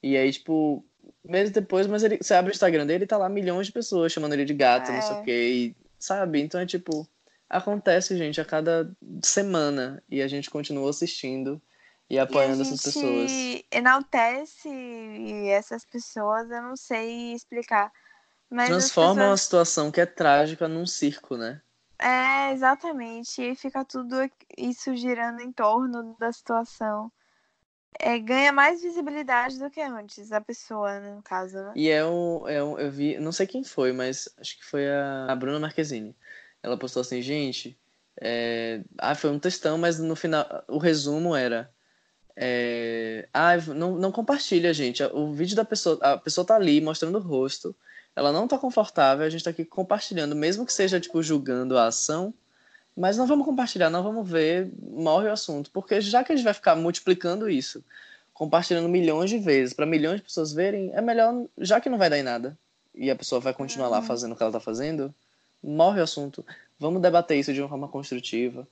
E 0.02 0.16
aí, 0.16 0.32
tipo, 0.32 0.82
meses 1.22 1.52
depois, 1.52 1.86
mas 1.86 2.02
ele, 2.02 2.16
você 2.16 2.32
abre 2.32 2.50
o 2.50 2.54
Instagram 2.54 2.86
dele 2.86 3.04
e 3.04 3.06
tá 3.06 3.18
lá 3.18 3.28
milhões 3.28 3.66
de 3.66 3.72
pessoas 3.72 4.10
chamando 4.10 4.32
ele 4.32 4.46
de 4.46 4.54
gato, 4.54 4.90
não 4.90 5.02
sei 5.02 5.16
É. 5.16 5.20
o 5.20 5.22
quê. 5.24 5.50
E, 5.52 5.76
sabe? 6.00 6.40
Então 6.40 6.60
é 6.60 6.66
tipo. 6.66 7.06
Acontece, 7.48 8.16
gente, 8.16 8.40
a 8.40 8.44
cada 8.44 8.90
semana. 9.22 10.02
E 10.08 10.22
a 10.22 10.28
gente 10.28 10.48
continua 10.48 10.88
assistindo 10.90 11.60
e 12.08 12.18
apoiando 12.18 12.62
e 12.62 12.66
essas 12.66 12.82
pessoas. 12.82 13.30
enaltece 13.72 14.68
essas 15.48 15.84
pessoas, 15.84 16.50
eu 16.50 16.62
não 16.62 16.76
sei 16.76 17.32
explicar. 17.32 17.92
Mas 18.48 18.70
as 18.70 18.76
Transforma 18.76 19.12
uma 19.12 19.20
pessoas- 19.22 19.40
situação 19.42 19.90
que 19.90 20.00
é 20.00 20.06
trágica 20.06 20.68
num 20.68 20.86
circo, 20.86 21.36
né? 21.36 21.60
É, 21.98 22.52
exatamente. 22.52 23.42
E 23.42 23.54
fica 23.54 23.84
tudo 23.84 24.16
isso 24.56 24.94
girando 24.96 25.40
em 25.40 25.52
torno 25.52 26.16
da 26.18 26.32
situação. 26.32 27.12
É, 27.98 28.18
ganha 28.18 28.52
mais 28.52 28.80
visibilidade 28.82 29.58
do 29.58 29.70
que 29.70 29.80
antes, 29.80 30.32
a 30.32 30.40
pessoa, 30.40 31.00
né, 31.00 31.14
no 31.14 31.22
caso, 31.22 31.56
né? 31.56 31.72
E 31.76 31.88
é 31.90 32.04
um, 32.04 32.48
é 32.48 32.62
um. 32.62 32.78
Eu 32.78 32.90
vi. 32.90 33.18
Não 33.18 33.32
sei 33.32 33.46
quem 33.46 33.62
foi, 33.64 33.92
mas 33.92 34.28
acho 34.38 34.56
que 34.58 34.64
foi 34.64 34.88
a, 34.88 35.26
a 35.28 35.36
Bruna 35.36 35.58
Marquezine. 35.58 36.16
Ela 36.62 36.78
postou 36.78 37.00
assim, 37.02 37.20
gente. 37.20 37.78
é, 38.20 38.82
Ah, 38.98 39.14
foi 39.14 39.30
um 39.30 39.38
textão, 39.38 39.76
mas 39.76 39.98
no 39.98 40.16
final. 40.16 40.46
O 40.68 40.78
resumo 40.78 41.34
era. 41.36 41.70
é, 42.36 43.28
Ah, 43.32 43.56
não, 43.74 43.96
não 43.96 44.12
compartilha, 44.12 44.72
gente. 44.72 45.02
O 45.04 45.32
vídeo 45.32 45.56
da 45.56 45.64
pessoa. 45.64 45.98
A 46.02 46.16
pessoa 46.18 46.46
tá 46.46 46.56
ali 46.56 46.80
mostrando 46.80 47.18
o 47.18 47.20
rosto. 47.22 47.74
Ela 48.16 48.32
não 48.32 48.48
tá 48.48 48.58
confortável, 48.58 49.24
a 49.24 49.30
gente 49.30 49.44
tá 49.44 49.50
aqui 49.50 49.64
compartilhando, 49.64 50.34
mesmo 50.34 50.66
que 50.66 50.72
seja, 50.72 50.98
tipo, 51.00 51.22
julgando 51.22 51.78
a 51.78 51.86
ação. 51.86 52.34
Mas 53.00 53.16
não 53.16 53.26
vamos 53.26 53.46
compartilhar, 53.46 53.88
não 53.88 54.02
vamos 54.02 54.28
ver, 54.28 54.70
morre 54.78 55.26
o 55.26 55.32
assunto. 55.32 55.70
Porque 55.70 56.02
já 56.02 56.22
que 56.22 56.32
a 56.32 56.36
gente 56.36 56.44
vai 56.44 56.52
ficar 56.52 56.76
multiplicando 56.76 57.48
isso, 57.48 57.82
compartilhando 58.34 58.90
milhões 58.90 59.30
de 59.30 59.38
vezes 59.38 59.72
para 59.72 59.86
milhões 59.86 60.16
de 60.16 60.22
pessoas 60.22 60.52
verem, 60.52 60.92
é 60.92 61.00
melhor, 61.00 61.46
já 61.56 61.80
que 61.80 61.88
não 61.88 61.96
vai 61.96 62.10
dar 62.10 62.18
em 62.18 62.22
nada, 62.22 62.58
e 62.94 63.10
a 63.10 63.16
pessoa 63.16 63.40
vai 63.40 63.54
continuar 63.54 63.88
lá 63.88 64.00
Uhum. 64.00 64.04
fazendo 64.04 64.32
o 64.32 64.36
que 64.36 64.42
ela 64.42 64.52
tá 64.52 64.60
fazendo, 64.60 65.14
morre 65.62 65.98
o 65.98 66.04
assunto. 66.04 66.44
Vamos 66.78 67.00
debater 67.00 67.38
isso 67.38 67.54
de 67.54 67.62
uma 67.62 67.70
forma 67.70 67.88
construtiva. 67.88 68.68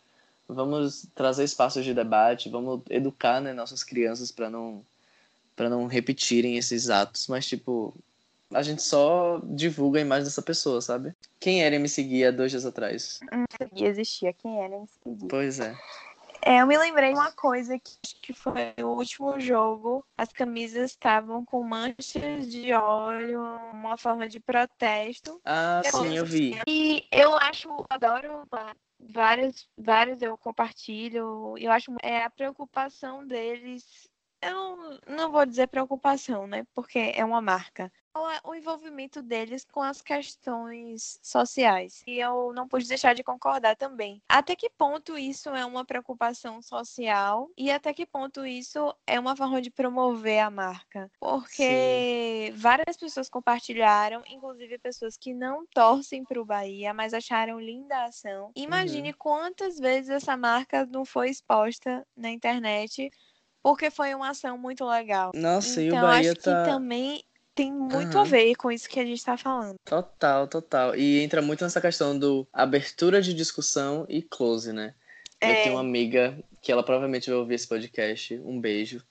Vamos 0.47 1.07
trazer 1.15 1.45
espaços 1.45 1.83
de 1.83 1.95
debate, 1.95 2.51
vamos 2.51 2.83
educar 2.91 3.41
né, 3.41 3.55
nossas 3.55 3.83
crianças 3.83 4.31
para 4.31 4.51
não 4.51 4.85
para 5.57 5.71
não 5.71 5.87
repetirem 5.87 6.57
esses 6.57 6.89
atos, 6.89 7.27
mas 7.29 7.47
tipo, 7.47 7.93
a 8.53 8.63
gente 8.63 8.83
só 8.83 9.41
divulga 9.45 9.99
a 9.99 10.03
imagem 10.03 10.25
dessa 10.25 10.43
pessoa, 10.43 10.81
sabe? 10.81 11.15
Quem 11.39 11.63
era 11.63 11.79
me 11.79 11.89
seguir 11.89 12.27
há 12.27 12.31
dois 12.31 12.51
dias 12.51 12.65
atrás? 12.65 13.21
E 13.75 13.85
existia 13.85 14.33
quem 14.33 14.63
era 14.63 14.79
me 14.79 14.87
seguir. 14.87 15.29
Pois 15.29 15.61
é. 15.61 15.77
É, 16.43 16.63
eu 16.63 16.67
me 16.67 16.79
lembrei 16.79 17.13
de 17.13 17.19
uma 17.19 17.33
coisa 17.33 17.79
que, 17.79 17.99
que 18.23 18.33
foi 18.33 18.73
o 18.79 18.87
último 18.87 19.39
jogo. 19.41 20.05
As 20.17 20.33
camisas 20.33 20.93
estavam 20.93 21.45
com 21.45 21.63
manchas 21.63 22.51
de 22.51 22.73
óleo, 22.73 23.43
uma 23.73 23.97
forma 23.99 24.29
de 24.29 24.39
protesto. 24.39 25.41
Ah, 25.45 25.83
Eu 25.85 25.93
sim, 25.93 26.17
eu 26.17 26.25
vi. 26.25 26.59
E 26.67 27.05
eu 27.11 27.35
acho, 27.35 27.69
adoro 27.91 28.47
vários, 29.01 29.69
vários 29.77 30.23
eu 30.23 30.39
compartilho. 30.39 31.57
Eu 31.59 31.73
acho 31.73 31.93
é 32.03 32.25
a 32.25 32.31
preocupação 32.31 33.27
deles. 33.27 34.09
Eu 34.41 34.53
não, 34.53 34.99
não 35.07 35.33
vou 35.33 35.45
dizer 35.45 35.67
preocupação, 35.67 36.47
né? 36.47 36.65
Porque 36.75 36.99
é 36.99 37.25
uma 37.25 37.41
marca. 37.41 37.93
O, 38.15 38.51
o 38.51 38.55
envolvimento 38.55 39.23
deles 39.23 39.65
com 39.71 39.83
as 39.83 40.01
questões 40.01 41.21
sociais. 41.23 42.03
E 42.07 42.19
eu 42.19 42.53
não 42.53 42.67
pude 42.67 42.89
deixar 42.89 43.15
de 43.15 43.23
concordar 43.23 43.77
também. 43.77 44.23
Até 44.29 44.57
que 44.57 44.71
ponto 44.71 45.17
isso 45.17 45.51
é 45.51 45.65
uma 45.65 45.85
preocupação 45.85 46.61
social 46.63 47.49
e 47.57 47.71
até 47.71 47.93
que 47.93 48.07
ponto 48.07 48.47
isso 48.47 48.93
é 49.07 49.21
uma 49.21 49.37
forma 49.37 49.61
de 49.61 49.71
promover 49.71 50.41
a 50.41 50.51
marca? 50.51 51.11
Porque 51.21 52.53
várias 52.57 52.97
pessoas 52.97 53.29
compartilharam, 53.29 54.23
inclusive 54.27 54.79
pessoas 54.79 55.17
que 55.17 55.33
não 55.33 55.65
torcem 55.67 56.25
para 56.25 56.41
o 56.41 56.45
Bahia, 56.45 56.93
mas 56.93 57.15
acharam 57.15 57.61
linda 57.61 57.97
a 57.97 58.05
ação. 58.07 58.51
Imagine 58.57 59.13
quantas 59.13 59.79
vezes 59.79 60.11
essa 60.11 60.37
marca 60.37 60.87
não 60.87 61.05
foi 61.05 61.31
exposta 61.31 62.07
na 62.17 62.31
internet 62.31 63.11
porque 63.63 63.91
foi 63.91 64.15
uma 64.15 64.31
ação 64.31 64.57
muito 64.59 64.85
legal. 64.85 65.33
Nossa, 65.35 65.81
e 65.83 65.87
o 65.91 65.95
Então, 65.95 66.03
Bahia 66.03 66.33
acho 66.33 66.41
tá. 66.41 66.65
que 66.65 66.71
também 66.71 67.23
tem 67.55 67.73
muito 67.73 68.17
Aham. 68.17 68.21
a 68.21 68.25
ver 68.25 68.55
com 68.55 68.71
isso 68.71 68.89
que 68.89 69.01
a 69.01 69.05
gente 69.05 69.19
está 69.19 69.37
falando. 69.37 69.75
Total, 69.85 70.47
total. 70.47 70.95
E 70.97 71.21
entra 71.21 71.43
muito 71.43 71.65
nessa 71.65 71.81
questão 71.81 72.17
do 72.19 72.47
abertura 72.53 73.21
de 73.21 73.35
discussão 73.35 74.07
e 74.09 74.23
close, 74.23 74.73
né? 74.73 74.95
Eu 75.41 75.49
É. 75.51 75.63
tenho 75.63 75.75
uma 75.75 75.81
amiga 75.81 76.39
que 76.63 76.71
ela 76.73 76.83
provavelmente 76.83 77.29
vai 77.31 77.39
ouvir 77.39 77.55
esse 77.55 77.67
podcast. 77.69 78.35
Um 78.45 78.61
beijo. 78.61 79.03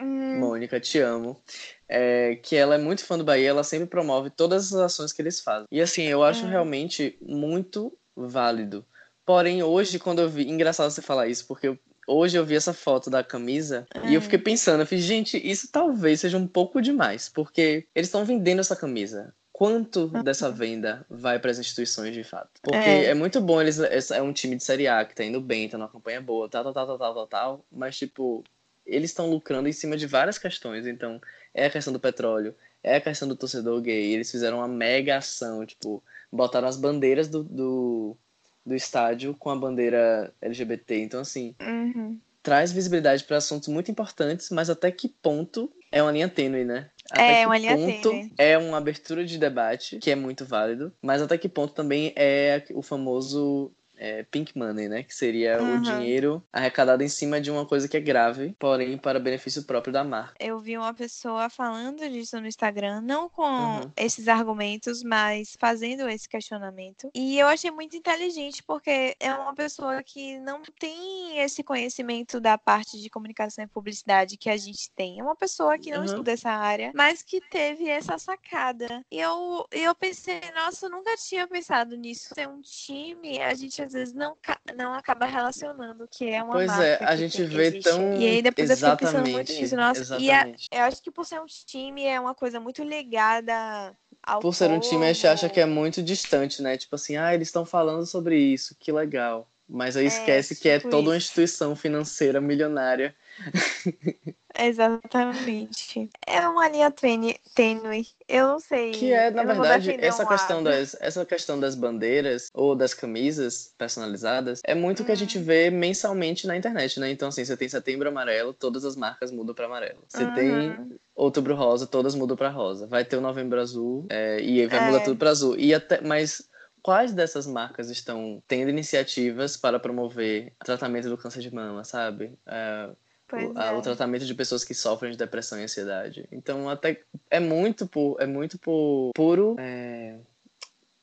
Hum, 0.00 0.38
Mônica, 0.40 0.80
te 0.80 0.98
amo. 0.98 1.42
É, 1.88 2.36
que 2.36 2.56
ela 2.56 2.74
é 2.74 2.78
muito 2.78 3.04
fã 3.04 3.18
do 3.18 3.24
Bahia, 3.24 3.50
ela 3.50 3.62
sempre 3.64 3.86
promove 3.86 4.30
todas 4.30 4.72
as 4.72 4.80
ações 4.80 5.12
que 5.12 5.20
eles 5.20 5.40
fazem. 5.40 5.66
E 5.70 5.80
assim, 5.80 6.04
eu 6.04 6.22
acho 6.24 6.46
Hum. 6.46 6.48
realmente 6.48 7.18
muito 7.20 7.92
válido. 8.16 8.84
Porém, 9.24 9.62
hoje, 9.62 9.98
quando 9.98 10.20
eu 10.22 10.28
vi. 10.28 10.48
Engraçado 10.48 10.90
você 10.90 11.02
falar 11.02 11.28
isso, 11.28 11.46
porque 11.46 11.68
eu- 11.68 11.78
hoje 12.06 12.36
eu 12.36 12.44
vi 12.44 12.54
essa 12.56 12.72
foto 12.72 13.08
da 13.10 13.22
camisa 13.22 13.86
e 14.04 14.14
eu 14.14 14.18
Hum. 14.20 14.22
fiquei 14.22 14.38
pensando, 14.38 14.80
eu 14.80 14.86
fiz, 14.86 15.02
gente, 15.02 15.36
isso 15.38 15.68
talvez 15.70 16.20
seja 16.20 16.36
um 16.38 16.46
pouco 16.46 16.80
demais, 16.80 17.28
porque 17.28 17.86
eles 17.94 18.08
estão 18.08 18.24
vendendo 18.24 18.60
essa 18.60 18.76
camisa. 18.76 19.34
Quanto 19.52 20.08
dessa 20.24 20.50
venda 20.50 21.06
vai 21.08 21.38
para 21.38 21.50
as 21.50 21.58
instituições 21.58 22.12
de 22.14 22.24
fato? 22.24 22.50
Porque 22.62 22.76
É. 22.78 23.04
é. 23.06 23.14
muito 23.14 23.40
bom 23.40 23.60
eles. 23.60 23.78
É 24.10 24.20
um 24.20 24.32
time 24.32 24.56
de 24.56 24.64
Série 24.64 24.88
A 24.88 25.04
que 25.04 25.14
tá 25.14 25.22
indo 25.22 25.40
bem, 25.40 25.68
tá 25.68 25.78
numa 25.78 25.88
campanha 25.90 26.20
boa, 26.20 26.48
tal, 26.48 26.64
tal, 26.64 26.72
tal, 26.72 26.86
tal, 26.86 26.98
tal, 26.98 27.14
tal, 27.14 27.26
tal. 27.26 27.64
Mas, 27.70 27.96
tipo, 27.96 28.42
eles 28.84 29.10
estão 29.10 29.30
lucrando 29.30 29.68
em 29.68 29.72
cima 29.72 29.96
de 29.96 30.06
várias 30.06 30.36
questões. 30.38 30.86
Então, 30.86 31.20
é 31.54 31.66
a 31.66 31.70
questão 31.70 31.92
do 31.92 32.00
petróleo, 32.00 32.54
é 32.82 32.96
a 32.96 33.00
questão 33.00 33.28
do 33.28 33.36
torcedor 33.36 33.80
gay. 33.82 34.12
Eles 34.12 34.30
fizeram 34.30 34.56
uma 34.58 34.66
mega 34.66 35.18
ação, 35.18 35.64
tipo, 35.64 36.02
botaram 36.32 36.66
as 36.66 36.76
bandeiras 36.76 37.28
do, 37.28 37.44
do, 37.44 38.16
do 38.64 38.74
estádio 38.74 39.34
com 39.38 39.50
a 39.50 39.56
bandeira 39.56 40.32
LGBT. 40.40 40.98
Então, 40.98 41.20
assim, 41.20 41.54
uhum. 41.60 42.18
traz 42.42 42.72
visibilidade 42.72 43.24
para 43.24 43.36
assuntos 43.36 43.68
muito 43.68 43.90
importantes, 43.90 44.50
mas 44.50 44.70
até 44.70 44.90
que 44.90 45.08
ponto 45.08 45.70
é 45.90 46.02
uma 46.02 46.12
linha 46.12 46.28
tênue, 46.28 46.64
né? 46.64 46.88
Até 47.10 47.22
É, 47.22 47.40
que 47.40 47.46
uma 47.46 47.58
linha 47.58 47.76
ponto 47.76 48.10
tênue. 48.10 48.32
é 48.38 48.56
uma 48.56 48.78
abertura 48.78 49.24
de 49.24 49.38
debate, 49.38 49.98
que 49.98 50.10
é 50.10 50.14
muito 50.14 50.44
válido, 50.44 50.92
mas 51.02 51.20
até 51.20 51.36
que 51.36 51.48
ponto 51.48 51.74
também 51.74 52.12
é 52.16 52.64
o 52.74 52.82
famoso 52.82 53.72
é, 54.02 54.24
pink 54.24 54.58
money, 54.58 54.88
né? 54.88 55.02
Que 55.04 55.14
seria 55.14 55.62
Uhum. 55.62 55.76
o 55.76 55.80
dinheiro 55.80 56.42
arrecadado 56.52 57.02
em 57.04 57.08
cima 57.08 57.40
de 57.40 57.50
uma 57.50 57.64
coisa 57.64 57.86
que 57.88 57.96
é 57.96 58.00
grave, 58.00 58.54
porém 58.58 58.98
para 58.98 59.20
benefício 59.20 59.62
próprio 59.64 59.92
da 59.92 60.02
marca. 60.02 60.34
Eu 60.40 60.58
vi 60.58 60.76
uma 60.76 60.92
pessoa 60.92 61.48
falando 61.48 62.00
disso 62.08 62.40
no 62.40 62.46
Instagram, 62.48 63.00
não 63.00 63.28
com 63.28 63.44
Uhum. 63.44 63.90
esses 63.96 64.26
argumentos, 64.28 65.02
mas 65.04 65.56
fazendo 65.60 66.08
esse 66.08 66.28
questionamento. 66.28 67.10
E 67.14 67.38
eu 67.38 67.46
achei 67.46 67.70
muito 67.70 67.96
inteligente, 67.96 68.62
porque 68.64 69.14
é 69.20 69.32
uma 69.34 69.54
pessoa 69.54 70.02
que 70.02 70.38
não 70.40 70.62
tem 70.80 71.38
esse 71.38 71.62
conhecimento 71.62 72.40
da 72.40 72.58
parte 72.58 73.00
de 73.00 73.08
comunicação 73.08 73.64
e 73.64 73.68
publicidade 73.68 74.36
que 74.36 74.50
a 74.50 74.56
gente 74.56 74.90
tem. 74.96 75.20
É 75.20 75.22
uma 75.22 75.36
pessoa 75.36 75.78
que 75.78 75.90
não 75.92 75.98
Uhum. 76.00 76.04
estuda 76.06 76.32
essa 76.32 76.50
área, 76.50 76.90
mas 76.94 77.22
que 77.22 77.40
teve 77.40 77.88
essa 77.88 78.18
sacada. 78.18 79.04
E 79.10 79.20
eu, 79.20 79.66
eu 79.70 79.94
pensei, 79.94 80.40
nossa, 80.54 80.86
eu 80.86 80.90
nunca 80.90 81.14
tinha 81.16 81.46
pensado 81.46 81.96
nisso. 81.96 82.34
Ser 82.34 82.48
um 82.48 82.60
time, 82.60 83.40
a 83.40 83.54
gente 83.54 83.80
às 83.94 84.00
vezes 84.00 84.14
não, 84.14 84.36
não 84.76 84.94
acaba 84.94 85.26
relacionando 85.26 86.08
que 86.10 86.28
é 86.30 86.42
uma 86.42 86.52
Pois 86.52 86.66
marca. 86.66 86.84
é, 86.84 86.98
a 87.04 87.16
gente 87.16 87.42
vê 87.44 87.68
existe. 87.68 87.82
tão 87.82 88.14
E 88.14 88.26
aí 88.26 88.42
depois 88.42 88.70
eu 88.70 88.76
fiquei 88.76 88.96
pensando 88.96 89.28
muito 89.28 89.52
exatamente, 89.52 89.52
nisso. 89.52 89.76
Nossa, 89.76 90.08
e 90.16 90.30
a, 90.30 90.48
exatamente. 90.48 90.68
eu 90.70 90.82
acho 90.82 91.02
que 91.02 91.10
por 91.10 91.24
ser 91.26 91.40
um 91.40 91.46
time 91.46 92.04
é 92.04 92.18
uma 92.20 92.34
coisa 92.34 92.60
muito 92.60 92.82
ligada 92.82 93.96
ao 94.22 94.40
Por 94.40 94.54
ser 94.54 94.70
um 94.70 94.80
time, 94.80 95.04
a 95.06 95.12
gente 95.12 95.26
acha 95.26 95.48
povo. 95.48 95.54
que 95.54 95.60
é 95.60 95.66
muito 95.66 96.02
distante, 96.02 96.62
né? 96.62 96.76
Tipo 96.76 96.94
assim, 96.96 97.16
ah, 97.16 97.34
eles 97.34 97.48
estão 97.48 97.64
falando 97.64 98.06
sobre 98.06 98.36
isso, 98.38 98.76
que 98.78 98.92
legal. 98.92 99.48
Mas 99.68 99.96
aí 99.96 100.04
É, 100.04 100.08
esquece 100.08 100.56
que 100.56 100.68
é 100.68 100.78
tipo 100.78 100.90
toda 100.90 101.10
uma 101.10 101.16
isso. 101.16 101.26
instituição 101.28 101.74
financeira 101.76 102.40
milionária. 102.40 103.14
Exatamente. 104.66 106.08
É 106.26 106.40
uma 106.48 106.68
linha 106.68 106.90
tênue. 106.90 108.06
Eu 108.28 108.48
não 108.48 108.60
sei. 108.60 108.92
Que 108.92 109.12
é, 109.12 109.30
na 109.30 109.44
verdade, 109.44 109.96
essa 110.00 110.24
questão, 110.26 110.62
das, 110.62 110.96
essa 111.00 111.24
questão 111.24 111.58
das 111.58 111.74
bandeiras 111.74 112.48
ou 112.54 112.74
das 112.74 112.94
camisas 112.94 113.74
personalizadas 113.76 114.60
é 114.64 114.74
muito 114.74 115.02
o 115.02 115.06
que 115.06 115.12
a 115.12 115.16
gente 115.16 115.38
Hum. 115.38 115.44
vê 115.44 115.70
mensalmente 115.70 116.46
na 116.46 116.56
internet, 116.56 116.98
né? 117.00 117.10
Então, 117.10 117.28
assim, 117.28 117.44
você 117.44 117.56
tem 117.56 117.68
setembro 117.68 118.08
amarelo, 118.08 118.52
todas 118.52 118.84
as 118.84 118.96
marcas 118.96 119.30
mudam 119.30 119.54
para 119.54 119.66
amarelo. 119.66 120.04
Você 120.08 120.24
Uhum. 120.24 120.32
tem 120.32 120.98
outubro 121.14 121.54
rosa, 121.54 121.86
todas 121.86 122.14
mudam 122.14 122.36
para 122.36 122.48
rosa. 122.50 122.86
Vai 122.86 123.04
ter 123.04 123.16
o 123.16 123.20
novembro 123.20 123.60
azul 123.60 124.06
é, 124.10 124.40
e 124.40 124.66
vai 124.66 124.78
É. 124.80 124.86
mudar 124.86 125.00
tudo 125.00 125.16
para 125.16 125.30
azul. 125.30 125.56
E 125.58 125.74
até, 125.74 126.00
mas 126.00 126.48
quais 126.82 127.12
dessas 127.12 127.46
marcas 127.46 127.88
estão 127.90 128.42
tendo 128.48 128.68
iniciativas 128.68 129.56
para 129.56 129.78
promover 129.78 130.52
tratamento 130.64 131.08
do 131.08 131.16
câncer 131.16 131.40
de 131.40 131.54
mama, 131.54 131.84
sabe? 131.84 132.34
É, 132.46 132.90
o, 133.36 133.58
é. 133.58 133.80
tratamento 133.80 134.24
de 134.24 134.34
pessoas 134.34 134.64
que 134.64 134.74
sofrem 134.74 135.12
de 135.12 135.18
depressão 135.18 135.58
e 135.58 135.64
ansiedade. 135.64 136.26
Então, 136.30 136.68
até 136.68 137.00
é 137.30 137.40
muito 137.40 137.86
por, 137.86 138.16
é 138.20 138.26
muito 138.26 138.58
por 138.58 139.10
puro 139.14 139.56
é, 139.58 140.18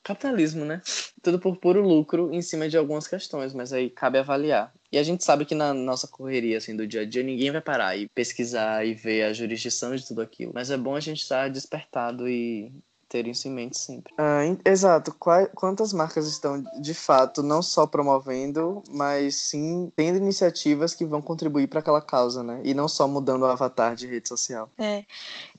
capitalismo, 0.04 0.66
né? 0.66 0.82
Tudo 1.22 1.40
por 1.40 1.58
puro 1.58 1.82
lucro 1.82 2.34
em 2.34 2.42
cima 2.42 2.68
de 2.68 2.78
algumas 2.78 3.08
questões, 3.08 3.54
mas 3.54 3.72
aí 3.72 3.90
cabe 3.90 4.18
avaliar. 4.18 4.74
E 4.92 4.98
a 4.98 5.04
gente 5.04 5.24
sabe 5.24 5.46
que 5.46 5.54
na 5.54 5.74
nossa 5.74 6.08
correria, 6.08 6.58
assim, 6.58 6.76
do 6.76 6.88
dia 6.88 7.02
a 7.02 7.06
dia, 7.06 7.22
ninguém 7.22 7.52
vai 7.52 7.62
parar 7.62 7.96
e 7.96 8.08
pesquisar 8.08 8.86
e 8.86 8.94
ver 8.96 9.24
a 9.24 9.34
jurisdição 9.34 9.96
de 9.96 10.06
tudo 10.08 10.22
aquilo. 10.22 10.52
Mas 10.54 10.72
é 10.72 10.78
bom 10.78 10.96
a 10.96 11.00
gente 11.00 11.22
estar 11.22 11.50
despertado 11.50 12.28
e 12.28 12.74
ter 13.10 13.28
isso 13.28 13.47
em 13.47 13.51
mente 13.51 13.78
sempre. 13.78 14.14
Ah, 14.18 14.41
exato. 14.64 15.14
quantas 15.55 15.91
marcas 15.91 16.28
estão, 16.28 16.64
de 16.80 16.93
fato, 16.93 17.41
não 17.41 17.62
só 17.62 17.88
promovendo, 17.88 18.84
mas 18.91 19.36
sim 19.36 19.91
tendo 19.95 20.18
iniciativas 20.18 20.93
que 20.93 21.03
vão 21.03 21.22
contribuir 21.22 21.68
para 21.68 21.80
aquela 21.80 22.01
causa, 22.01 22.43
né? 22.43 22.62
E 22.64 22.74
não 22.74 22.88
só 22.88 23.07
mudando 23.07 23.41
o 23.41 23.45
avatar 23.45 23.95
de 23.95 24.07
rede 24.07 24.30
social. 24.30 24.70
É. 24.78 25.03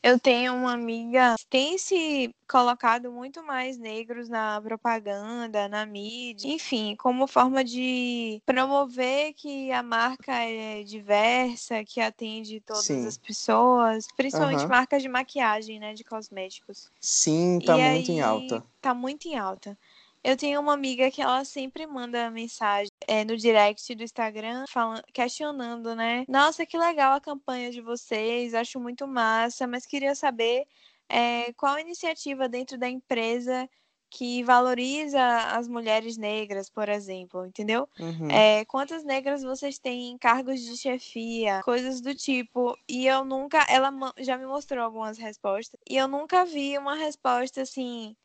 Eu 0.02 0.18
tenho 0.18 0.54
uma 0.54 0.72
amiga 0.72 1.34
que 1.38 1.46
tem 1.46 1.76
se 1.76 2.34
colocado 2.48 3.12
muito 3.12 3.42
mais 3.42 3.76
negros 3.76 4.28
na 4.30 4.60
propaganda, 4.60 5.68
na 5.68 5.84
mídia, 5.84 6.48
enfim, 6.48 6.96
como 6.96 7.26
forma 7.26 7.62
de 7.62 8.40
promover 8.46 9.34
que 9.34 9.70
a 9.70 9.82
marca 9.82 10.32
é 10.32 10.82
diversa, 10.82 11.84
que 11.84 12.00
atende 12.00 12.60
todas 12.60 12.84
Sim. 12.84 13.06
as 13.06 13.18
pessoas, 13.18 14.06
principalmente 14.16 14.62
uhum. 14.62 14.68
marcas 14.68 15.02
de 15.02 15.08
maquiagem, 15.08 15.78
né, 15.78 15.92
de 15.92 16.02
cosméticos. 16.02 16.90
Sim, 16.98 17.60
tá 17.64 17.76
e 17.76 17.90
muito 17.90 18.10
aí, 18.10 18.16
em 18.16 18.20
alta. 18.22 18.64
Tá 18.80 18.94
muito 18.94 19.28
em 19.28 19.36
alta. 19.36 19.78
Eu 20.22 20.36
tenho 20.36 20.60
uma 20.60 20.74
amiga 20.74 21.10
que 21.10 21.22
ela 21.22 21.44
sempre 21.44 21.86
manda 21.86 22.30
mensagem 22.30 22.90
é, 23.08 23.24
no 23.24 23.36
direct 23.36 23.94
do 23.94 24.02
Instagram 24.02 24.64
falando, 24.68 25.02
questionando, 25.12 25.94
né? 25.94 26.24
Nossa, 26.28 26.66
que 26.66 26.76
legal 26.76 27.14
a 27.14 27.20
campanha 27.20 27.70
de 27.70 27.80
vocês, 27.80 28.52
acho 28.52 28.78
muito 28.78 29.06
massa, 29.06 29.66
mas 29.66 29.86
queria 29.86 30.14
saber 30.14 30.66
é, 31.08 31.52
qual 31.54 31.78
iniciativa 31.78 32.48
dentro 32.48 32.78
da 32.78 32.88
empresa 32.88 33.68
que 34.10 34.42
valoriza 34.42 35.20
as 35.52 35.68
mulheres 35.68 36.16
negras, 36.16 36.68
por 36.68 36.88
exemplo, 36.88 37.46
entendeu? 37.46 37.88
Uhum. 37.98 38.28
É, 38.28 38.64
quantas 38.64 39.04
negras 39.04 39.42
vocês 39.42 39.78
têm 39.78 40.10
em 40.10 40.18
cargos 40.18 40.60
de 40.60 40.76
chefia, 40.76 41.60
coisas 41.62 42.00
do 42.00 42.12
tipo. 42.14 42.76
E 42.88 43.06
eu 43.06 43.24
nunca, 43.24 43.64
ela 43.68 43.92
já 44.18 44.36
me 44.36 44.46
mostrou 44.46 44.84
algumas 44.84 45.16
respostas, 45.16 45.78
e 45.88 45.96
eu 45.96 46.08
nunca 46.08 46.44
vi 46.44 46.76
uma 46.76 46.96
resposta 46.96 47.62
assim 47.62 48.16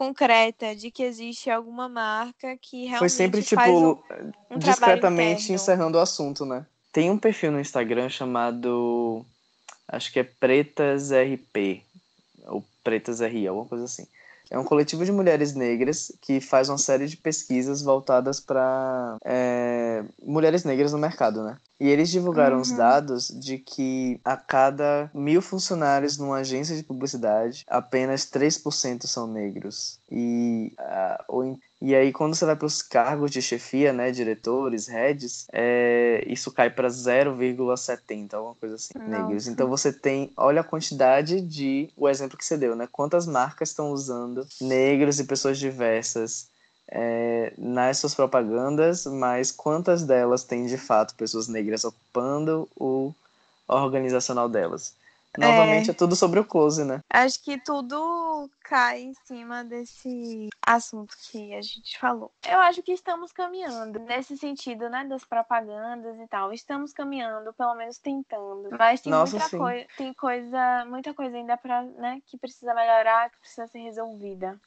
concreta 0.00 0.74
de 0.74 0.90
que 0.90 1.02
existe 1.02 1.50
alguma 1.50 1.86
marca 1.86 2.56
que 2.56 2.86
realmente 2.86 2.98
Foi 3.00 3.08
sempre, 3.10 3.42
tipo, 3.42 3.60
um, 3.60 4.02
um 4.50 4.58
discretamente 4.58 5.52
encerrando 5.52 5.98
o 5.98 6.00
assunto, 6.00 6.46
né? 6.46 6.64
Tem 6.90 7.10
um 7.10 7.18
perfil 7.18 7.52
no 7.52 7.60
Instagram 7.60 8.08
chamado. 8.08 9.26
Acho 9.86 10.10
que 10.10 10.20
é 10.20 10.24
Pretas 10.24 11.10
RP. 11.10 11.82
Ou 12.46 12.64
Pretas 12.82 13.20
RI, 13.20 13.46
alguma 13.46 13.66
coisa 13.66 13.84
assim. 13.84 14.06
É 14.50 14.58
um 14.58 14.64
coletivo 14.64 15.04
de 15.04 15.12
mulheres 15.12 15.54
negras 15.54 16.10
que 16.20 16.40
faz 16.40 16.68
uma 16.68 16.76
série 16.76 17.06
de 17.06 17.16
pesquisas 17.16 17.82
voltadas 17.82 18.40
para 18.40 19.16
é, 19.24 20.04
mulheres 20.22 20.64
negras 20.64 20.92
no 20.92 20.98
mercado, 20.98 21.44
né? 21.44 21.56
E 21.78 21.88
eles 21.88 22.10
divulgaram 22.10 22.56
uhum. 22.56 22.62
os 22.62 22.72
dados 22.72 23.28
de 23.28 23.58
que 23.58 24.20
a 24.24 24.36
cada 24.36 25.08
mil 25.14 25.40
funcionários 25.40 26.18
numa 26.18 26.38
agência 26.38 26.76
de 26.76 26.82
publicidade, 26.82 27.64
apenas 27.68 28.26
3% 28.26 29.06
são 29.06 29.26
negros. 29.26 30.00
E, 30.10 30.74
uh, 30.78 31.24
e 31.82 31.94
aí, 31.94 32.12
quando 32.12 32.34
você 32.34 32.44
vai 32.44 32.54
para 32.54 32.66
os 32.66 32.82
cargos 32.82 33.30
de 33.30 33.40
chefia, 33.40 33.90
né, 33.90 34.10
diretores, 34.10 34.86
heads, 34.86 35.46
é, 35.50 36.22
isso 36.26 36.52
cai 36.52 36.68
para 36.68 36.88
0,70, 36.88 38.34
alguma 38.34 38.54
coisa 38.54 38.74
assim, 38.74 38.98
negros. 38.98 39.46
Então 39.46 39.66
você 39.66 39.90
tem, 39.90 40.30
olha 40.36 40.60
a 40.60 40.64
quantidade 40.64 41.40
de, 41.40 41.88
o 41.96 42.06
exemplo 42.06 42.36
que 42.36 42.44
você 42.44 42.58
deu, 42.58 42.76
né? 42.76 42.86
Quantas 42.90 43.26
marcas 43.26 43.70
estão 43.70 43.92
usando 43.92 44.46
negros 44.60 45.18
e 45.18 45.24
pessoas 45.24 45.58
diversas 45.58 46.48
é, 46.86 47.54
nas 47.56 47.96
suas 47.96 48.14
propagandas, 48.14 49.06
mas 49.06 49.50
quantas 49.50 50.02
delas 50.02 50.44
têm 50.44 50.66
de 50.66 50.76
fato 50.76 51.14
pessoas 51.14 51.48
negras 51.48 51.84
ocupando 51.84 52.68
o 52.76 53.14
organizacional 53.66 54.50
delas? 54.50 54.94
Novamente 55.38 55.90
é. 55.90 55.92
é 55.92 55.94
tudo 55.94 56.16
sobre 56.16 56.40
o 56.40 56.44
close, 56.44 56.84
né? 56.84 57.00
Acho 57.08 57.42
que 57.42 57.58
tudo 57.58 58.50
cai 58.64 59.02
em 59.02 59.14
cima 59.24 59.64
desse 59.64 60.48
assunto 60.60 61.14
que 61.30 61.54
a 61.54 61.62
gente 61.62 61.98
falou. 61.98 62.32
Eu 62.48 62.58
acho 62.58 62.82
que 62.82 62.92
estamos 62.92 63.32
caminhando 63.32 64.00
nesse 64.00 64.36
sentido, 64.36 64.88
né, 64.88 65.04
das 65.04 65.24
propagandas 65.24 66.18
e 66.18 66.26
tal. 66.26 66.52
Estamos 66.52 66.92
caminhando, 66.92 67.52
pelo 67.52 67.74
menos 67.76 67.98
tentando. 67.98 68.70
Mas 68.76 69.00
tem 69.00 69.12
Nossa, 69.12 69.38
muita 69.38 69.56
coisa, 69.56 69.86
tem 69.96 70.14
coisa, 70.14 70.84
muita 70.86 71.14
coisa 71.14 71.36
ainda 71.36 71.56
para, 71.56 71.82
né, 71.82 72.20
que 72.26 72.36
precisa 72.36 72.74
melhorar, 72.74 73.30
que 73.30 73.38
precisa 73.38 73.66
ser 73.68 73.78
resolvida. 73.78 74.58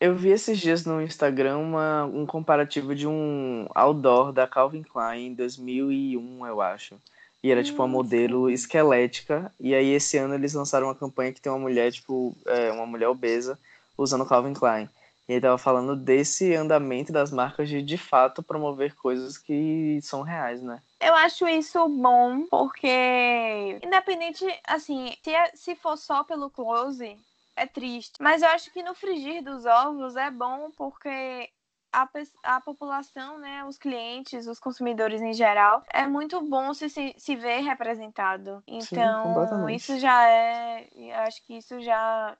Eu 0.00 0.14
vi 0.14 0.30
esses 0.30 0.58
dias 0.58 0.86
no 0.86 1.02
Instagram 1.02 1.58
uma, 1.58 2.04
um 2.04 2.24
comparativo 2.24 2.94
de 2.94 3.08
um 3.08 3.66
outdoor 3.74 4.32
da 4.32 4.46
Calvin 4.46 4.84
Klein 4.84 5.26
em 5.26 5.34
2001, 5.34 6.46
eu 6.46 6.60
acho 6.60 6.96
e 7.42 7.50
era, 7.50 7.62
tipo, 7.62 7.80
uma 7.82 7.88
modelo 7.88 8.50
esquelética. 8.50 9.52
E 9.60 9.74
aí, 9.74 9.88
esse 9.90 10.16
ano, 10.16 10.34
eles 10.34 10.54
lançaram 10.54 10.88
uma 10.88 10.94
campanha 10.94 11.32
que 11.32 11.40
tem 11.40 11.52
uma 11.52 11.58
mulher, 11.58 11.92
tipo, 11.92 12.36
é, 12.46 12.72
uma 12.72 12.86
mulher 12.86 13.08
obesa, 13.08 13.58
usando 13.96 14.26
Calvin 14.26 14.54
Klein. 14.54 14.88
E 15.28 15.32
ele 15.32 15.42
tava 15.42 15.58
falando 15.58 15.94
desse 15.94 16.54
andamento 16.54 17.12
das 17.12 17.30
marcas 17.30 17.68
de, 17.68 17.82
de 17.82 17.98
fato, 17.98 18.42
promover 18.42 18.94
coisas 18.94 19.36
que 19.36 20.00
são 20.02 20.22
reais, 20.22 20.62
né? 20.62 20.80
Eu 21.00 21.14
acho 21.14 21.46
isso 21.46 21.86
bom, 21.88 22.46
porque, 22.46 23.78
independente, 23.82 24.44
assim, 24.66 25.14
se, 25.22 25.34
é, 25.34 25.50
se 25.54 25.76
for 25.76 25.98
só 25.98 26.24
pelo 26.24 26.48
close, 26.48 27.16
é 27.54 27.66
triste. 27.66 28.14
Mas 28.20 28.42
eu 28.42 28.48
acho 28.48 28.72
que 28.72 28.82
no 28.82 28.94
frigir 28.94 29.42
dos 29.42 29.66
ovos 29.66 30.16
é 30.16 30.30
bom 30.30 30.70
porque 30.76 31.50
a, 31.92 32.08
a 32.42 32.60
população, 32.60 33.38
né, 33.38 33.64
os 33.64 33.78
clientes, 33.78 34.46
os 34.46 34.58
consumidores 34.58 35.20
em 35.20 35.32
geral, 35.32 35.82
é 35.92 36.06
muito 36.06 36.40
bom 36.42 36.72
se, 36.74 36.88
se, 36.88 37.14
se 37.16 37.36
ver 37.36 37.60
representado. 37.60 38.62
Então, 38.66 39.66
Sim, 39.66 39.74
isso 39.74 39.98
já 39.98 40.28
é. 40.28 40.88
Acho 41.26 41.44
que 41.46 41.54
isso 41.58 41.80
já 41.80 42.36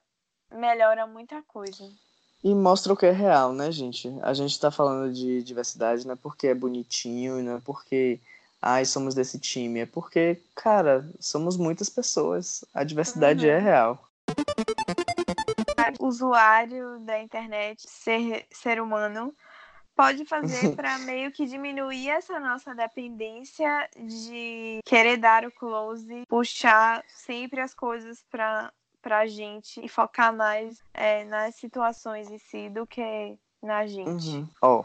melhora 0.51 1.05
muita 1.07 1.41
coisa. 1.43 1.89
E 2.43 2.55
mostra 2.55 2.93
o 2.93 2.97
que 2.97 3.05
é 3.05 3.11
real, 3.11 3.51
né, 3.51 3.71
gente? 3.71 4.15
A 4.21 4.33
gente 4.33 4.59
tá 4.59 4.71
falando 4.71 5.11
de 5.13 5.43
diversidade 5.43 6.05
não 6.05 6.13
é 6.13 6.17
porque 6.17 6.47
é 6.47 6.55
bonitinho, 6.55 7.43
não 7.43 7.57
é 7.57 7.61
porque. 7.63 8.19
Ai, 8.61 8.83
somos 8.85 9.15
desse 9.15 9.39
time. 9.39 9.81
É 9.81 9.85
porque, 9.85 10.37
cara, 10.53 11.09
somos 11.19 11.55
muitas 11.57 11.89
pessoas. 11.89 12.63
A 12.73 12.83
diversidade 12.83 13.45
uhum. 13.45 13.51
é 13.51 13.59
real 13.59 14.09
usuário 15.99 16.99
da 16.99 17.21
internet, 17.21 17.83
ser, 17.87 18.45
ser 18.51 18.81
humano, 18.81 19.33
pode 19.95 20.25
fazer 20.25 20.73
para 20.75 20.97
meio 20.99 21.31
que 21.31 21.45
diminuir 21.45 22.09
essa 22.09 22.39
nossa 22.39 22.73
dependência 22.73 23.89
de 23.97 24.79
querer 24.85 25.17
dar 25.17 25.45
o 25.45 25.51
close, 25.51 26.23
puxar 26.27 27.03
sempre 27.07 27.59
as 27.59 27.73
coisas 27.73 28.23
para 28.31 28.71
pra 29.01 29.25
gente 29.27 29.79
e 29.83 29.87
focar 29.87 30.35
mais 30.35 30.83
é, 30.93 31.23
nas 31.23 31.55
situações 31.55 32.29
em 32.29 32.37
si 32.37 32.69
do 32.69 32.85
que 32.85 33.37
na 33.63 33.87
gente. 33.87 34.27
Uhum. 34.27 34.47
Ó, 34.61 34.83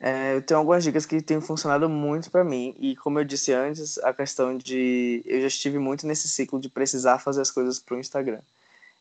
é, 0.00 0.34
eu 0.34 0.42
tenho 0.42 0.58
algumas 0.58 0.82
dicas 0.82 1.06
que 1.06 1.22
têm 1.22 1.40
funcionado 1.40 1.88
muito 1.88 2.30
para 2.30 2.44
mim 2.44 2.74
e 2.78 2.96
como 2.96 3.18
eu 3.18 3.24
disse 3.24 3.52
antes, 3.52 3.98
a 3.98 4.12
questão 4.12 4.56
de 4.56 5.22
eu 5.24 5.40
já 5.40 5.46
estive 5.46 5.78
muito 5.78 6.06
nesse 6.06 6.28
ciclo 6.28 6.60
de 6.60 6.68
precisar 6.68 7.18
fazer 7.18 7.40
as 7.40 7.50
coisas 7.50 7.78
pro 7.78 7.98
Instagram. 7.98 8.40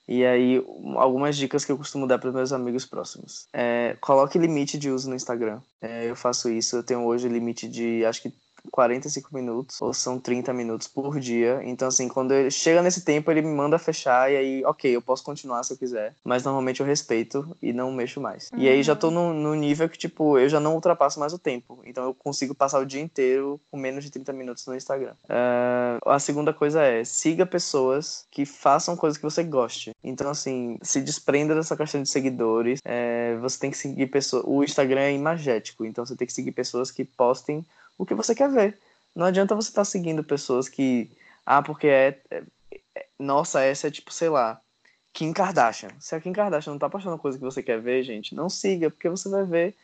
E 0.08 0.26
aí, 0.26 0.62
algumas 0.98 1.38
dicas 1.38 1.64
que 1.64 1.72
eu 1.72 1.78
costumo 1.78 2.06
dar 2.06 2.20
para 2.20 2.32
meus 2.32 2.52
amigos 2.52 2.86
próximos. 2.86 3.48
É, 3.54 3.96
coloque 4.02 4.38
limite 4.38 4.78
de 4.78 4.90
uso 4.90 5.10
no 5.10 5.16
Instagram. 5.16 5.62
É, 5.82 6.10
eu 6.10 6.16
faço 6.16 6.50
isso, 6.50 6.76
eu 6.76 6.84
tenho 6.84 7.06
hoje 7.06 7.30
limite 7.30 7.68
de 7.70 8.04
acho 8.06 8.22
que 8.22 8.34
45 8.72 9.34
minutos, 9.34 9.82
ou 9.82 9.94
são 9.94 10.20
30 10.20 10.54
minutos 10.54 10.88
por 10.88 11.20
dia. 11.20 11.62
Então, 11.64 11.88
assim, 11.88 12.08
quando 12.08 12.34
ele 12.34 12.52
chega 12.52 12.82
nesse 12.82 13.04
tempo, 13.04 13.30
ele 13.32 13.42
me 13.42 13.54
manda 13.54 13.78
fechar 13.78 14.32
e 14.32 14.36
aí, 14.36 14.66
ok, 14.66 14.96
eu 14.96 15.02
posso 15.02 15.24
continuar 15.24 15.64
se 15.64 15.74
eu 15.74 15.78
quiser. 15.78 16.16
Mas 16.24 16.44
normalmente 16.44 16.80
eu 16.80 16.86
respeito 16.86 17.56
e 17.62 17.74
não 17.74 17.92
mexo 17.92 18.20
mais. 18.20 18.50
Uhum. 18.52 18.60
E 18.60 18.70
aí 18.70 18.84
já 18.84 18.96
tô 18.96 19.12
no, 19.12 19.34
no, 19.34 19.56
nível 19.56 19.88
que, 19.90 19.98
tipo, 19.98 20.38
eu 20.38 20.50
já 20.50 20.60
não 20.60 20.76
ultrapasso 20.76 21.20
mais 21.20 21.34
o 21.34 21.40
tempo. 21.40 21.80
Então 21.86 22.04
eu 22.04 22.14
consigo 22.14 22.56
passar 22.56 22.80
o 22.80 22.86
dia 22.86 23.02
inteiro 23.02 23.60
com 23.70 23.78
menos 23.78 24.04
de 24.04 24.12
30 24.12 24.34
minutos 24.34 24.66
no 24.66 24.76
Instagram. 24.76 25.14
Uh, 25.26 26.10
a 26.10 26.20
segunda 26.20 26.54
coisa 26.54 26.82
é, 26.82 27.04
siga 27.04 27.46
pessoas 27.46 28.26
que 28.32 28.46
façam 28.46 28.96
coisas 28.96 29.18
que 29.18 29.24
você 29.24 29.44
goste. 29.44 29.92
Então, 30.04 30.30
assim, 30.30 30.78
se 30.82 31.02
desprenda 31.02 31.56
dessa 31.56 31.76
questão 31.76 32.02
de 32.02 32.10
seguidores. 32.10 32.80
É, 32.86 33.36
você 33.38 33.60
tem 33.60 33.72
que 33.72 33.78
seguir 33.78 34.08
pessoas. 34.08 34.44
O 34.46 34.64
Instagram 34.64 35.02
é 35.02 35.14
imagético, 35.14 35.86
então 35.86 36.06
você 36.06 36.16
tem 36.16 36.28
que 36.28 36.34
seguir 36.34 36.52
pessoas 36.52 36.92
que 36.92 37.04
postem 37.04 37.66
o 37.98 38.06
que 38.06 38.14
você 38.14 38.34
quer 38.34 38.50
ver. 38.50 38.78
Não 39.16 39.26
adianta 39.26 39.56
você 39.56 39.70
estar 39.70 39.82
tá 39.82 39.86
seguindo 39.86 40.24
pessoas 40.24 40.68
que. 40.68 41.12
Ah, 41.46 41.62
porque 41.62 41.88
é, 41.88 42.20
é, 42.32 42.44
é, 42.96 43.06
Nossa, 43.20 43.62
essa 43.62 43.88
é 43.88 43.92
tipo, 43.92 44.12
sei 44.14 44.30
lá. 44.30 44.60
Kim 45.14 45.32
Kardashian. 45.32 45.92
Se 46.00 46.16
a 46.16 46.20
Kim 46.20 46.34
Kardashian 46.34 46.72
não 46.72 46.80
tá 46.80 46.90
postando 46.90 47.20
coisa 47.20 47.38
que 47.38 47.44
você 47.44 47.62
quer 47.62 47.80
ver, 47.80 48.02
gente, 48.04 48.34
não 48.34 48.50
siga, 48.50 48.90
porque 48.90 49.08
você 49.08 49.30
vai 49.30 49.46
ver 49.46 49.76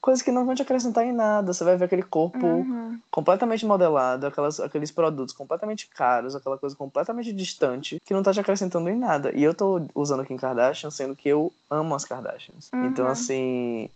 coisas 0.00 0.20
que 0.20 0.32
não 0.32 0.44
vão 0.44 0.54
te 0.54 0.62
acrescentar 0.62 1.06
em 1.06 1.12
nada. 1.12 1.52
Você 1.52 1.62
vai 1.62 1.76
ver 1.76 1.84
aquele 1.84 2.02
corpo 2.02 2.44
Uhum. 2.44 3.00
completamente 3.10 3.64
modelado, 3.64 4.26
aquelas, 4.26 4.58
aqueles 4.58 4.90
produtos 4.90 5.34
completamente 5.34 5.88
caros, 5.88 6.34
aquela 6.34 6.58
coisa 6.58 6.74
completamente 6.76 7.32
distante, 7.32 7.98
que 8.04 8.12
não 8.12 8.22
tá 8.22 8.32
te 8.32 8.40
acrescentando 8.40 8.90
em 8.90 8.98
nada. 8.98 9.30
E 9.34 9.42
eu 9.42 9.54
tô 9.54 9.86
usando 9.94 10.20
a 10.20 10.26
Kim 10.26 10.36
Kardashian, 10.36 10.90
sendo 10.90 11.14
que 11.14 11.28
eu 11.28 11.52
amo 11.70 11.94
as 11.94 12.04
Kardashians. 12.04 12.70
Uhum. 12.74 12.86
Então, 12.86 13.06
assim, 13.06 13.88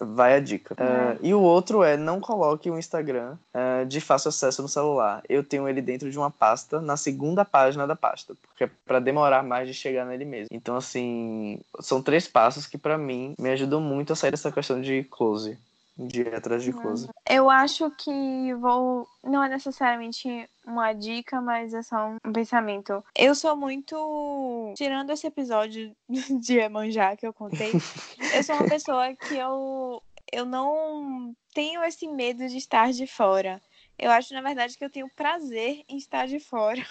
vai 0.00 0.34
a 0.34 0.40
dica. 0.40 0.74
É. 0.78 0.84
Eh, 0.84 1.18
e 1.22 1.34
o 1.34 1.40
outro 1.40 1.82
é, 1.82 1.96
não 1.96 2.20
coloque 2.20 2.70
o 2.70 2.78
Instagram 2.78 3.36
eh, 3.52 3.84
de 3.84 4.00
fácil 4.00 4.28
acesso 4.28 4.62
no 4.62 4.68
celular. 4.68 5.22
Eu 5.28 5.42
tenho 5.42 5.68
ele 5.68 5.82
dentro 5.82 6.10
de 6.10 6.18
uma 6.18 6.30
pasta, 6.30 6.80
na 6.80 6.96
segunda 6.96 7.44
página 7.44 7.86
da 7.86 7.96
pasta, 7.96 8.34
porque 8.42 8.64
é 8.64 8.70
pra 8.84 8.98
demorar 8.98 9.42
mais 9.42 9.68
de 9.68 9.74
chegar 9.74 10.04
nele 10.04 10.24
mesmo. 10.24 10.48
Então, 10.50 10.76
assim, 10.76 11.60
são 11.80 12.02
três 12.02 12.26
passos 12.28 12.66
que 12.66 12.78
pra 12.78 12.96
mim 12.98 13.34
me 13.38 13.50
ajudam 13.50 13.80
muito 13.80 14.12
a 14.12 14.16
sair 14.16 14.30
dessa 14.30 14.52
questão 14.52 14.80
de 14.80 15.04
close. 15.04 15.58
De 15.98 16.20
ir 16.20 16.34
atrás 16.34 16.62
de 16.62 16.72
close. 16.72 17.08
Eu 17.28 17.48
acho 17.48 17.90
que 17.92 18.54
vou. 18.54 19.08
Não 19.24 19.42
é 19.42 19.48
necessariamente 19.48 20.28
uma 20.66 20.92
dica, 20.92 21.40
mas 21.40 21.72
é 21.72 21.82
só 21.82 22.08
um 22.08 22.32
pensamento. 22.32 23.02
Eu 23.14 23.34
sou 23.34 23.56
muito. 23.56 24.74
Tirando 24.76 25.10
esse 25.10 25.26
episódio 25.26 25.96
de 26.40 26.58
Emanjá 26.58 27.16
que 27.16 27.26
eu 27.26 27.32
contei, 27.32 27.72
eu 28.34 28.42
sou 28.42 28.56
uma 28.56 28.68
pessoa 28.68 29.14
que 29.14 29.36
eu, 29.36 30.02
eu 30.30 30.44
não 30.44 31.34
tenho 31.54 31.82
esse 31.82 32.06
medo 32.06 32.46
de 32.46 32.58
estar 32.58 32.92
de 32.92 33.06
fora. 33.06 33.62
Eu 33.98 34.10
acho, 34.10 34.34
na 34.34 34.42
verdade, 34.42 34.76
que 34.76 34.84
eu 34.84 34.90
tenho 34.90 35.08
prazer 35.16 35.82
em 35.88 35.96
estar 35.96 36.26
de 36.26 36.38
fora. 36.38 36.86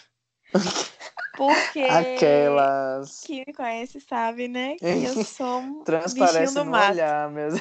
Porque 1.37 1.81
Aquelas. 1.81 3.21
quem 3.25 3.43
me 3.45 3.53
conhece 3.53 3.99
sabe, 3.99 4.47
né? 4.47 4.77
Que 4.77 4.85
eu 4.85 5.23
sou 5.23 5.59
um 5.59 5.83
Transparece 5.83 6.55
no 6.55 6.65
mato. 6.65 6.93
olhar 6.93 7.29
mesmo. 7.29 7.59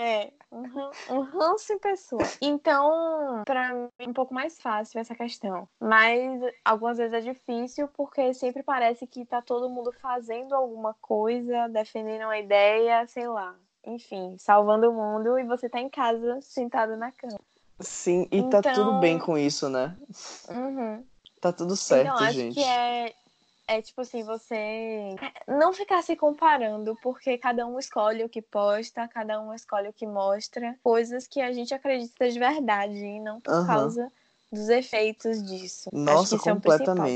É, 0.00 0.32
um, 0.50 0.62
ran- 0.62 0.90
um 1.10 1.20
ranço 1.20 1.72
em 1.74 1.78
pessoa. 1.78 2.22
Então, 2.40 3.42
pra 3.44 3.74
mim 3.74 3.88
é 3.98 4.08
um 4.08 4.12
pouco 4.14 4.32
mais 4.32 4.58
fácil 4.60 4.98
essa 4.98 5.14
questão. 5.14 5.68
Mas 5.78 6.40
algumas 6.64 6.96
vezes 6.96 7.12
é 7.14 7.20
difícil 7.20 7.86
porque 7.88 8.32
sempre 8.32 8.62
parece 8.62 9.06
que 9.06 9.26
tá 9.26 9.42
todo 9.42 9.68
mundo 9.68 9.92
fazendo 10.00 10.54
alguma 10.54 10.94
coisa, 11.00 11.68
defendendo 11.68 12.22
uma 12.24 12.38
ideia, 12.38 13.06
sei 13.06 13.28
lá. 13.28 13.54
Enfim, 13.86 14.36
salvando 14.38 14.90
o 14.90 14.94
mundo 14.94 15.38
e 15.38 15.44
você 15.44 15.68
tá 15.68 15.80
em 15.80 15.88
casa 15.90 16.40
sentado 16.40 16.96
na 16.96 17.12
cama. 17.12 17.38
Sim, 17.78 18.26
e 18.30 18.42
tá 18.48 18.58
Então- 18.58 18.72
tudo 18.74 19.00
bem 19.00 19.18
com 19.18 19.36
isso, 19.38 19.68
né? 19.68 19.96
Uhum. 20.50 21.04
Tá 21.40 21.50
tudo 21.52 21.74
certo, 21.76 22.12
então, 22.12 22.16
acho 22.26 22.32
gente. 22.32 22.54
que 22.54 22.62
é, 22.62 23.14
é 23.70 23.80
tipo 23.80 24.00
assim, 24.00 24.24
você 24.24 25.14
não 25.46 25.72
ficar 25.72 26.02
se 26.02 26.16
comparando, 26.16 26.96
porque 27.00 27.38
cada 27.38 27.64
um 27.64 27.78
escolhe 27.78 28.24
o 28.24 28.28
que 28.28 28.42
posta, 28.42 29.06
cada 29.06 29.40
um 29.40 29.54
escolhe 29.54 29.88
o 29.88 29.92
que 29.92 30.06
mostra, 30.06 30.76
coisas 30.82 31.28
que 31.28 31.40
a 31.40 31.52
gente 31.52 31.72
acredita 31.72 32.28
de 32.28 32.38
verdade, 32.38 32.98
e 32.98 33.20
não 33.20 33.40
por 33.40 33.54
Aham. 33.54 33.66
causa 33.66 34.12
dos 34.50 34.68
efeitos 34.68 35.40
disso. 35.44 35.88
Nossa, 35.92 36.34
é 36.34 36.52
o 36.52 36.60
principal 36.60 37.06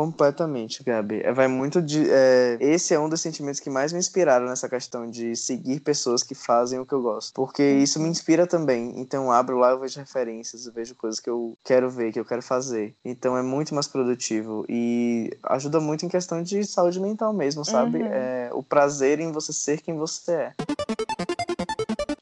completamente. 0.00 0.82
Gabi. 0.82 1.20
É, 1.22 1.30
Vai 1.30 1.46
muito 1.46 1.82
de. 1.82 2.10
é, 2.10 2.56
Esse 2.58 2.94
é 2.94 2.98
um 2.98 3.08
dos 3.08 3.20
sentimentos 3.20 3.60
que 3.60 3.68
mais 3.68 3.92
me 3.92 3.98
inspiraram 3.98 4.46
nessa 4.46 4.66
questão 4.66 5.10
de 5.10 5.36
seguir 5.36 5.80
pessoas 5.80 6.22
que 6.22 6.34
fazem 6.34 6.78
o 6.78 6.86
que 6.86 6.94
eu 6.94 7.02
gosto. 7.02 7.34
Porque 7.34 7.62
isso 7.62 8.00
me 8.00 8.08
inspira 8.08 8.46
também. 8.46 8.94
Então 8.96 9.24
eu 9.24 9.30
abro 9.32 9.58
lá, 9.58 9.72
eu 9.72 9.78
vejo 9.78 10.00
referências, 10.00 10.64
eu 10.64 10.72
vejo 10.72 10.94
coisas 10.94 11.20
que 11.20 11.28
eu 11.28 11.54
quero 11.62 11.90
ver, 11.90 12.12
que 12.12 12.20
eu 12.20 12.24
quero 12.24 12.40
fazer. 12.40 12.94
Então 13.04 13.36
é 13.36 13.42
muito 13.42 13.74
mais 13.74 13.86
produtivo. 13.86 14.64
E 14.70 15.36
ajuda 15.42 15.80
muito 15.80 16.06
em 16.06 16.08
questão 16.08 16.42
de 16.42 16.64
saúde 16.64 16.98
mental 16.98 17.34
mesmo, 17.34 17.62
sabe? 17.62 17.98
Uhum. 17.98 18.06
É, 18.06 18.50
o 18.54 18.62
prazer 18.62 19.20
em 19.20 19.30
você 19.30 19.52
ser 19.52 19.82
quem 19.82 19.94
você 19.94 20.32
é. 20.32 20.54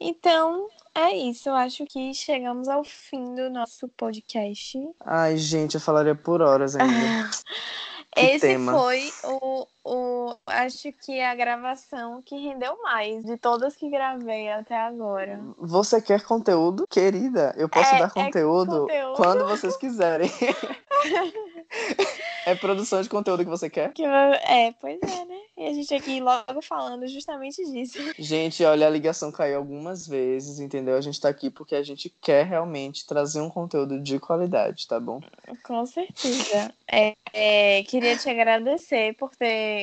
Então, 0.09 0.71
é 0.95 1.15
isso. 1.15 1.51
Eu 1.51 1.55
acho 1.55 1.85
que 1.85 2.15
chegamos 2.15 2.67
ao 2.67 2.83
fim 2.83 3.35
do 3.35 3.51
nosso 3.51 3.87
podcast. 3.89 4.79
Ai, 5.05 5.37
gente, 5.37 5.75
eu 5.75 5.81
falaria 5.83 6.15
por 6.15 6.41
horas 6.41 6.75
ainda. 6.75 7.29
Esse 8.17 8.41
tema. 8.41 8.73
foi 8.73 9.13
o, 9.23 9.67
o. 9.85 10.35
Acho 10.47 10.93
que 10.93 11.21
a 11.21 11.35
gravação 11.35 12.23
que 12.23 12.37
rendeu 12.37 12.81
mais 12.83 13.25
de 13.25 13.37
todas 13.37 13.77
que 13.77 13.91
gravei 13.91 14.51
até 14.51 14.77
agora. 14.77 15.41
Você 15.59 16.01
quer 16.01 16.23
conteúdo? 16.23 16.87
Querida, 16.89 17.55
eu 17.57 17.69
posso 17.69 17.95
É, 17.95 17.99
dar 17.99 18.07
é 18.07 18.11
conteúdo, 18.11 18.81
conteúdo. 18.81 19.17
quando 19.17 19.47
vocês 19.47 19.77
quiserem. 19.77 20.31
é 22.47 22.55
produção 22.55 23.03
de 23.03 23.09
conteúdo 23.09 23.45
que 23.45 23.51
você 23.51 23.69
quer? 23.69 23.93
Que, 23.93 24.05
é, 24.05 24.73
pois 24.81 24.99
é, 25.03 25.25
né? 25.25 25.39
E 25.59 25.67
a 25.67 25.75
gente 25.75 25.93
aqui 25.93 26.21
logo 26.21 26.63
falando 26.63 27.05
justamente 27.09 27.65
disso. 27.73 27.99
Gente, 28.17 28.65
olha, 28.65 28.87
a 28.87 28.91
ligação 28.91 29.33
caiu 29.33 29.59
algumas 29.59 30.07
vezes, 30.07 30.61
entendeu? 30.61 30.97
A 30.97 31.01
gente 31.01 31.21
tá 31.21 31.29
aqui 31.29 31.51
porque 31.51 31.75
a 31.75 31.83
gente 31.83 32.09
quer 32.21 32.47
realmente 32.47 33.05
trazer 33.05 33.41
um 33.41 33.51
conteúdo 33.51 34.01
de 34.01 34.21
qualidade, 34.21 34.87
tá 34.87 35.01
bom? 35.01 35.21
Com 35.65 35.85
certeza. 35.85 36.73
É, 36.87 37.17
é, 37.33 37.83
queria 37.83 38.17
te 38.17 38.31
agradecer 38.31 39.17
por 39.17 39.35
ter 39.35 39.78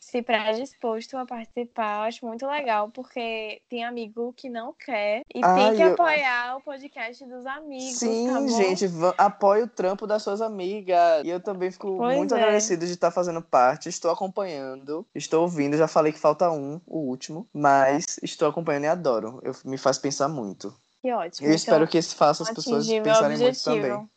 se 0.00 0.22
predisposto 0.22 1.16
a 1.16 1.24
participar. 1.24 1.96
Eu 2.00 2.02
acho 2.08 2.26
muito 2.26 2.46
legal, 2.46 2.90
porque 2.90 3.60
tem 3.70 3.84
amigo 3.84 4.34
que 4.36 4.50
não 4.50 4.72
quer 4.72 5.22
e 5.34 5.40
Ai, 5.42 5.68
tem 5.70 5.76
que 5.76 5.82
eu- 5.82 5.92
apoiar 5.94 6.56
o 6.56 6.60
podcast 6.60 7.24
dos 7.24 7.46
amigos. 7.46 7.96
Sim, 7.98 8.28
tá 8.28 8.46
gente, 8.46 8.84
apoie 9.16 9.62
o 9.62 9.68
trampo 9.68 10.06
das 10.06 10.22
suas 10.22 10.40
amigas. 10.42 11.24
E 11.24 11.30
eu 11.30 11.40
também 11.40 11.70
fico 11.70 11.96
Pois 11.96 12.16
muito 12.16 12.34
é. 12.34 12.38
agradecido 12.38 12.84
de 12.86 12.92
estar 12.92 13.10
fazendo 13.10 13.40
parte. 13.40 13.88
Estou 13.88 14.10
acompanhando, 14.10 15.06
estou 15.14 15.42
ouvindo. 15.42 15.76
Já 15.76 15.88
falei 15.88 16.12
que 16.12 16.18
falta 16.18 16.50
um, 16.50 16.80
o 16.86 16.98
último, 16.98 17.48
mas 17.52 18.18
estou 18.22 18.46
acompanhando 18.48 18.84
e 18.84 18.88
adoro. 18.88 19.40
Eu, 19.42 19.52
me 19.64 19.78
faz 19.78 19.98
pensar 19.98 20.28
muito. 20.28 20.74
Que 21.00 21.12
ótimo. 21.12 21.48
Eu 21.48 21.54
espero 21.54 21.76
Então, 21.78 21.86
que 21.90 21.98
isso 21.98 22.14
faça 22.16 22.42
as 22.44 22.50
pessoas 22.50 22.86
pensarem 22.86 23.38
muito 23.38 23.62
também. 23.64 24.08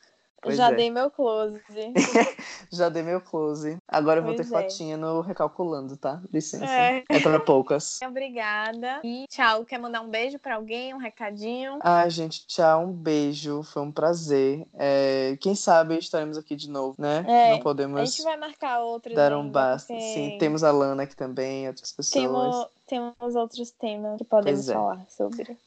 Pois 0.48 0.58
Já 0.58 0.72
é. 0.72 0.76
dei 0.76 0.90
meu 0.90 1.10
close. 1.12 1.62
Já 2.72 2.90
dei 2.90 3.04
meu 3.04 3.22
close. 3.22 3.78
Agora 3.88 4.20
eu 4.20 4.24
vou 4.24 4.34
Pois 4.36 4.50
ter 4.50 4.56
é. 4.56 4.62
fotinha 4.62 4.98
no 4.98 5.22
Recalculando, 5.22 5.96
tá? 5.98 6.22
Licença. 6.32 6.66
É. 6.66 7.04
É, 7.10 7.20
pra 7.20 7.40
poucas. 7.40 8.00
Obrigada. 8.06 9.00
E 9.04 9.26
tchau. 9.30 9.66
Quer 9.66 9.80
mandar 9.80 10.02
um 10.02 10.10
beijo 10.10 10.40
pra 10.40 10.56
alguém? 10.56 10.94
Um 10.94 10.98
recadinho? 10.98 11.80
Ai, 11.82 12.10
gente, 12.10 12.46
tchau, 12.48 12.84
um 12.86 12.92
beijo. 12.92 13.64
Foi 13.64 13.82
um 13.82 13.92
prazer. 13.92 14.66
É, 14.74 15.38
quem 15.40 15.56
sabe 15.56 15.98
estaremos 15.98 16.38
aqui 16.38 16.56
de 16.56 16.70
novo, 16.70 16.96
né? 16.98 17.26
É, 17.28 17.52
Não 17.52 17.58
A 17.58 17.62
podemos 17.62 18.00
gente 18.10 18.24
vai 18.24 18.38
marcar 18.38 18.80
outros. 18.82 19.16
dar 19.16 19.36
um 19.38 19.50
basta. 19.50 19.94
porque 19.94 20.02
Sim, 20.14 20.38
temos 20.40 20.64
a 20.64 20.72
Lana 20.72 21.04
aqui 21.04 21.16
também, 21.16 21.68
outras 21.68 21.92
pessoas. 21.92 22.24
temos, 22.24 22.68
temos 22.88 23.36
outros 23.36 23.72
temas 23.72 24.18
que 24.18 24.24
podemos 24.24 24.70
é. 24.70 24.74
falar 24.74 25.06
sobre. 25.10 25.58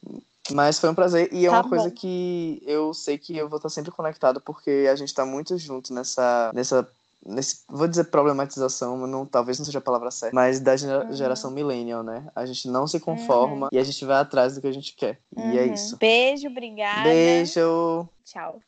Mas 0.53 0.79
foi 0.79 0.91
um 0.91 0.95
prazer. 0.95 1.29
E 1.33 1.47
é 1.47 1.51
Tá 1.51 1.57
uma 1.61 1.69
coisa 1.69 1.89
bom. 1.89 1.95
que 1.95 2.63
eu 2.67 2.93
sei 2.95 3.17
que 3.19 3.37
eu 3.37 3.49
vou 3.49 3.57
estar 3.59 3.69
sempre 3.69 3.91
conectado, 3.91 4.41
porque 4.41 4.89
a 4.91 4.97
gente 4.97 5.13
tá 5.15 5.25
muito 5.25 5.57
junto 5.59 5.93
nessa. 5.95 6.51
nessa 6.55 6.87
nesse, 7.25 7.61
vou 7.69 7.87
dizer 7.87 8.05
problematização, 8.05 8.97
não, 9.07 9.27
talvez 9.27 9.59
não 9.59 9.67
seja 9.67 9.79
a 9.79 9.83
palavra 9.83 10.11
certa, 10.11 10.35
mas 10.35 10.59
da 10.59 10.75
gera- 10.75 11.05
Uhum. 11.07 11.13
geração 11.15 11.51
millennial, 11.51 12.03
né? 12.03 12.27
A 12.35 12.47
gente 12.47 12.67
não 12.67 12.87
se 12.87 12.99
conforma 12.99 13.69
e 13.71 13.79
a 13.79 13.85
gente 13.85 14.03
vai 14.07 14.17
atrás 14.19 14.55
do 14.55 14.61
que 14.63 14.67
a 14.67 14.73
gente 14.73 14.95
quer. 14.97 15.21
E 15.37 15.59
é 15.59 15.65
Uhum. 15.67 15.75
isso. 15.75 15.97
Beijo, 15.99 16.49
obrigada. 16.49 17.03
Beijo! 17.03 18.09
Tchau. 18.25 18.59